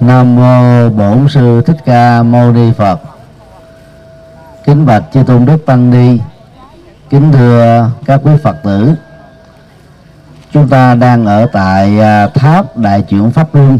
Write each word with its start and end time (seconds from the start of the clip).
Nam 0.00 0.36
mô 0.36 0.88
Bổn 0.88 1.28
sư 1.28 1.62
Thích 1.66 1.76
Ca 1.84 2.22
Mâu 2.22 2.52
Ni 2.52 2.72
Phật. 2.72 3.00
Kính 4.64 4.86
bạch 4.86 5.02
chư 5.12 5.22
tôn 5.22 5.46
đức 5.46 5.66
tăng 5.66 5.90
ni, 5.90 6.20
kính 7.10 7.32
thưa 7.32 7.90
các 8.06 8.20
quý 8.24 8.32
Phật 8.42 8.56
tử. 8.64 8.94
Chúng 10.52 10.68
ta 10.68 10.94
đang 10.94 11.26
ở 11.26 11.46
tại 11.52 12.00
à, 12.00 12.26
tháp 12.26 12.76
Đại 12.76 13.02
chuyển 13.02 13.30
Pháp 13.30 13.54
Luân, 13.54 13.78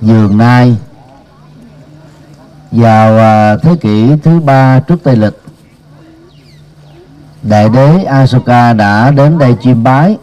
Dường 0.00 0.38
Nai, 0.38 0.76
vào 2.72 3.18
à, 3.18 3.56
thế 3.56 3.76
kỷ 3.80 4.16
thứ 4.24 4.40
ba 4.40 4.80
trước 4.80 4.96
Tây 5.04 5.16
lịch. 5.16 5.40
Đại 7.42 7.68
đế 7.68 8.04
Asoka 8.04 8.72
đã 8.72 9.10
đến 9.10 9.38
đây 9.38 9.56
chiêm 9.62 9.82
bái 9.82 10.16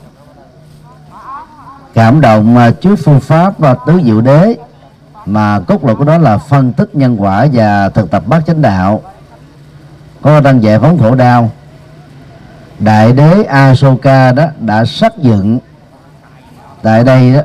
cảm 1.94 2.22
động 2.22 2.54
mà 2.54 2.72
trước 2.72 2.96
phương 2.96 3.20
pháp 3.20 3.60
và 3.60 3.76
tứ 3.88 4.02
diệu 4.06 4.22
đế. 4.22 4.56
Mà 5.26 5.60
cốt 5.60 5.84
lõi 5.86 5.96
của 5.96 6.04
đó 6.04 6.18
là 6.18 6.38
phân 6.38 6.74
tích 6.74 6.96
nhân 6.96 7.22
quả 7.22 7.48
và 7.54 7.90
thực 7.90 8.12
tập 8.12 8.24
bát 8.28 8.44
chánh 8.48 8.62
đạo. 8.62 9.02
Có 10.22 10.42
đang 10.42 10.64
giải 10.64 10.80
phóng 10.80 11.00
khổ 11.00 11.16
đau 11.16 11.52
đại 12.80 13.12
đế 13.12 13.44
Asoka 13.44 14.32
đó 14.32 14.46
đã 14.60 14.86
xác 14.86 15.18
dựng 15.18 15.60
tại 16.82 17.04
đây 17.04 17.34
đó, 17.34 17.42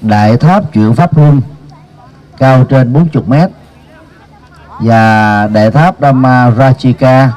đại 0.00 0.36
tháp 0.36 0.72
chuyển 0.72 0.94
pháp 0.94 1.16
luân, 1.16 1.42
cao 2.38 2.64
trên 2.64 2.92
40 2.92 3.24
mét. 3.26 3.50
Và 4.80 5.46
đại 5.46 5.70
tháp 5.70 6.00
Dhamma 6.00 6.50
Rajika 6.50 7.28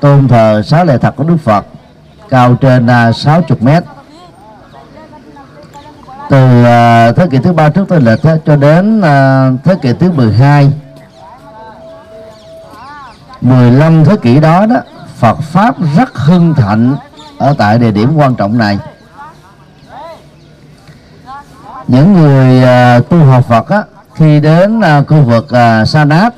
tôn 0.00 0.28
thờ 0.28 0.62
sáu 0.62 0.84
lệ 0.84 0.98
thật 0.98 1.16
của 1.16 1.24
Đức 1.24 1.36
Phật, 1.44 1.66
cao 2.28 2.54
trên 2.54 2.86
à, 2.86 3.12
60 3.12 3.58
mét 3.60 3.84
từ 6.30 6.60
uh, 6.60 7.16
thế 7.16 7.26
kỷ 7.30 7.38
thứ 7.38 7.52
ba 7.52 7.68
trước 7.68 7.88
tây 7.88 8.00
lịch 8.00 8.20
cho 8.46 8.56
đến 8.56 8.98
uh, 8.98 9.64
thế 9.64 9.74
kỷ 9.82 9.92
thứ 9.92 10.12
12 10.12 10.72
15 13.40 14.04
thế 14.04 14.16
kỷ 14.22 14.40
đó 14.40 14.66
đó 14.66 14.76
Phật 15.16 15.38
pháp 15.40 15.74
rất 15.96 16.14
hưng 16.14 16.54
thịnh 16.54 16.94
ở 17.38 17.54
tại 17.58 17.78
địa 17.78 17.90
điểm 17.90 18.16
quan 18.16 18.34
trọng 18.34 18.58
này. 18.58 18.78
Những 21.88 22.12
người 22.12 22.62
uh, 22.62 23.08
tu 23.08 23.18
học 23.24 23.44
Phật 23.48 23.68
á, 23.68 23.82
khi 24.14 24.40
đến 24.40 24.78
uh, 24.78 25.08
khu 25.08 25.22
vực 25.22 25.44
uh, 25.44 25.88
Sa 25.88 26.04
Nát 26.04 26.34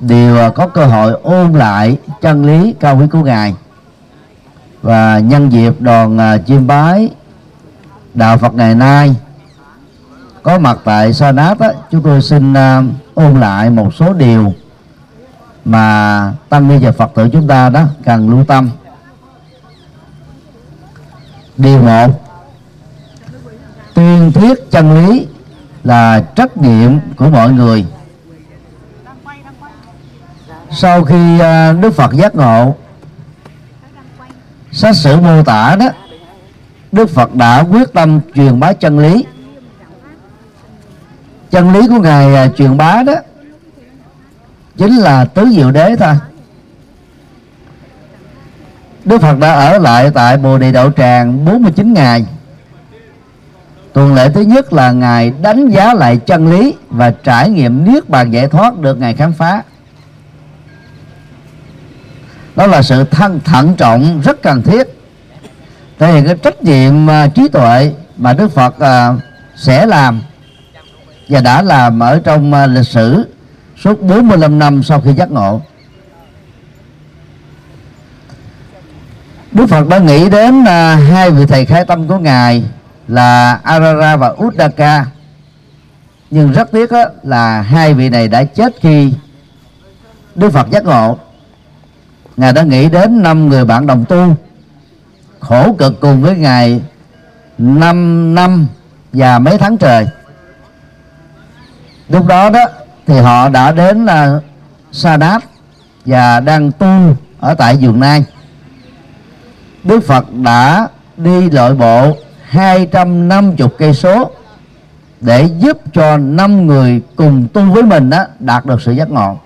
đều 0.00 0.46
uh, 0.46 0.54
có 0.54 0.66
cơ 0.66 0.86
hội 0.86 1.12
ôn 1.22 1.52
lại 1.52 1.96
chân 2.20 2.44
lý 2.44 2.74
cao 2.80 2.96
quý 2.96 3.06
của 3.12 3.22
ngài 3.22 3.54
và 4.82 5.18
nhân 5.18 5.52
dịp 5.52 5.80
đoàn 5.80 6.16
uh, 6.16 6.46
chiêm 6.46 6.66
bái 6.66 7.10
đạo 8.14 8.38
Phật 8.38 8.54
ngày 8.54 8.74
nay 8.74 9.14
có 10.42 10.58
mặt 10.58 10.78
tại 10.84 11.12
Sa 11.12 11.32
Nát 11.32 11.60
á, 11.60 11.68
chúng 11.90 12.02
tôi 12.02 12.22
xin 12.22 12.52
uh, 12.52 12.84
ôn 13.14 13.40
lại 13.40 13.70
một 13.70 13.94
số 13.94 14.12
điều 14.12 14.52
mà 15.64 16.32
tăng 16.48 16.68
ni 16.68 16.78
và 16.78 16.92
Phật 16.92 17.10
tử 17.14 17.28
chúng 17.32 17.48
ta 17.48 17.68
đó 17.68 17.84
cần 18.04 18.30
lưu 18.30 18.44
tâm. 18.44 18.70
Điều 21.56 21.82
một 21.82 22.24
tuyên 23.94 24.32
thuyết 24.32 24.70
chân 24.70 24.94
lý 24.94 25.26
là 25.84 26.24
trách 26.36 26.56
nhiệm 26.56 26.92
của 27.16 27.28
mọi 27.28 27.50
người 27.50 27.86
sau 30.70 31.04
khi 31.04 31.34
uh, 31.36 31.80
Đức 31.80 31.90
Phật 31.96 32.12
giác 32.12 32.34
ngộ 32.34 32.74
sách 34.72 34.96
sử 34.96 35.20
mô 35.20 35.42
tả 35.42 35.76
đó 35.76 35.86
Đức 36.92 37.10
Phật 37.10 37.34
đã 37.34 37.64
quyết 37.70 37.92
tâm 37.92 38.20
truyền 38.34 38.60
bá 38.60 38.72
chân 38.72 38.98
lý. 38.98 39.24
Chân 41.50 41.72
lý 41.72 41.88
của 41.88 41.98
ngài 42.00 42.34
à, 42.34 42.48
truyền 42.48 42.76
bá 42.76 43.02
đó, 43.02 43.14
chính 44.76 44.96
là 44.96 45.24
tứ 45.24 45.46
diệu 45.52 45.70
đế 45.70 45.96
thôi. 45.96 46.14
Đức 49.04 49.20
Phật 49.20 49.38
đã 49.38 49.52
ở 49.52 49.78
lại 49.78 50.10
tại 50.14 50.36
Bồ 50.36 50.58
Đề 50.58 50.72
Đậu 50.72 50.92
Tràng 50.92 51.44
49 51.44 51.92
ngày. 51.92 52.26
Tuần 53.92 54.14
lễ 54.14 54.30
thứ 54.34 54.40
nhất 54.40 54.72
là 54.72 54.92
Ngài 54.92 55.32
đánh 55.42 55.68
giá 55.68 55.94
lại 55.94 56.16
chân 56.16 56.50
lý 56.50 56.74
Và 56.88 57.10
trải 57.10 57.50
nghiệm 57.50 57.84
niết 57.84 58.08
bàn 58.08 58.30
giải 58.30 58.48
thoát 58.48 58.78
được 58.78 58.98
Ngài 58.98 59.14
khám 59.14 59.32
phá. 59.32 59.62
Đó 62.56 62.66
là 62.66 62.82
sự 62.82 63.04
thân, 63.04 63.40
thận 63.44 63.74
trọng, 63.76 64.20
rất 64.20 64.42
cần 64.42 64.62
thiết 64.62 64.97
thể 65.98 66.12
hiện 66.12 66.24
cái 66.24 66.34
trách 66.42 66.62
nhiệm 66.62 67.06
uh, 67.06 67.34
trí 67.34 67.48
tuệ 67.48 67.92
mà 68.16 68.32
Đức 68.32 68.52
Phật 68.52 68.74
uh, 68.76 69.20
sẽ 69.56 69.86
làm 69.86 70.22
và 71.28 71.40
đã 71.40 71.62
làm 71.62 72.02
ở 72.02 72.20
trong 72.24 72.52
uh, 72.52 72.70
lịch 72.70 72.86
sử 72.86 73.28
suốt 73.76 74.02
45 74.02 74.58
năm 74.58 74.82
sau 74.82 75.00
khi 75.00 75.12
giác 75.12 75.30
ngộ. 75.30 75.60
Đức 79.52 79.66
Phật 79.66 79.88
đã 79.88 79.98
nghĩ 79.98 80.28
đến 80.28 80.60
uh, 80.60 80.68
hai 81.10 81.30
vị 81.30 81.46
thầy 81.46 81.66
khai 81.66 81.84
tâm 81.84 82.08
của 82.08 82.18
ngài 82.18 82.64
là 83.08 83.60
Arara 83.62 84.16
và 84.16 84.34
Uddaka. 84.44 85.06
Nhưng 86.30 86.52
rất 86.52 86.72
tiếc 86.72 86.90
á, 86.90 87.04
là 87.22 87.62
hai 87.62 87.94
vị 87.94 88.08
này 88.08 88.28
đã 88.28 88.44
chết 88.44 88.72
khi 88.80 89.12
Đức 90.34 90.50
Phật 90.50 90.70
giác 90.70 90.84
ngộ. 90.84 91.18
Ngài 92.36 92.52
đã 92.52 92.62
nghĩ 92.62 92.88
đến 92.88 93.22
năm 93.22 93.48
người 93.48 93.64
bạn 93.64 93.86
đồng 93.86 94.04
tu 94.04 94.34
khổ 95.40 95.72
cực 95.78 96.00
cùng 96.00 96.22
với 96.22 96.36
ngài 96.36 96.80
5 97.58 98.34
năm 98.34 98.66
và 99.12 99.38
mấy 99.38 99.58
tháng 99.58 99.78
trời. 99.78 100.06
Lúc 102.08 102.26
đó 102.26 102.50
đó 102.50 102.64
thì 103.06 103.18
họ 103.18 103.48
đã 103.48 103.72
đến 103.72 104.04
là 104.04 104.40
Sa 104.92 105.16
Đát 105.16 105.42
và 106.06 106.40
đang 106.40 106.72
tu 106.72 107.16
ở 107.40 107.54
tại 107.54 107.76
vườn 107.80 108.00
Nai. 108.00 108.24
Đức 109.84 110.00
Phật 110.06 110.32
đã 110.32 110.88
đi 111.16 111.50
lội 111.50 111.74
bộ 111.74 112.16
250 112.48 113.68
cây 113.78 113.94
số 113.94 114.30
để 115.20 115.48
giúp 115.58 115.78
cho 115.92 116.16
năm 116.16 116.66
người 116.66 117.02
cùng 117.16 117.48
tu 117.52 117.62
với 117.64 117.82
mình 117.82 118.10
đó 118.10 118.24
đạt 118.38 118.66
được 118.66 118.82
sự 118.82 118.92
giác 118.92 119.10
ngộ. 119.10 119.38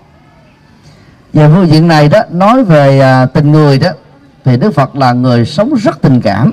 Về 1.33 1.49
phương 1.55 1.69
diện 1.69 1.89
này 1.89 2.09
đó 2.09 2.23
nói 2.31 2.65
về 2.65 3.01
à, 3.01 3.27
tình 3.27 3.53
người 3.53 3.79
đó 3.79 3.89
thì 4.45 4.57
Đức 4.57 4.75
Phật 4.75 4.97
là 4.97 5.13
người 5.13 5.47
sống 5.47 5.75
rất 5.75 6.03
tình 6.03 6.21
cảm. 6.21 6.53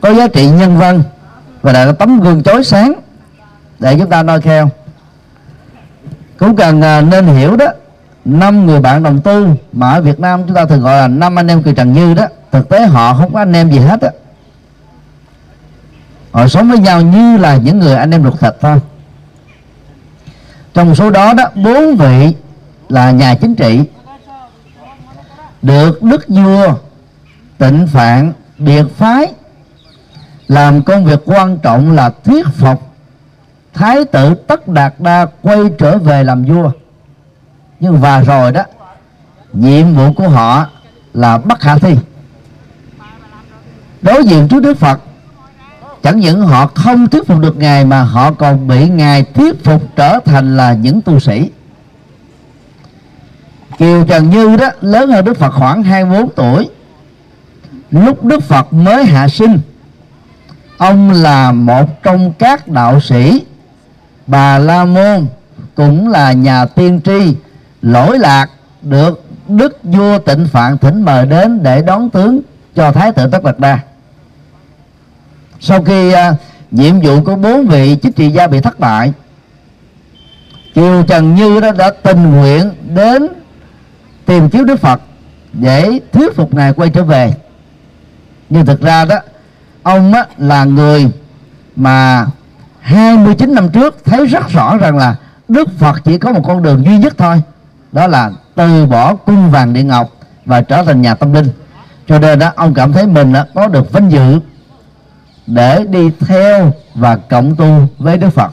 Có 0.00 0.14
giá 0.14 0.28
trị 0.28 0.50
nhân 0.50 0.78
văn 0.78 1.02
và 1.62 1.72
là 1.72 1.92
tấm 1.92 2.20
gương 2.20 2.42
chói 2.42 2.64
sáng 2.64 2.92
để 3.78 3.96
chúng 3.98 4.10
ta 4.10 4.22
noi 4.22 4.40
theo. 4.40 4.70
Cũng 6.38 6.56
cần 6.56 6.82
à, 6.82 7.00
nên 7.00 7.26
hiểu 7.26 7.56
đó, 7.56 7.66
năm 8.24 8.66
người 8.66 8.80
bạn 8.80 9.02
đồng 9.02 9.20
tư 9.20 9.48
mà 9.72 9.90
ở 9.90 10.02
Việt 10.02 10.20
Nam 10.20 10.42
chúng 10.46 10.56
ta 10.56 10.66
thường 10.66 10.80
gọi 10.80 10.96
là 10.96 11.08
năm 11.08 11.38
anh 11.38 11.48
em 11.48 11.62
kỳ 11.62 11.72
Trần 11.74 11.92
Như 11.92 12.14
đó, 12.14 12.26
thực 12.52 12.68
tế 12.68 12.86
họ 12.86 13.14
không 13.14 13.32
có 13.32 13.38
anh 13.38 13.52
em 13.52 13.70
gì 13.70 13.78
hết 13.78 14.00
á. 14.00 14.10
Họ 16.32 16.48
sống 16.48 16.68
với 16.68 16.78
nhau 16.78 17.00
như 17.00 17.36
là 17.36 17.56
những 17.56 17.78
người 17.78 17.94
anh 17.94 18.10
em 18.10 18.24
ruột 18.24 18.40
thịt 18.40 18.54
thôi. 18.60 18.78
Trong 20.74 20.94
số 20.94 21.10
đó 21.10 21.34
đó, 21.34 21.44
bốn 21.54 21.96
vị 21.96 22.34
là 22.88 23.10
nhà 23.10 23.34
chính 23.34 23.54
trị 23.54 23.80
được 25.62 26.02
đức 26.02 26.28
vua 26.28 26.74
tịnh 27.58 27.86
phạn 27.86 28.32
biệt 28.58 28.84
phái. 28.96 29.32
Làm 30.48 30.82
công 30.82 31.04
việc 31.04 31.20
quan 31.24 31.58
trọng 31.58 31.92
là 31.92 32.10
thuyết 32.24 32.46
phục 32.54 32.92
thái 33.74 34.04
tử 34.04 34.34
tất 34.34 34.68
đạt 34.68 34.94
đa 34.98 35.26
quay 35.42 35.58
trở 35.78 35.98
về 35.98 36.24
làm 36.24 36.44
vua. 36.44 36.70
Nhưng 37.80 38.00
và 38.00 38.20
rồi 38.20 38.52
đó, 38.52 38.62
nhiệm 39.52 39.94
vụ 39.94 40.12
của 40.12 40.28
họ 40.28 40.66
là 41.14 41.38
bất 41.38 41.60
khả 41.60 41.78
thi. 41.78 41.96
Đối 44.02 44.24
diện 44.24 44.48
trước 44.48 44.62
đức 44.62 44.78
phật, 44.78 45.00
chẳng 46.02 46.20
những 46.20 46.40
họ 46.40 46.66
không 46.66 47.08
thuyết 47.08 47.26
phục 47.26 47.38
được 47.38 47.56
ngài 47.56 47.84
mà 47.84 48.02
họ 48.02 48.32
còn 48.32 48.68
bị 48.68 48.88
ngài 48.88 49.24
thuyết 49.24 49.64
phục 49.64 49.96
trở 49.96 50.18
thành 50.24 50.56
là 50.56 50.72
những 50.72 51.02
tu 51.02 51.20
sĩ. 51.20 51.50
Kiều 53.78 54.04
Trần 54.04 54.30
Như 54.30 54.56
đó 54.56 54.70
lớn 54.80 55.10
hơn 55.10 55.24
Đức 55.24 55.38
Phật 55.38 55.50
khoảng 55.50 55.82
24 55.82 56.30
tuổi. 56.30 56.68
Lúc 57.90 58.24
Đức 58.24 58.42
Phật 58.42 58.72
mới 58.72 59.04
hạ 59.04 59.28
sinh 59.28 59.58
Ông 60.76 61.10
là 61.10 61.52
một 61.52 62.02
trong 62.02 62.32
các 62.38 62.68
đạo 62.68 63.00
sĩ 63.00 63.42
Bà 64.26 64.58
La 64.58 64.84
Môn 64.84 65.26
cũng 65.74 66.08
là 66.08 66.32
nhà 66.32 66.64
tiên 66.64 67.00
tri 67.04 67.36
lỗi 67.82 68.18
lạc 68.18 68.50
được 68.82 69.24
Đức 69.48 69.78
vua 69.82 70.18
tịnh 70.18 70.46
Phạn 70.52 70.78
thỉnh 70.78 71.04
mời 71.04 71.26
đến 71.26 71.62
để 71.62 71.82
đón 71.82 72.10
tướng 72.10 72.40
cho 72.74 72.92
Thái 72.92 73.12
tử 73.12 73.28
Tất 73.32 73.44
Đạt 73.44 73.58
Đa. 73.58 73.78
Sau 75.60 75.82
khi 75.82 76.14
uh, 76.14 76.16
nhiệm 76.70 77.00
vụ 77.00 77.22
của 77.24 77.36
bốn 77.36 77.66
vị 77.66 77.96
chính 78.02 78.12
trị 78.12 78.30
gia 78.30 78.46
bị 78.46 78.60
thất 78.60 78.80
bại 78.80 79.12
Kiều 80.74 81.02
Trần 81.02 81.34
Như 81.34 81.60
đó 81.60 81.72
đã 81.72 81.90
tình 82.02 82.30
nguyện 82.30 82.70
đến 82.94 83.28
tìm 84.26 84.50
kiếm 84.50 84.66
Đức 84.66 84.80
Phật 84.80 85.00
để 85.52 86.00
thuyết 86.12 86.36
phục 86.36 86.54
ngài 86.54 86.72
quay 86.72 86.90
trở 86.90 87.04
về. 87.04 87.34
Nhưng 88.50 88.66
thực 88.66 88.80
ra 88.80 89.04
đó 89.04 89.16
ông 89.82 90.12
á, 90.12 90.26
là 90.38 90.64
người 90.64 91.10
mà 91.76 92.26
29 92.80 93.54
năm 93.54 93.68
trước 93.68 94.04
thấy 94.04 94.26
rất 94.26 94.48
rõ 94.48 94.76
rằng 94.76 94.96
là 94.96 95.16
Đức 95.48 95.68
Phật 95.78 96.00
chỉ 96.04 96.18
có 96.18 96.32
một 96.32 96.42
con 96.44 96.62
đường 96.62 96.84
duy 96.84 96.98
nhất 96.98 97.14
thôi 97.18 97.42
đó 97.92 98.06
là 98.06 98.30
từ 98.54 98.86
bỏ 98.86 99.14
cung 99.14 99.50
vàng 99.50 99.72
điện 99.72 99.88
ngọc 99.88 100.10
và 100.44 100.60
trở 100.60 100.82
thành 100.82 101.02
nhà 101.02 101.14
tâm 101.14 101.32
linh. 101.32 101.48
Cho 102.08 102.18
nên 102.18 102.38
đó 102.38 102.52
ông 102.56 102.74
cảm 102.74 102.92
thấy 102.92 103.06
mình 103.06 103.32
đó, 103.32 103.44
có 103.54 103.68
được 103.68 103.92
vinh 103.92 104.12
dự 104.12 104.40
để 105.46 105.84
đi 105.88 106.10
theo 106.20 106.72
và 106.94 107.16
cộng 107.16 107.56
tu 107.56 107.88
với 107.98 108.18
Đức 108.18 108.30
Phật. 108.30 108.50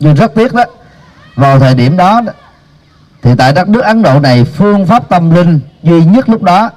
Nhưng 0.00 0.14
rất 0.14 0.34
tiếc 0.34 0.54
đó 0.54 0.64
vào 1.34 1.58
thời 1.58 1.74
điểm 1.74 1.96
đó 1.96 2.22
thì 3.26 3.34
tại 3.38 3.52
đất 3.52 3.68
nước 3.68 3.84
Ấn 3.84 4.02
Độ 4.02 4.20
này 4.20 4.44
phương 4.44 4.86
pháp 4.86 5.08
tâm 5.08 5.30
linh 5.30 5.60
duy 5.82 6.04
nhất 6.04 6.28
lúc 6.28 6.42
đó 6.42 6.70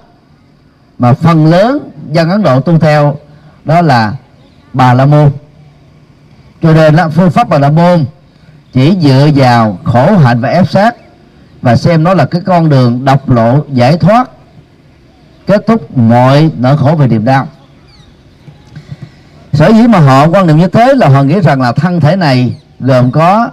mà 1.00 1.14
phần 1.14 1.46
lớn 1.46 1.90
dân 2.12 2.30
Ấn 2.30 2.44
Độ 2.44 2.60
tu 2.60 2.80
theo 2.80 3.18
đó 3.66 3.82
là 3.82 4.14
Bà 4.74 4.94
La 4.94 5.06
Môn. 5.06 5.32
Cho 6.62 6.74
nên 6.74 6.96
là 6.96 7.10
phương 7.10 7.32
pháp 7.32 7.50
Bà 7.50 7.60
La 7.60 7.70
Môn 7.70 8.06
chỉ 8.74 8.98
dựa 9.02 9.30
vào 9.36 9.78
khổ 9.84 10.18
hạnh 10.18 10.42
và 10.42 10.50
ép 10.50 10.70
sát 10.70 10.96
và 11.62 11.76
xem 11.76 12.04
nó 12.04 12.14
là 12.14 12.26
cái 12.26 12.42
con 12.46 12.70
đường 12.70 13.06
độc 13.06 13.30
lộ 13.30 13.64
giải 13.74 13.98
thoát 13.98 14.30
kết 15.48 15.68
thúc 15.68 15.98
mọi 15.98 16.52
nỗi 16.58 16.78
khổ 16.78 16.96
về 16.96 17.08
niềm 17.08 17.26
đau. 17.26 17.48
Sở 19.54 19.68
dĩ 19.68 19.88
mà 19.88 20.00
họ 20.00 20.28
quan 20.28 20.48
niệm 20.48 20.58
như 20.58 20.68
thế 20.68 20.94
là 20.94 21.10
họ 21.10 21.24
nghĩ 21.24 21.40
rằng 21.40 21.62
là 21.62 21.72
thân 21.72 22.00
thể 22.00 22.16
này 22.16 22.58
gồm 22.80 23.12
có 23.12 23.50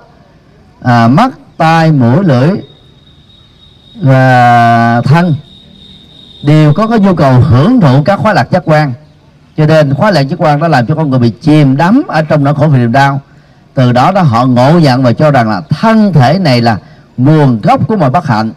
à, 0.83 1.09
mắt 1.09 1.33
tai 1.57 1.93
mũi 1.93 2.25
lưỡi 2.25 2.51
và 4.03 5.03
thân 5.05 5.35
đều 6.43 6.73
có 6.73 6.87
cái 6.87 6.99
nhu 6.99 7.15
cầu 7.15 7.41
hưởng 7.41 7.81
thụ 7.81 8.03
các 8.03 8.21
khóa 8.21 8.33
lạc 8.33 8.51
giác 8.51 8.63
quan. 8.65 8.93
Cho 9.57 9.67
nên 9.67 9.95
khóa 9.95 10.11
lạc 10.11 10.21
giác 10.21 10.37
quan 10.39 10.61
đó 10.61 10.69
làm 10.69 10.87
cho 10.87 10.95
con 10.95 11.11
người 11.11 11.19
bị 11.19 11.31
chìm 11.31 11.77
đắm 11.77 12.03
ở 12.09 12.23
trong 12.23 12.45
nỗi 12.45 12.55
khổ 12.55 12.67
vì 12.67 12.79
niềm 12.79 12.93
đau. 12.93 13.21
Từ 13.75 13.93
đó 13.93 14.13
đó 14.13 14.23
họ 14.23 14.47
ngộ 14.47 14.79
nhận 14.79 15.03
và 15.03 15.13
cho 15.13 15.31
rằng 15.31 15.51
là 15.51 15.61
thân 15.61 16.13
thể 16.13 16.39
này 16.39 16.61
là 16.61 16.79
nguồn 17.17 17.61
gốc 17.61 17.89
của 17.89 17.97
mọi 17.97 18.11
bất 18.11 18.27
hạnh. 18.27 18.53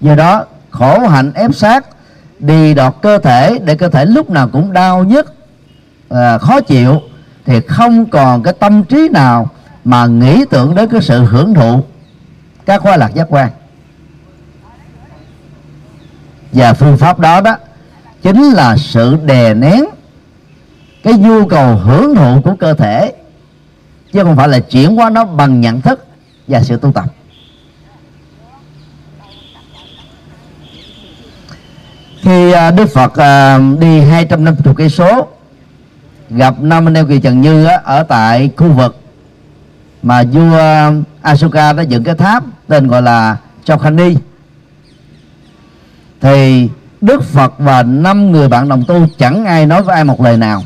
Do 0.00 0.14
đó 0.14 0.44
khổ 0.70 0.98
hạnh 0.98 1.32
ép 1.34 1.54
sát 1.54 1.86
đi 2.38 2.74
đọt 2.74 2.94
cơ 3.02 3.18
thể 3.18 3.58
để 3.64 3.74
cơ 3.74 3.88
thể 3.88 4.04
lúc 4.04 4.30
nào 4.30 4.48
cũng 4.48 4.72
đau 4.72 5.04
nhức 5.04 5.34
à, 6.08 6.38
khó 6.38 6.60
chịu 6.60 7.00
thì 7.46 7.60
không 7.60 8.06
còn 8.06 8.42
cái 8.42 8.54
tâm 8.60 8.84
trí 8.84 9.08
nào 9.12 9.48
mà 9.84 10.06
nghĩ 10.06 10.44
tưởng 10.50 10.74
đến 10.74 10.88
cái 10.88 11.02
sự 11.02 11.24
hưởng 11.24 11.54
thụ 11.54 11.80
các 12.66 12.82
khoa 12.82 12.96
lạc 12.96 13.14
giác 13.14 13.26
quan 13.30 13.50
và 16.54 16.74
phương 16.74 16.96
pháp 16.96 17.18
đó 17.18 17.40
đó 17.40 17.56
chính 18.22 18.42
là 18.42 18.76
sự 18.76 19.16
đè 19.24 19.54
nén 19.54 19.84
cái 21.04 21.14
nhu 21.14 21.46
cầu 21.46 21.76
hưởng 21.76 22.14
thụ 22.14 22.40
của 22.44 22.54
cơ 22.54 22.74
thể, 22.74 23.12
chứ 24.12 24.22
không 24.22 24.36
phải 24.36 24.48
là 24.48 24.58
chuyển 24.58 24.98
qua 24.98 25.10
nó 25.10 25.24
bằng 25.24 25.60
nhận 25.60 25.80
thức 25.80 26.06
và 26.48 26.62
sự 26.62 26.76
tu 26.76 26.92
tập. 26.92 27.04
Khi 32.22 32.52
à, 32.52 32.70
Đức 32.70 32.86
Phật 32.86 33.16
à, 33.16 33.58
đi 33.78 34.00
250 34.00 34.74
cây 34.76 34.90
số, 34.90 35.28
gặp 36.30 36.54
năm 36.60 36.88
anh 36.88 36.94
em 36.94 37.08
kỳ 37.08 37.20
Trần 37.20 37.40
Như 37.40 37.66
ở 37.84 38.02
tại 38.02 38.50
khu 38.56 38.72
vực 38.72 38.96
mà 40.02 40.22
vua 40.32 40.58
à, 40.58 40.92
asuka 41.22 41.72
đã 41.72 41.82
dựng 41.82 42.04
cái 42.04 42.14
tháp 42.14 42.44
tên 42.68 42.86
gọi 42.86 43.02
là 43.02 43.36
Chokhani 43.64 44.16
thì 46.24 46.68
Đức 47.00 47.24
Phật 47.24 47.54
và 47.58 47.82
năm 47.82 48.32
người 48.32 48.48
bạn 48.48 48.68
đồng 48.68 48.84
tu 48.88 49.06
chẳng 49.18 49.44
ai 49.44 49.66
nói 49.66 49.82
với 49.82 49.94
ai 49.94 50.04
một 50.04 50.20
lời 50.20 50.36
nào. 50.36 50.62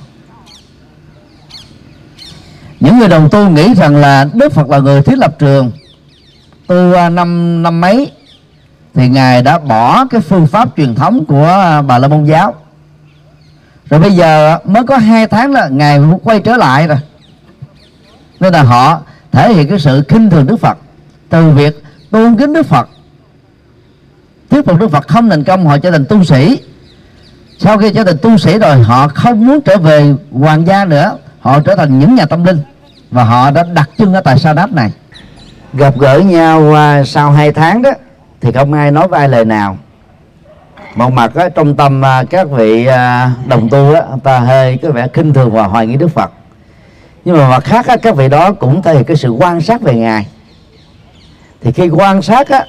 Những 2.80 2.98
người 2.98 3.08
đồng 3.08 3.28
tu 3.30 3.48
nghĩ 3.48 3.74
rằng 3.74 3.96
là 3.96 4.26
Đức 4.34 4.52
Phật 4.52 4.68
là 4.68 4.78
người 4.78 5.02
thiết 5.02 5.18
lập 5.18 5.38
trường. 5.38 5.70
Tu 6.66 6.92
à, 6.92 7.08
năm 7.08 7.62
năm 7.62 7.80
mấy 7.80 8.10
thì 8.94 9.08
ngài 9.08 9.42
đã 9.42 9.58
bỏ 9.58 10.06
cái 10.10 10.20
phương 10.20 10.46
pháp 10.46 10.68
truyền 10.76 10.94
thống 10.94 11.24
của 11.28 11.46
à, 11.46 11.82
bà 11.82 11.98
la 11.98 12.08
môn 12.08 12.24
giáo. 12.24 12.54
Rồi 13.90 14.00
bây 14.00 14.12
giờ 14.12 14.58
mới 14.64 14.84
có 14.84 14.96
hai 14.96 15.26
tháng 15.26 15.52
là 15.52 15.68
ngài 15.68 16.00
quay 16.22 16.40
trở 16.40 16.56
lại 16.56 16.86
rồi. 16.86 16.98
Nên 18.40 18.52
là 18.52 18.62
họ 18.62 19.00
thể 19.32 19.54
hiện 19.54 19.68
cái 19.68 19.78
sự 19.78 20.04
khinh 20.08 20.30
thường 20.30 20.46
đức 20.46 20.56
phật. 20.56 20.78
Từ 21.28 21.50
việc 21.50 21.82
tôn 22.10 22.36
kính 22.36 22.52
đức 22.52 22.66
phật 22.66 22.88
thuyết 24.50 24.66
phục 24.66 24.80
đức 24.80 24.90
phật 24.90 25.08
không 25.08 25.30
thành 25.30 25.44
công 25.44 25.66
họ 25.66 25.78
trở 25.78 25.90
thành 25.90 26.04
tu 26.04 26.24
sĩ. 26.24 26.58
Sau 27.58 27.78
khi 27.78 27.92
trở 27.92 28.04
thành 28.04 28.18
tu 28.22 28.38
sĩ 28.38 28.58
rồi 28.58 28.82
họ 28.82 29.08
không 29.08 29.46
muốn 29.46 29.60
trở 29.60 29.76
về 29.76 30.14
hoàng 30.32 30.66
gia 30.66 30.84
nữa. 30.84 31.18
Họ 31.40 31.60
trở 31.60 31.76
thành 31.76 31.98
những 31.98 32.14
nhà 32.14 32.26
tâm 32.26 32.44
linh. 32.44 32.60
Và 33.10 33.24
họ 33.24 33.50
đã 33.50 33.64
đặt 33.74 33.90
chân 33.98 34.14
ở 34.14 34.20
tại 34.20 34.38
sa 34.38 34.52
đáp 34.52 34.72
này. 34.72 34.92
Gặp 35.72 35.98
gỡ 35.98 36.18
nhau 36.18 36.74
sau 37.04 37.30
hai 37.30 37.52
tháng 37.52 37.82
đó 37.82 37.90
thì 38.40 38.52
không 38.52 38.72
ai 38.72 38.90
nói 38.90 39.08
với 39.08 39.20
ai 39.20 39.28
lời 39.28 39.44
nào. 39.44 39.78
Một 40.94 41.12
mặt 41.12 41.34
đó, 41.34 41.48
trong 41.48 41.76
tâm 41.76 42.04
à, 42.04 42.24
các 42.30 42.50
vị 42.50 42.86
à, 42.86 43.30
đồng 43.46 43.68
tu 43.68 43.94
đó, 43.94 44.00
ta 44.24 44.38
hơi 44.38 44.78
có 44.82 44.90
vẻ 44.90 45.08
khinh 45.12 45.32
thường 45.32 45.50
và 45.50 45.62
hoài 45.62 45.86
nghi 45.86 45.96
đức 45.96 46.08
phật. 46.08 46.30
Nhưng 47.24 47.36
mà 47.36 47.48
mặt 47.48 47.64
khác 47.64 47.86
đó, 47.86 47.96
các 48.02 48.16
vị 48.16 48.28
đó 48.28 48.52
cũng 48.52 48.82
thể 48.82 48.94
hiện 48.94 49.04
cái 49.04 49.16
sự 49.16 49.30
quan 49.30 49.60
sát 49.60 49.80
về 49.80 49.94
ngài. 49.94 50.26
Thì 51.62 51.72
khi 51.72 51.88
quan 51.88 52.22
sát 52.22 52.48
á, 52.48 52.64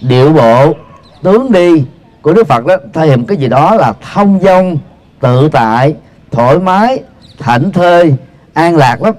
điệu 0.00 0.32
bộ 0.32 0.74
tướng 1.24 1.52
đi 1.52 1.84
của 2.22 2.32
đức 2.32 2.46
phật 2.46 2.66
đó, 2.66 2.76
thể 2.92 3.06
hiện 3.06 3.24
cái 3.26 3.36
gì 3.36 3.48
đó 3.48 3.74
là 3.74 3.92
thông 4.12 4.40
dong, 4.42 4.78
tự 5.20 5.48
tại, 5.52 5.94
thoải 6.30 6.58
mái, 6.58 7.02
thảnh 7.38 7.72
thơi, 7.72 8.14
an 8.52 8.76
lạc 8.76 9.02
lắm. 9.02 9.14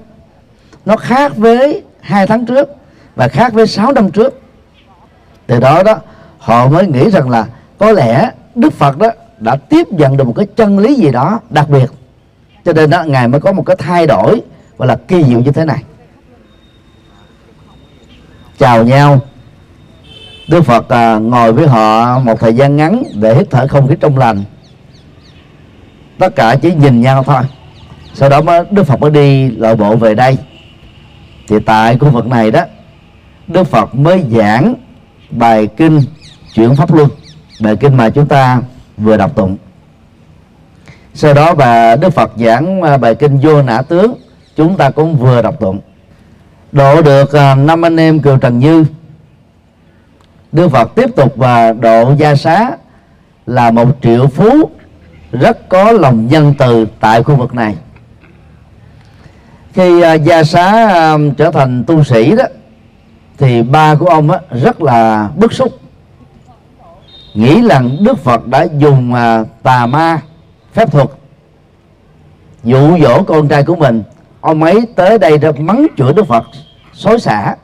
Nó 0.84 0.96
khác 0.96 1.36
với 1.36 1.82
hai 2.00 2.26
tháng 2.26 2.46
trước 2.46 2.68
và 3.16 3.28
khác 3.28 3.52
với 3.52 3.66
sáu 3.66 3.92
năm 3.92 4.10
trước. 4.10 4.40
Từ 5.46 5.60
đó 5.60 5.82
đó, 5.82 5.98
họ 6.38 6.68
mới 6.68 6.86
nghĩ 6.86 7.10
rằng 7.10 7.30
là 7.30 7.46
có 7.78 7.92
lẽ 7.92 8.30
đức 8.54 8.72
phật 8.72 8.98
đó 8.98 9.10
đã 9.38 9.56
tiếp 9.56 9.86
nhận 9.90 10.16
được 10.16 10.24
một 10.24 10.34
cái 10.36 10.46
chân 10.56 10.78
lý 10.78 10.94
gì 10.94 11.10
đó 11.10 11.40
đặc 11.50 11.68
biệt. 11.68 11.86
Cho 12.64 12.72
nên 12.72 12.90
đó, 12.90 13.02
ngài 13.02 13.28
mới 13.28 13.40
có 13.40 13.52
một 13.52 13.62
cái 13.66 13.76
thay 13.76 14.06
đổi 14.06 14.42
gọi 14.78 14.88
là 14.88 14.96
kỳ 15.08 15.24
diệu 15.24 15.40
như 15.40 15.52
thế 15.52 15.64
này. 15.64 15.82
Chào 18.58 18.84
nhau 18.84 19.20
đức 20.48 20.62
phật 20.62 20.88
à, 20.88 21.18
ngồi 21.18 21.52
với 21.52 21.66
họ 21.66 22.18
một 22.18 22.40
thời 22.40 22.54
gian 22.54 22.76
ngắn 22.76 23.02
để 23.14 23.34
hít 23.34 23.50
thở 23.50 23.66
không 23.66 23.88
khí 23.88 23.94
trong 24.00 24.18
lành. 24.18 24.44
Tất 26.18 26.36
cả 26.36 26.56
chỉ 26.62 26.74
nhìn 26.74 27.00
nhau 27.00 27.22
thôi. 27.22 27.42
Sau 28.14 28.28
đó 28.28 28.40
mới 28.40 28.64
đức 28.70 28.84
phật 28.84 29.00
mới 29.00 29.10
đi 29.10 29.50
lội 29.50 29.76
bộ 29.76 29.96
về 29.96 30.14
đây. 30.14 30.38
Thì 31.48 31.56
tại 31.66 31.98
khu 31.98 32.10
vực 32.10 32.26
này 32.26 32.50
đó 32.50 32.64
đức 33.46 33.64
phật 33.64 33.94
mới 33.94 34.24
giảng 34.30 34.74
bài 35.30 35.68
kinh 35.76 36.00
chuyển 36.54 36.76
pháp 36.76 36.94
luân 36.94 37.08
bài 37.60 37.76
kinh 37.76 37.96
mà 37.96 38.10
chúng 38.10 38.26
ta 38.26 38.62
vừa 38.96 39.16
đọc 39.16 39.36
tụng. 39.36 39.56
Sau 41.14 41.34
đó 41.34 41.54
bà 41.54 41.96
đức 41.96 42.10
phật 42.10 42.32
giảng 42.36 42.82
à, 42.82 42.96
bài 42.96 43.14
kinh 43.14 43.38
vô 43.38 43.62
nã 43.62 43.82
tướng 43.82 44.14
chúng 44.56 44.76
ta 44.76 44.90
cũng 44.90 45.16
vừa 45.16 45.42
đọc 45.42 45.60
tụng. 45.60 45.80
Độ 46.72 47.02
được 47.02 47.32
à, 47.32 47.54
năm 47.54 47.84
anh 47.84 47.96
em 47.96 48.20
kiều 48.20 48.38
trần 48.38 48.58
như 48.58 48.84
đức 50.52 50.68
phật 50.68 50.94
tiếp 50.94 51.16
tục 51.16 51.32
và 51.36 51.72
độ 51.72 52.14
gia 52.16 52.34
xá 52.34 52.70
là 53.46 53.70
một 53.70 53.88
triệu 54.02 54.26
phú 54.26 54.70
rất 55.32 55.68
có 55.68 55.92
lòng 55.92 56.26
nhân 56.26 56.54
từ 56.58 56.86
tại 57.00 57.22
khu 57.22 57.36
vực 57.36 57.54
này. 57.54 57.76
Khi 59.72 60.00
à, 60.00 60.14
gia 60.14 60.44
xá 60.44 60.88
à, 60.88 61.16
trở 61.36 61.50
thành 61.50 61.84
tu 61.84 62.04
sĩ 62.04 62.36
đó 62.36 62.44
thì 63.38 63.62
ba 63.62 63.94
của 63.94 64.06
ông 64.06 64.30
á, 64.30 64.38
rất 64.50 64.82
là 64.82 65.30
bức 65.36 65.52
xúc. 65.52 65.78
Nghĩ 67.34 67.68
rằng 67.68 67.96
đức 68.00 68.18
phật 68.18 68.46
đã 68.46 68.66
dùng 68.78 69.14
à, 69.14 69.44
tà 69.62 69.86
ma 69.86 70.20
phép 70.72 70.92
thuật 70.92 71.08
dụ 72.64 72.98
dỗ 72.98 73.22
con 73.22 73.48
trai 73.48 73.62
của 73.62 73.76
mình. 73.76 74.02
Ông 74.40 74.62
ấy 74.62 74.86
tới 74.96 75.18
đây 75.18 75.38
để 75.38 75.52
mắng 75.52 75.86
chửi 75.96 76.12
đức 76.12 76.26
phật 76.26 76.44
xối 76.92 77.20
xả. 77.20 77.56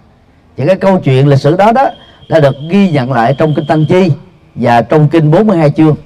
Những 0.57 0.67
cái 0.67 0.77
câu 0.77 0.99
chuyện 0.99 1.29
lịch 1.29 1.41
sử 1.41 1.57
đó 1.57 1.73
đó 1.73 1.91
đã 2.29 2.41
được 2.41 2.57
ghi 2.71 2.91
nhận 2.91 3.13
lại 3.13 3.35
trong 3.39 3.55
kinh 3.55 3.67
tăng 3.67 3.87
chi 3.87 4.11
và 4.55 4.83
trong 4.83 5.09
kinh 5.09 5.31
42 5.31 5.71
chương. 5.71 5.97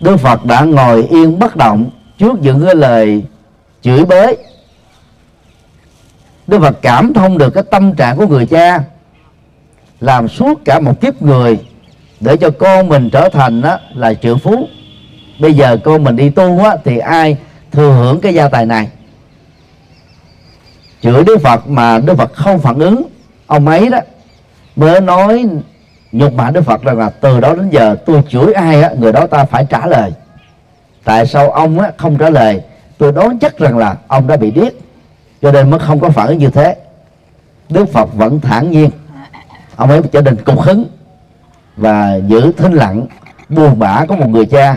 Đức 0.00 0.16
Phật 0.16 0.44
đã 0.44 0.64
ngồi 0.64 1.06
yên 1.06 1.38
bất 1.38 1.56
động 1.56 1.90
trước 2.18 2.38
những 2.40 2.64
cái 2.64 2.74
lời 2.74 3.22
chửi 3.82 4.04
bới 4.04 4.36
Đức 6.46 6.60
Phật 6.60 6.78
cảm 6.82 7.12
thông 7.14 7.38
được 7.38 7.50
cái 7.50 7.64
tâm 7.70 7.94
trạng 7.94 8.16
của 8.16 8.26
người 8.26 8.46
cha 8.46 8.80
làm 10.00 10.28
suốt 10.28 10.60
cả 10.64 10.80
một 10.80 11.00
kiếp 11.00 11.22
người 11.22 11.58
để 12.20 12.36
cho 12.36 12.50
con 12.50 12.88
mình 12.88 13.10
trở 13.10 13.28
thành 13.28 13.62
đó 13.62 13.78
là 13.94 14.14
triệu 14.14 14.38
phú. 14.38 14.68
Bây 15.40 15.54
giờ 15.54 15.76
con 15.84 16.04
mình 16.04 16.16
đi 16.16 16.30
tu 16.30 16.58
á, 16.58 16.76
thì 16.84 16.98
ai 16.98 17.36
thừa 17.72 17.92
hưởng 17.92 18.20
cái 18.20 18.34
gia 18.34 18.48
tài 18.48 18.66
này? 18.66 18.88
Chửi 21.02 21.24
Đức 21.24 21.38
Phật 21.42 21.68
mà 21.68 21.98
Đức 21.98 22.14
Phật 22.16 22.32
không 22.34 22.58
phản 22.58 22.78
ứng 22.78 23.02
ông 23.46 23.68
ấy 23.68 23.88
đó 23.88 23.98
mới 24.76 25.00
nói 25.00 25.46
nhục 26.12 26.32
mạ 26.32 26.50
Đức 26.50 26.62
Phật 26.62 26.82
rằng 26.82 26.98
là 26.98 27.10
từ 27.10 27.40
đó 27.40 27.54
đến 27.54 27.70
giờ 27.70 27.96
tôi 28.06 28.22
chửi 28.28 28.52
ai 28.52 28.82
á, 28.82 28.90
người 28.98 29.12
đó 29.12 29.26
ta 29.26 29.44
phải 29.44 29.66
trả 29.70 29.86
lời. 29.86 30.12
Tại 31.04 31.26
sao 31.26 31.50
ông 31.50 31.80
á, 31.80 31.92
không 31.96 32.16
trả 32.16 32.30
lời? 32.30 32.62
Tôi 32.98 33.12
đoán 33.12 33.38
chắc 33.38 33.58
rằng 33.58 33.78
là 33.78 33.96
ông 34.08 34.26
đã 34.26 34.36
bị 34.36 34.50
điếc 34.50 34.72
cho 35.42 35.52
nên 35.52 35.70
mới 35.70 35.80
không 35.80 36.00
có 36.00 36.10
phản 36.10 36.28
ứng 36.28 36.38
như 36.38 36.50
thế. 36.50 36.76
Đức 37.68 37.92
phật 37.92 38.14
vẫn 38.14 38.40
thản 38.40 38.70
nhiên. 38.70 38.90
Ông 39.76 39.90
ấy 39.90 40.00
trở 40.12 40.22
nên 40.22 40.36
cục 40.36 40.60
hứng 40.60 40.86
và 41.76 42.14
giữ 42.14 42.52
thinh 42.52 42.72
lặng 42.72 43.06
buồn 43.48 43.78
bã 43.78 44.04
có 44.08 44.16
một 44.16 44.28
người 44.28 44.46
cha 44.46 44.76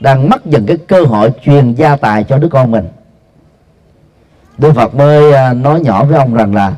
đang 0.00 0.28
mất 0.28 0.46
dần 0.46 0.66
cái 0.66 0.76
cơ 0.76 1.04
hội 1.04 1.32
truyền 1.44 1.74
gia 1.74 1.96
tài 1.96 2.24
cho 2.24 2.38
đứa 2.38 2.48
con 2.48 2.70
mình. 2.70 2.88
Đức 4.58 4.72
Phật 4.72 4.94
mới 4.94 5.32
à, 5.32 5.52
nói 5.52 5.80
nhỏ 5.80 6.04
với 6.04 6.18
ông 6.18 6.34
rằng 6.34 6.54
là 6.54 6.74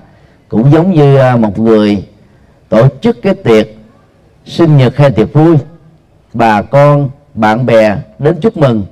cũng 0.49 0.73
giống 0.73 0.93
như 0.93 1.17
à, 1.17 1.37
một 1.37 1.59
người 1.59 2.05
tổ 2.69 2.89
chức 3.01 3.23
cái 3.23 3.35
tiệc 3.35 3.67
sinh 4.47 4.77
nhật 4.77 4.97
hay 4.97 5.11
tiệc 5.11 5.33
vui, 5.33 5.57
bà 6.33 6.63
con, 6.63 7.11
bạn 7.35 7.67
bè 7.67 7.97
đến 8.19 8.37
chúc 8.41 8.57
mừng. 8.57 8.85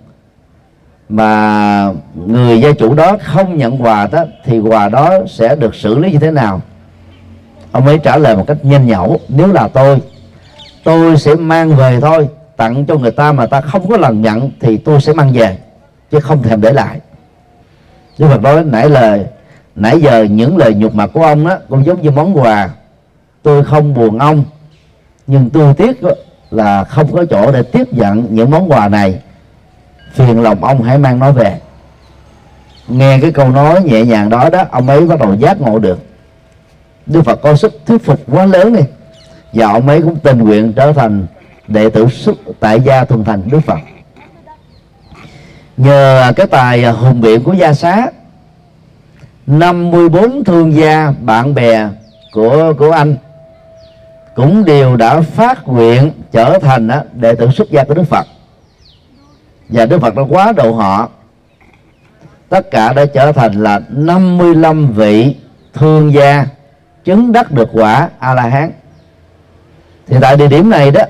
Mà 1.08 1.92
người 2.14 2.60
gia 2.60 2.72
chủ 2.72 2.94
đó 2.94 3.16
không 3.24 3.58
nhận 3.58 3.82
quà 3.82 4.06
đó, 4.06 4.24
thì 4.44 4.58
quà 4.58 4.88
đó 4.88 5.18
sẽ 5.28 5.56
được 5.56 5.74
xử 5.74 5.98
lý 5.98 6.12
như 6.12 6.18
thế 6.18 6.30
nào? 6.30 6.60
Ông 7.72 7.86
ấy 7.86 7.98
trả 7.98 8.16
lời 8.16 8.36
một 8.36 8.44
cách 8.46 8.64
nhanh 8.64 8.86
nhẩu, 8.86 9.20
nếu 9.28 9.46
là 9.46 9.68
tôi 9.68 9.98
tôi 10.84 11.16
sẽ 11.16 11.34
mang 11.34 11.76
về 11.76 12.00
thôi, 12.00 12.28
tặng 12.56 12.86
cho 12.86 12.96
người 12.96 13.10
ta 13.10 13.32
mà 13.32 13.46
ta 13.46 13.60
không 13.60 13.88
có 13.88 13.96
lần 13.96 14.22
nhận 14.22 14.50
thì 14.60 14.76
tôi 14.76 15.00
sẽ 15.00 15.12
mang 15.12 15.32
về, 15.32 15.58
chứ 16.10 16.20
không 16.20 16.42
thèm 16.42 16.60
để 16.60 16.72
lại. 16.72 17.00
Đức 18.18 18.28
Phật 18.28 18.42
nói 18.42 18.64
nãy 18.64 18.88
lời 18.88 19.26
nãy 19.76 20.00
giờ 20.00 20.22
những 20.22 20.56
lời 20.56 20.74
nhục 20.74 20.94
mặt 20.94 21.10
của 21.12 21.22
ông 21.22 21.48
đó 21.48 21.58
cũng 21.68 21.86
giống 21.86 22.02
như 22.02 22.10
món 22.10 22.38
quà. 22.38 22.70
Tôi 23.42 23.64
không 23.64 23.94
buồn 23.94 24.18
ông, 24.18 24.44
nhưng 25.26 25.50
tôi 25.50 25.74
tiếc 25.74 26.00
là 26.50 26.84
không 26.84 27.12
có 27.12 27.24
chỗ 27.30 27.52
để 27.52 27.62
tiếp 27.62 27.92
nhận 27.92 28.26
những 28.30 28.50
món 28.50 28.70
quà 28.70 28.88
này. 28.88 29.20
Phiền 30.14 30.42
lòng 30.42 30.64
ông 30.64 30.82
hãy 30.82 30.98
mang 30.98 31.18
nó 31.18 31.32
về. 31.32 31.60
Nghe 32.88 33.18
cái 33.20 33.32
câu 33.32 33.50
nói 33.50 33.82
nhẹ 33.82 34.04
nhàng 34.04 34.30
đó 34.30 34.48
đó, 34.50 34.64
ông 34.70 34.88
ấy 34.88 35.06
bắt 35.06 35.20
đầu 35.20 35.34
giác 35.34 35.60
ngộ 35.60 35.78
được. 35.78 35.98
Đức 37.06 37.22
Phật 37.22 37.42
có 37.42 37.56
sức 37.56 37.80
thuyết 37.86 38.04
phục 38.04 38.20
quá 38.30 38.46
lớn 38.46 38.72
đi, 38.72 38.82
và 39.52 39.72
ông 39.72 39.88
ấy 39.88 40.02
cũng 40.02 40.16
tình 40.16 40.38
nguyện 40.38 40.72
trở 40.72 40.92
thành 40.92 41.26
đệ 41.68 41.90
tử 41.90 42.08
xuất 42.08 42.36
tại 42.60 42.80
gia 42.80 43.04
thuần 43.04 43.24
thành 43.24 43.42
Đức 43.50 43.60
Phật. 43.66 43.78
Nhờ 45.76 46.32
cái 46.36 46.46
tài 46.46 46.84
hùng 46.84 47.20
biện 47.20 47.44
của 47.44 47.52
gia 47.52 47.72
xá 47.72 48.06
54 49.46 50.44
thương 50.44 50.74
gia 50.74 51.12
bạn 51.20 51.54
bè 51.54 51.88
của 52.32 52.72
của 52.78 52.90
anh 52.90 53.16
cũng 54.34 54.64
đều 54.64 54.96
đã 54.96 55.20
phát 55.20 55.68
nguyện 55.68 56.12
trở 56.32 56.58
thành 56.58 56.88
á, 56.88 57.04
đệ 57.14 57.34
tử 57.34 57.50
xuất 57.50 57.70
gia 57.70 57.84
của 57.84 57.94
Đức 57.94 58.04
Phật. 58.04 58.26
Và 59.68 59.86
Đức 59.86 60.00
Phật 60.00 60.14
đã 60.14 60.22
quá 60.28 60.52
độ 60.52 60.72
họ. 60.72 61.08
Tất 62.48 62.70
cả 62.70 62.92
đã 62.92 63.06
trở 63.06 63.32
thành 63.32 63.62
là 63.62 63.80
55 63.88 64.92
vị 64.92 65.36
thương 65.74 66.12
gia 66.12 66.46
chứng 67.04 67.32
đắc 67.32 67.52
được 67.52 67.68
quả 67.72 68.08
a 68.18 68.34
la 68.34 68.42
hán 68.42 68.70
thì 70.06 70.16
tại 70.20 70.36
địa 70.36 70.48
điểm 70.48 70.70
này 70.70 70.90
đó 70.90 71.02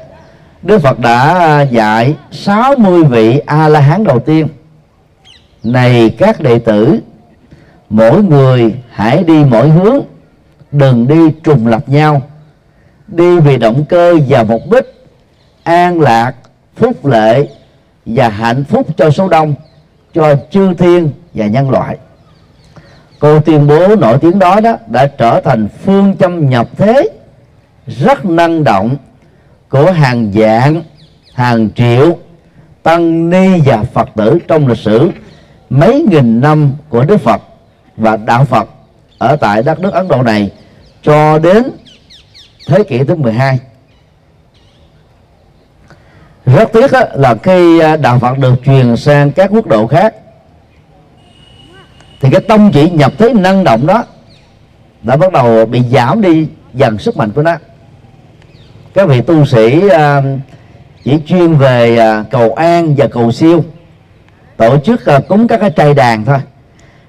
Đức 0.62 0.78
Phật 0.78 0.98
đã 0.98 1.62
dạy 1.70 2.16
60 2.30 3.04
vị 3.04 3.40
a 3.46 3.68
la 3.68 3.80
hán 3.80 4.04
đầu 4.04 4.18
tiên. 4.18 4.48
Này 5.64 6.14
các 6.18 6.40
đệ 6.40 6.58
tử 6.58 7.00
mỗi 7.92 8.22
người 8.22 8.74
hãy 8.90 9.24
đi 9.24 9.44
mỗi 9.44 9.68
hướng, 9.68 10.00
đừng 10.72 11.08
đi 11.08 11.30
trùng 11.44 11.66
lập 11.66 11.88
nhau. 11.88 12.22
Đi 13.08 13.40
vì 13.40 13.58
động 13.58 13.84
cơ 13.88 14.18
và 14.28 14.42
mục 14.42 14.62
đích, 14.70 15.04
an 15.62 16.00
lạc, 16.00 16.34
phúc 16.76 17.06
lệ 17.06 17.48
và 18.06 18.28
hạnh 18.28 18.64
phúc 18.64 18.86
cho 18.96 19.10
số 19.10 19.28
đông, 19.28 19.54
cho 20.14 20.34
chư 20.50 20.74
thiên 20.74 21.10
và 21.34 21.46
nhân 21.46 21.70
loại. 21.70 21.96
Cô 23.18 23.40
tuyên 23.40 23.66
bố 23.66 23.96
nổi 23.96 24.18
tiếng 24.18 24.38
đó 24.38 24.60
đó 24.60 24.76
đã 24.86 25.06
trở 25.06 25.40
thành 25.40 25.68
phương 25.84 26.16
châm 26.16 26.50
nhập 26.50 26.68
thế 26.76 27.08
rất 27.86 28.24
năng 28.24 28.64
động 28.64 28.96
của 29.68 29.92
hàng 29.92 30.30
vạn, 30.34 30.82
hàng 31.34 31.70
triệu 31.70 32.18
tăng 32.82 33.30
ni 33.30 33.60
và 33.64 33.82
phật 33.82 34.08
tử 34.16 34.38
trong 34.48 34.66
lịch 34.66 34.78
sử 34.78 35.10
mấy 35.70 36.06
nghìn 36.10 36.40
năm 36.40 36.72
của 36.88 37.04
đức 37.04 37.16
phật 37.16 37.42
và 37.96 38.16
đạo 38.16 38.44
phật 38.44 38.68
ở 39.18 39.36
tại 39.36 39.62
đất 39.62 39.80
nước 39.80 39.92
ấn 39.92 40.08
độ 40.08 40.22
này 40.22 40.50
cho 41.02 41.38
đến 41.38 41.70
thế 42.66 42.84
kỷ 42.84 42.98
thứ 43.04 43.14
12 43.14 43.58
rất 46.46 46.72
tiếc 46.72 46.92
là 47.14 47.34
khi 47.42 47.78
à, 47.78 47.96
đạo 47.96 48.18
Phật 48.18 48.38
được 48.38 48.54
truyền 48.64 48.96
sang 48.96 49.32
các 49.32 49.50
quốc 49.52 49.66
độ 49.66 49.86
khác, 49.86 50.14
thì 52.20 52.28
cái 52.32 52.40
tông 52.40 52.72
chỉ 52.72 52.90
nhập 52.90 53.12
thế 53.18 53.32
năng 53.32 53.64
động 53.64 53.86
đó, 53.86 54.04
đã 55.02 55.16
bắt 55.16 55.32
đầu 55.32 55.66
bị 55.66 55.82
giảm 55.90 56.20
đi 56.20 56.46
dần 56.74 56.98
sức 56.98 57.16
mạnh 57.16 57.30
của 57.30 57.42
nó. 57.42 57.56
Các 58.94 59.08
vị 59.08 59.20
tu 59.20 59.44
sĩ 59.44 59.88
à, 59.88 60.22
chỉ 61.04 61.18
chuyên 61.26 61.54
về 61.54 61.96
à, 61.96 62.24
cầu 62.30 62.52
an 62.52 62.94
và 62.96 63.06
cầu 63.06 63.32
siêu, 63.32 63.64
tổ 64.56 64.78
chức 64.78 65.00
cúng 65.28 65.48
các 65.48 65.60
cái 65.60 65.70
trai 65.70 65.94
đàn 65.94 66.24
thôi 66.24 66.38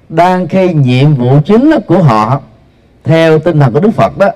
đang 0.08 0.48
khi 0.48 0.74
nhiệm 0.74 1.14
vụ 1.14 1.38
chính 1.44 1.70
của 1.86 2.02
họ, 2.02 2.40
theo 3.04 3.38
tinh 3.38 3.60
thần 3.60 3.72
của 3.72 3.80
Đức 3.80 3.90
Phật 3.90 4.18
đó 4.18 4.28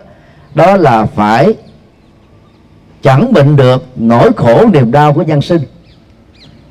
đó 0.55 0.77
là 0.77 1.07
phải 1.07 1.55
chẳng 3.03 3.33
bệnh 3.33 3.57
được 3.57 3.85
nỗi 3.97 4.31
khổ 4.37 4.67
niềm 4.73 4.93
đau 4.93 5.13
của 5.13 5.23
nhân 5.23 5.43
sinh 5.43 5.61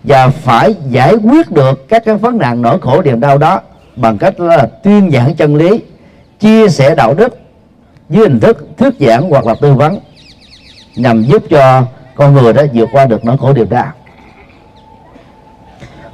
và 0.04 0.30
phải 0.30 0.76
giải 0.90 1.16
quyết 1.16 1.52
được 1.52 1.90
các 1.90 2.06
cái 2.06 2.16
vấn 2.16 2.38
nạn 2.38 2.62
nỗi 2.62 2.80
khổ 2.82 3.02
niềm 3.02 3.20
đau 3.20 3.38
đó 3.38 3.62
bằng 3.96 4.18
cách 4.18 4.40
là 4.40 4.70
tuyên 4.84 5.12
giảng 5.12 5.36
chân 5.36 5.56
lý, 5.56 5.82
chia 6.40 6.70
sẻ 6.70 6.96
đạo 6.96 7.14
đức 7.14 7.38
dưới 8.10 8.24
hình 8.24 8.40
thức 8.40 8.68
thuyết 8.78 8.94
giảng 9.00 9.30
hoặc 9.30 9.46
là 9.46 9.56
tư 9.62 9.74
vấn 9.74 10.00
nhằm 10.96 11.24
giúp 11.24 11.44
cho 11.50 11.84
con 12.16 12.34
người 12.34 12.54
đó 12.54 12.64
vượt 12.74 12.90
qua 12.92 13.06
được 13.06 13.26
nỗi 13.26 13.38
khổ 13.38 13.54
niềm 13.54 13.70
đau 13.70 13.92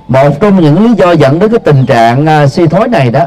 một 0.08 0.40
trong 0.40 0.62
những 0.62 0.86
lý 0.86 0.94
do 0.94 1.12
dẫn 1.12 1.40
đến 1.40 1.52
cái 1.52 1.60
tình 1.60 1.86
trạng 1.86 2.44
uh, 2.44 2.52
suy 2.52 2.68
thoái 2.68 2.88
này 2.88 3.12
đó 3.12 3.26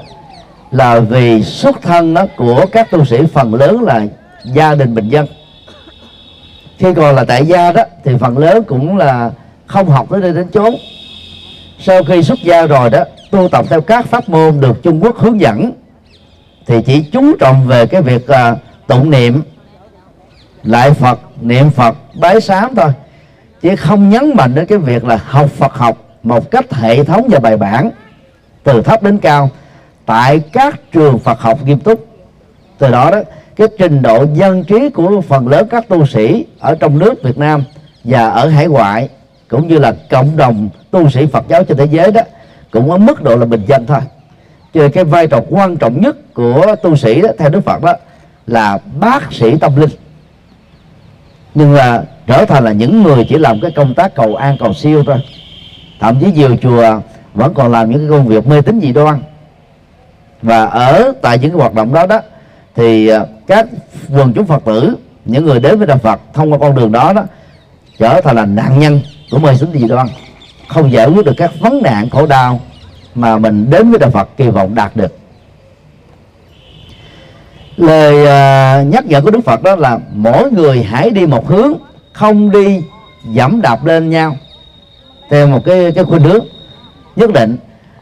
là 0.70 1.00
vì 1.00 1.42
xuất 1.42 1.82
thân 1.82 2.14
đó 2.14 2.26
của 2.36 2.64
các 2.72 2.90
tu 2.90 3.04
sĩ 3.04 3.16
phần 3.32 3.54
lớn 3.54 3.82
là 3.82 4.06
gia 4.44 4.74
đình 4.74 4.94
bình 4.94 5.08
dân. 5.08 5.26
Khi 6.78 6.94
còn 6.94 7.14
là 7.14 7.24
tại 7.24 7.46
gia 7.46 7.72
đó 7.72 7.82
thì 8.04 8.12
phần 8.20 8.38
lớn 8.38 8.62
cũng 8.62 8.96
là 8.96 9.30
không 9.66 9.88
học 9.88 10.06
tới 10.10 10.20
đây 10.20 10.32
đến 10.32 10.48
chốn. 10.52 10.74
Sau 11.78 12.02
khi 12.04 12.22
xuất 12.22 12.38
gia 12.42 12.66
rồi 12.66 12.90
đó 12.90 13.04
tu 13.30 13.48
tập 13.48 13.64
theo 13.68 13.80
các 13.80 14.06
pháp 14.06 14.28
môn 14.28 14.60
được 14.60 14.82
Trung 14.82 15.04
Quốc 15.04 15.18
hướng 15.18 15.40
dẫn 15.40 15.72
thì 16.66 16.82
chỉ 16.86 17.02
chú 17.02 17.36
trọng 17.36 17.66
về 17.66 17.86
cái 17.86 18.02
việc 18.02 18.26
uh, 18.30 18.58
tụng 18.86 19.10
niệm 19.10 19.42
lại 20.62 20.90
Phật 20.90 21.20
niệm 21.40 21.70
Phật 21.70 21.96
bái 22.20 22.40
sám 22.40 22.74
thôi. 22.74 22.90
Chứ 23.62 23.76
không 23.76 24.10
nhấn 24.10 24.32
mạnh 24.34 24.54
đến 24.54 24.66
cái 24.66 24.78
việc 24.78 25.04
là 25.04 25.18
học 25.26 25.50
Phật 25.50 25.74
học 25.74 26.05
một 26.26 26.50
cách 26.50 26.74
hệ 26.74 27.04
thống 27.04 27.28
và 27.28 27.38
bài 27.38 27.56
bản 27.56 27.90
từ 28.64 28.82
thấp 28.82 29.02
đến 29.02 29.18
cao. 29.18 29.50
Tại 30.06 30.40
các 30.52 30.92
trường 30.92 31.18
Phật 31.18 31.40
học 31.40 31.58
nghiêm 31.64 31.78
túc 31.78 32.06
từ 32.78 32.90
đó 32.90 33.10
đó 33.10 33.18
cái 33.56 33.68
trình 33.78 34.02
độ 34.02 34.26
dân 34.34 34.64
trí 34.64 34.90
của 34.90 35.20
phần 35.20 35.48
lớn 35.48 35.66
các 35.70 35.88
tu 35.88 36.06
sĩ 36.06 36.46
ở 36.58 36.74
trong 36.74 36.98
nước 36.98 37.22
Việt 37.22 37.38
Nam 37.38 37.64
và 38.04 38.28
ở 38.28 38.48
hải 38.48 38.66
ngoại 38.66 39.08
cũng 39.48 39.68
như 39.68 39.78
là 39.78 39.94
cộng 40.10 40.36
đồng 40.36 40.68
tu 40.90 41.10
sĩ 41.10 41.26
Phật 41.26 41.44
giáo 41.48 41.64
trên 41.64 41.76
thế 41.76 41.84
giới 41.84 42.12
đó 42.12 42.20
cũng 42.70 42.90
ở 42.90 42.98
mức 42.98 43.22
độ 43.22 43.36
là 43.36 43.46
bình 43.46 43.62
dân 43.66 43.86
thôi. 43.86 44.00
Cho 44.74 44.88
cái 44.88 45.04
vai 45.04 45.26
trò 45.26 45.40
quan 45.50 45.76
trọng 45.76 46.00
nhất 46.00 46.34
của 46.34 46.74
tu 46.82 46.96
sĩ 46.96 47.20
đó, 47.20 47.28
theo 47.38 47.48
Đức 47.48 47.60
Phật 47.64 47.82
đó 47.82 47.92
là 48.46 48.78
bác 49.00 49.32
sĩ 49.32 49.56
tâm 49.56 49.76
linh. 49.76 49.90
Nhưng 51.54 51.74
là 51.74 52.04
trở 52.26 52.44
thành 52.44 52.64
là 52.64 52.72
những 52.72 53.02
người 53.02 53.26
chỉ 53.28 53.38
làm 53.38 53.60
cái 53.60 53.70
công 53.70 53.94
tác 53.94 54.14
cầu 54.14 54.34
an 54.36 54.56
cầu 54.60 54.74
siêu 54.74 55.02
thôi 55.06 55.16
thậm 56.00 56.20
chí 56.20 56.32
nhiều 56.32 56.56
chùa 56.62 57.00
vẫn 57.34 57.54
còn 57.54 57.72
làm 57.72 57.90
những 57.90 57.98
cái 57.98 58.08
công 58.10 58.26
việc 58.26 58.46
mê 58.46 58.62
tín 58.62 58.80
dị 58.80 58.92
đoan. 58.92 59.22
Và 60.42 60.66
ở 60.66 61.12
tại 61.22 61.38
những 61.38 61.50
cái 61.50 61.60
hoạt 61.60 61.74
động 61.74 61.92
đó 61.92 62.06
đó, 62.06 62.20
thì 62.74 63.08
à, 63.08 63.20
các 63.46 63.66
quần 64.10 64.32
chúng 64.32 64.46
phật 64.46 64.64
tử, 64.64 64.96
những 65.24 65.44
người 65.44 65.60
đến 65.60 65.78
với 65.78 65.86
đạo 65.86 65.98
phật 65.98 66.20
thông 66.34 66.52
qua 66.52 66.58
con 66.58 66.74
đường 66.74 66.92
đó 66.92 67.12
đó, 67.12 67.22
trở 67.98 68.20
thành 68.20 68.36
là 68.36 68.46
nạn 68.46 68.78
nhân 68.78 69.00
của 69.30 69.38
mê 69.38 69.50
tín 69.60 69.68
dị 69.72 69.88
đoan. 69.88 70.06
Không 70.68 70.92
giải 70.92 71.06
quyết 71.06 71.26
được 71.26 71.34
các 71.36 71.50
vấn 71.60 71.82
nạn 71.82 72.10
khổ 72.10 72.26
đau 72.26 72.60
mà 73.14 73.38
mình 73.38 73.70
đến 73.70 73.90
với 73.90 73.98
đạo 73.98 74.10
phật 74.10 74.28
kỳ 74.36 74.48
vọng 74.48 74.74
đạt 74.74 74.96
được. 74.96 75.16
Lời 77.76 78.26
à, 78.26 78.82
nhắc 78.82 79.06
nhở 79.06 79.20
của 79.20 79.30
đức 79.30 79.40
phật 79.44 79.62
đó 79.62 79.76
là 79.76 79.98
mỗi 80.12 80.50
người 80.50 80.82
hãy 80.82 81.10
đi 81.10 81.26
một 81.26 81.48
hướng, 81.48 81.72
không 82.12 82.50
đi 82.50 82.80
dẫm 83.32 83.62
đạp 83.62 83.84
lên 83.84 84.10
nhau 84.10 84.36
theo 85.30 85.46
một 85.46 85.64
cái 85.64 85.92
cái 85.92 86.04
khuynh 86.04 86.22
hướng 86.22 86.44
nhất 87.16 87.32
định 87.32 87.56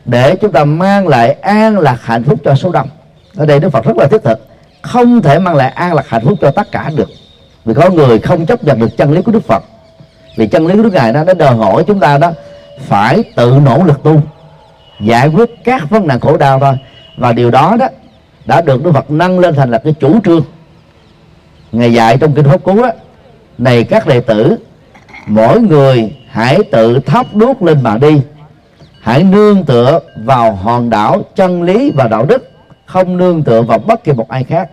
để 0.04 0.36
chúng 0.36 0.52
ta 0.52 0.64
mang 0.64 1.08
lại 1.08 1.32
an 1.32 1.78
lạc 1.78 1.98
hạnh 2.02 2.24
phúc 2.24 2.38
cho 2.44 2.54
số 2.54 2.72
đông. 2.72 2.88
Ở 3.36 3.46
đây 3.46 3.60
đức 3.60 3.70
phật 3.70 3.84
rất 3.84 3.96
là 3.96 4.06
thiết 4.06 4.22
thực, 4.24 4.46
không 4.82 5.22
thể 5.22 5.38
mang 5.38 5.54
lại 5.54 5.68
an 5.68 5.94
lạc 5.94 6.08
hạnh 6.08 6.24
phúc 6.24 6.38
cho 6.40 6.50
tất 6.50 6.72
cả 6.72 6.90
được. 6.96 7.08
Vì 7.64 7.74
có 7.74 7.90
người 7.90 8.18
không 8.18 8.46
chấp 8.46 8.64
nhận 8.64 8.78
được 8.78 8.96
chân 8.96 9.12
lý 9.12 9.22
của 9.22 9.32
đức 9.32 9.44
phật, 9.44 9.62
vì 10.36 10.46
chân 10.46 10.66
lý 10.66 10.76
của 10.76 10.82
đức 10.82 10.92
ngài 10.92 11.12
nó 11.12 11.24
đòi 11.34 11.56
hỏi 11.56 11.84
chúng 11.86 12.00
ta 12.00 12.18
đó 12.18 12.32
phải 12.80 13.24
tự 13.36 13.58
nỗ 13.64 13.84
lực 13.84 14.02
tu, 14.02 14.20
giải 15.00 15.28
quyết 15.28 15.50
các 15.64 15.90
vấn 15.90 16.06
nạn 16.06 16.20
khổ 16.20 16.36
đau 16.36 16.60
thôi. 16.60 16.74
Và 17.16 17.32
điều 17.32 17.50
đó 17.50 17.76
đó 17.78 17.88
đã 18.44 18.60
được 18.60 18.84
Đức 18.84 18.92
Phật 18.92 19.10
nâng 19.10 19.38
lên 19.38 19.54
thành 19.54 19.70
là 19.70 19.78
cái 19.78 19.94
chủ 20.00 20.20
trương. 20.24 20.42
Ngày 21.72 21.92
dạy 21.92 22.16
trong 22.16 22.32
kinh 22.34 22.44
pháp 22.44 22.62
cú 22.62 22.82
đó, 22.82 22.90
này 23.58 23.84
các 23.84 24.06
đệ 24.06 24.20
tử 24.20 24.56
mỗi 25.26 25.60
người 25.60 26.16
hãy 26.30 26.58
tự 26.72 27.00
thắp 27.00 27.26
đuốc 27.34 27.62
lên 27.62 27.82
mà 27.82 27.98
đi. 27.98 28.20
Hãy 29.00 29.22
nương 29.22 29.64
tựa 29.64 30.00
vào 30.24 30.52
hòn 30.52 30.90
đảo 30.90 31.22
chân 31.36 31.62
lý 31.62 31.92
và 31.96 32.08
đạo 32.08 32.26
đức, 32.26 32.50
không 32.86 33.16
nương 33.16 33.42
tựa 33.42 33.62
vào 33.62 33.78
bất 33.78 34.04
kỳ 34.04 34.12
một 34.12 34.28
ai 34.28 34.44
khác. 34.44 34.68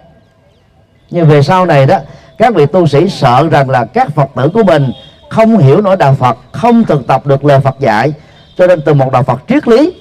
Nhưng 1.10 1.28
về 1.28 1.42
sau 1.42 1.66
này 1.66 1.86
đó, 1.86 1.98
các 2.38 2.56
vị 2.56 2.66
tu 2.66 2.88
sĩ 2.88 3.10
sợ 3.10 3.48
rằng 3.52 3.70
là 3.70 3.86
các 3.86 4.12
phật 4.16 4.30
tử 4.36 4.50
của 4.54 4.64
mình 4.64 4.92
không 5.30 5.58
hiểu 5.58 5.82
nổi 5.82 5.96
đạo 5.98 6.16
phật, 6.20 6.38
không 6.52 6.84
thực 6.84 7.08
tập 7.08 7.28
được 7.28 7.46
lời 7.46 7.60
phật 7.60 7.80
dạy. 7.80 8.14
Cho 8.58 8.68
nên 8.68 8.82
từ 8.86 8.94
một 8.94 9.12
đạo 9.12 9.24
phật 9.24 9.42
triết 9.48 9.68
lý, 9.68 9.94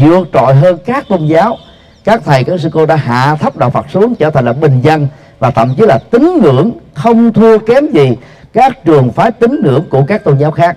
vượt 0.00 0.28
trội 0.32 0.54
hơn 0.54 0.78
các 0.86 1.08
tôn 1.08 1.26
giáo, 1.26 1.56
các 2.04 2.22
thầy, 2.24 2.44
các 2.44 2.60
sư 2.60 2.70
cô 2.72 2.86
đã 2.86 2.96
hạ 2.96 3.36
thấp 3.36 3.56
đạo 3.56 3.70
phật 3.70 3.86
xuống, 3.90 4.14
trở 4.14 4.30
thành 4.30 4.44
là 4.44 4.52
bình 4.52 4.80
dân 4.80 5.08
và 5.38 5.50
thậm 5.50 5.74
chí 5.76 5.86
là 5.86 5.98
tín 6.10 6.38
ngưỡng 6.42 6.70
không 6.94 7.32
thua 7.32 7.58
kém 7.58 7.86
gì 7.86 8.16
các 8.52 8.84
trường 8.84 9.12
phái 9.12 9.30
tín 9.30 9.60
ngưỡng 9.62 9.84
của 9.90 10.04
các 10.08 10.24
tôn 10.24 10.38
giáo 10.38 10.50
khác. 10.50 10.76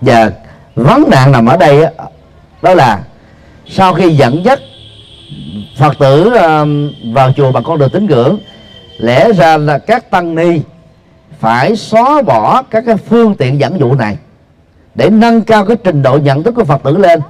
Và 0.00 0.30
vấn 0.74 1.04
nạn 1.10 1.32
nằm 1.32 1.46
ở 1.46 1.56
đây 1.56 1.86
đó 2.62 2.74
là 2.74 3.04
sau 3.66 3.94
khi 3.94 4.16
dẫn 4.16 4.44
dắt 4.44 4.58
phật 5.78 5.98
tử 5.98 6.34
um, 6.34 6.92
vào 7.14 7.32
chùa 7.32 7.52
bằng 7.52 7.64
con 7.64 7.78
đường 7.78 7.90
tín 7.90 8.06
ngưỡng, 8.06 8.38
lẽ 8.98 9.32
ra 9.32 9.56
là 9.56 9.78
các 9.78 10.10
tăng 10.10 10.34
ni 10.34 10.60
phải 11.40 11.76
xóa 11.76 12.22
bỏ 12.22 12.62
các 12.62 12.84
cái 12.86 12.96
phương 12.96 13.34
tiện 13.34 13.60
dẫn 13.60 13.78
dụ 13.78 13.94
này 13.94 14.16
để 14.94 15.10
nâng 15.10 15.42
cao 15.42 15.66
cái 15.66 15.76
trình 15.84 16.02
độ 16.02 16.18
nhận 16.18 16.42
thức 16.42 16.54
của 16.54 16.64
phật 16.64 16.82
tử 16.82 16.96
lên, 16.96 17.20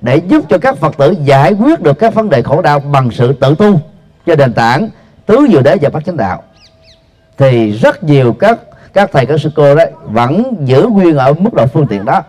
để 0.00 0.16
giúp 0.16 0.44
cho 0.48 0.58
các 0.58 0.76
phật 0.76 0.96
tử 0.96 1.14
giải 1.24 1.52
quyết 1.52 1.80
được 1.82 1.98
các 1.98 2.14
vấn 2.14 2.30
đề 2.30 2.42
khổ 2.42 2.62
đau 2.62 2.80
bằng 2.80 3.10
sự 3.10 3.32
tự 3.32 3.54
tu 3.58 3.80
cho 4.26 4.36
nền 4.36 4.52
tảng 4.52 4.88
tứ 5.26 5.46
diệu 5.50 5.62
đế 5.62 5.76
và 5.80 5.88
bát 5.88 6.04
chánh 6.04 6.16
đạo. 6.16 6.42
Thì 7.38 7.70
rất 7.72 8.04
nhiều 8.04 8.32
các 8.32 8.58
các 8.92 9.10
thầy 9.12 9.26
các 9.26 9.40
sư 9.40 9.50
cô 9.56 9.74
đấy 9.74 9.90
vẫn 10.04 10.56
giữ 10.64 10.86
nguyên 10.86 11.16
ở 11.16 11.32
mức 11.32 11.54
độ 11.54 11.66
phương 11.66 11.86
tiện 11.86 12.04
đó. 12.04 12.22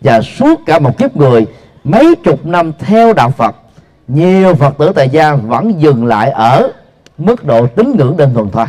Và 0.00 0.22
suốt 0.22 0.60
cả 0.66 0.78
một 0.78 0.98
kiếp 0.98 1.16
người 1.16 1.46
mấy 1.84 2.14
chục 2.24 2.46
năm 2.46 2.72
theo 2.78 3.12
đạo 3.12 3.30
Phật 3.30 3.56
nhiều 4.08 4.54
Phật 4.54 4.78
tử 4.78 4.92
tại 4.94 5.08
gia 5.08 5.34
vẫn 5.34 5.80
dừng 5.80 6.06
lại 6.06 6.30
ở 6.30 6.70
mức 7.18 7.44
độ 7.44 7.66
tín 7.66 7.94
ngưỡng 7.98 8.16
đơn 8.16 8.34
thuần 8.34 8.50
thôi. 8.50 8.66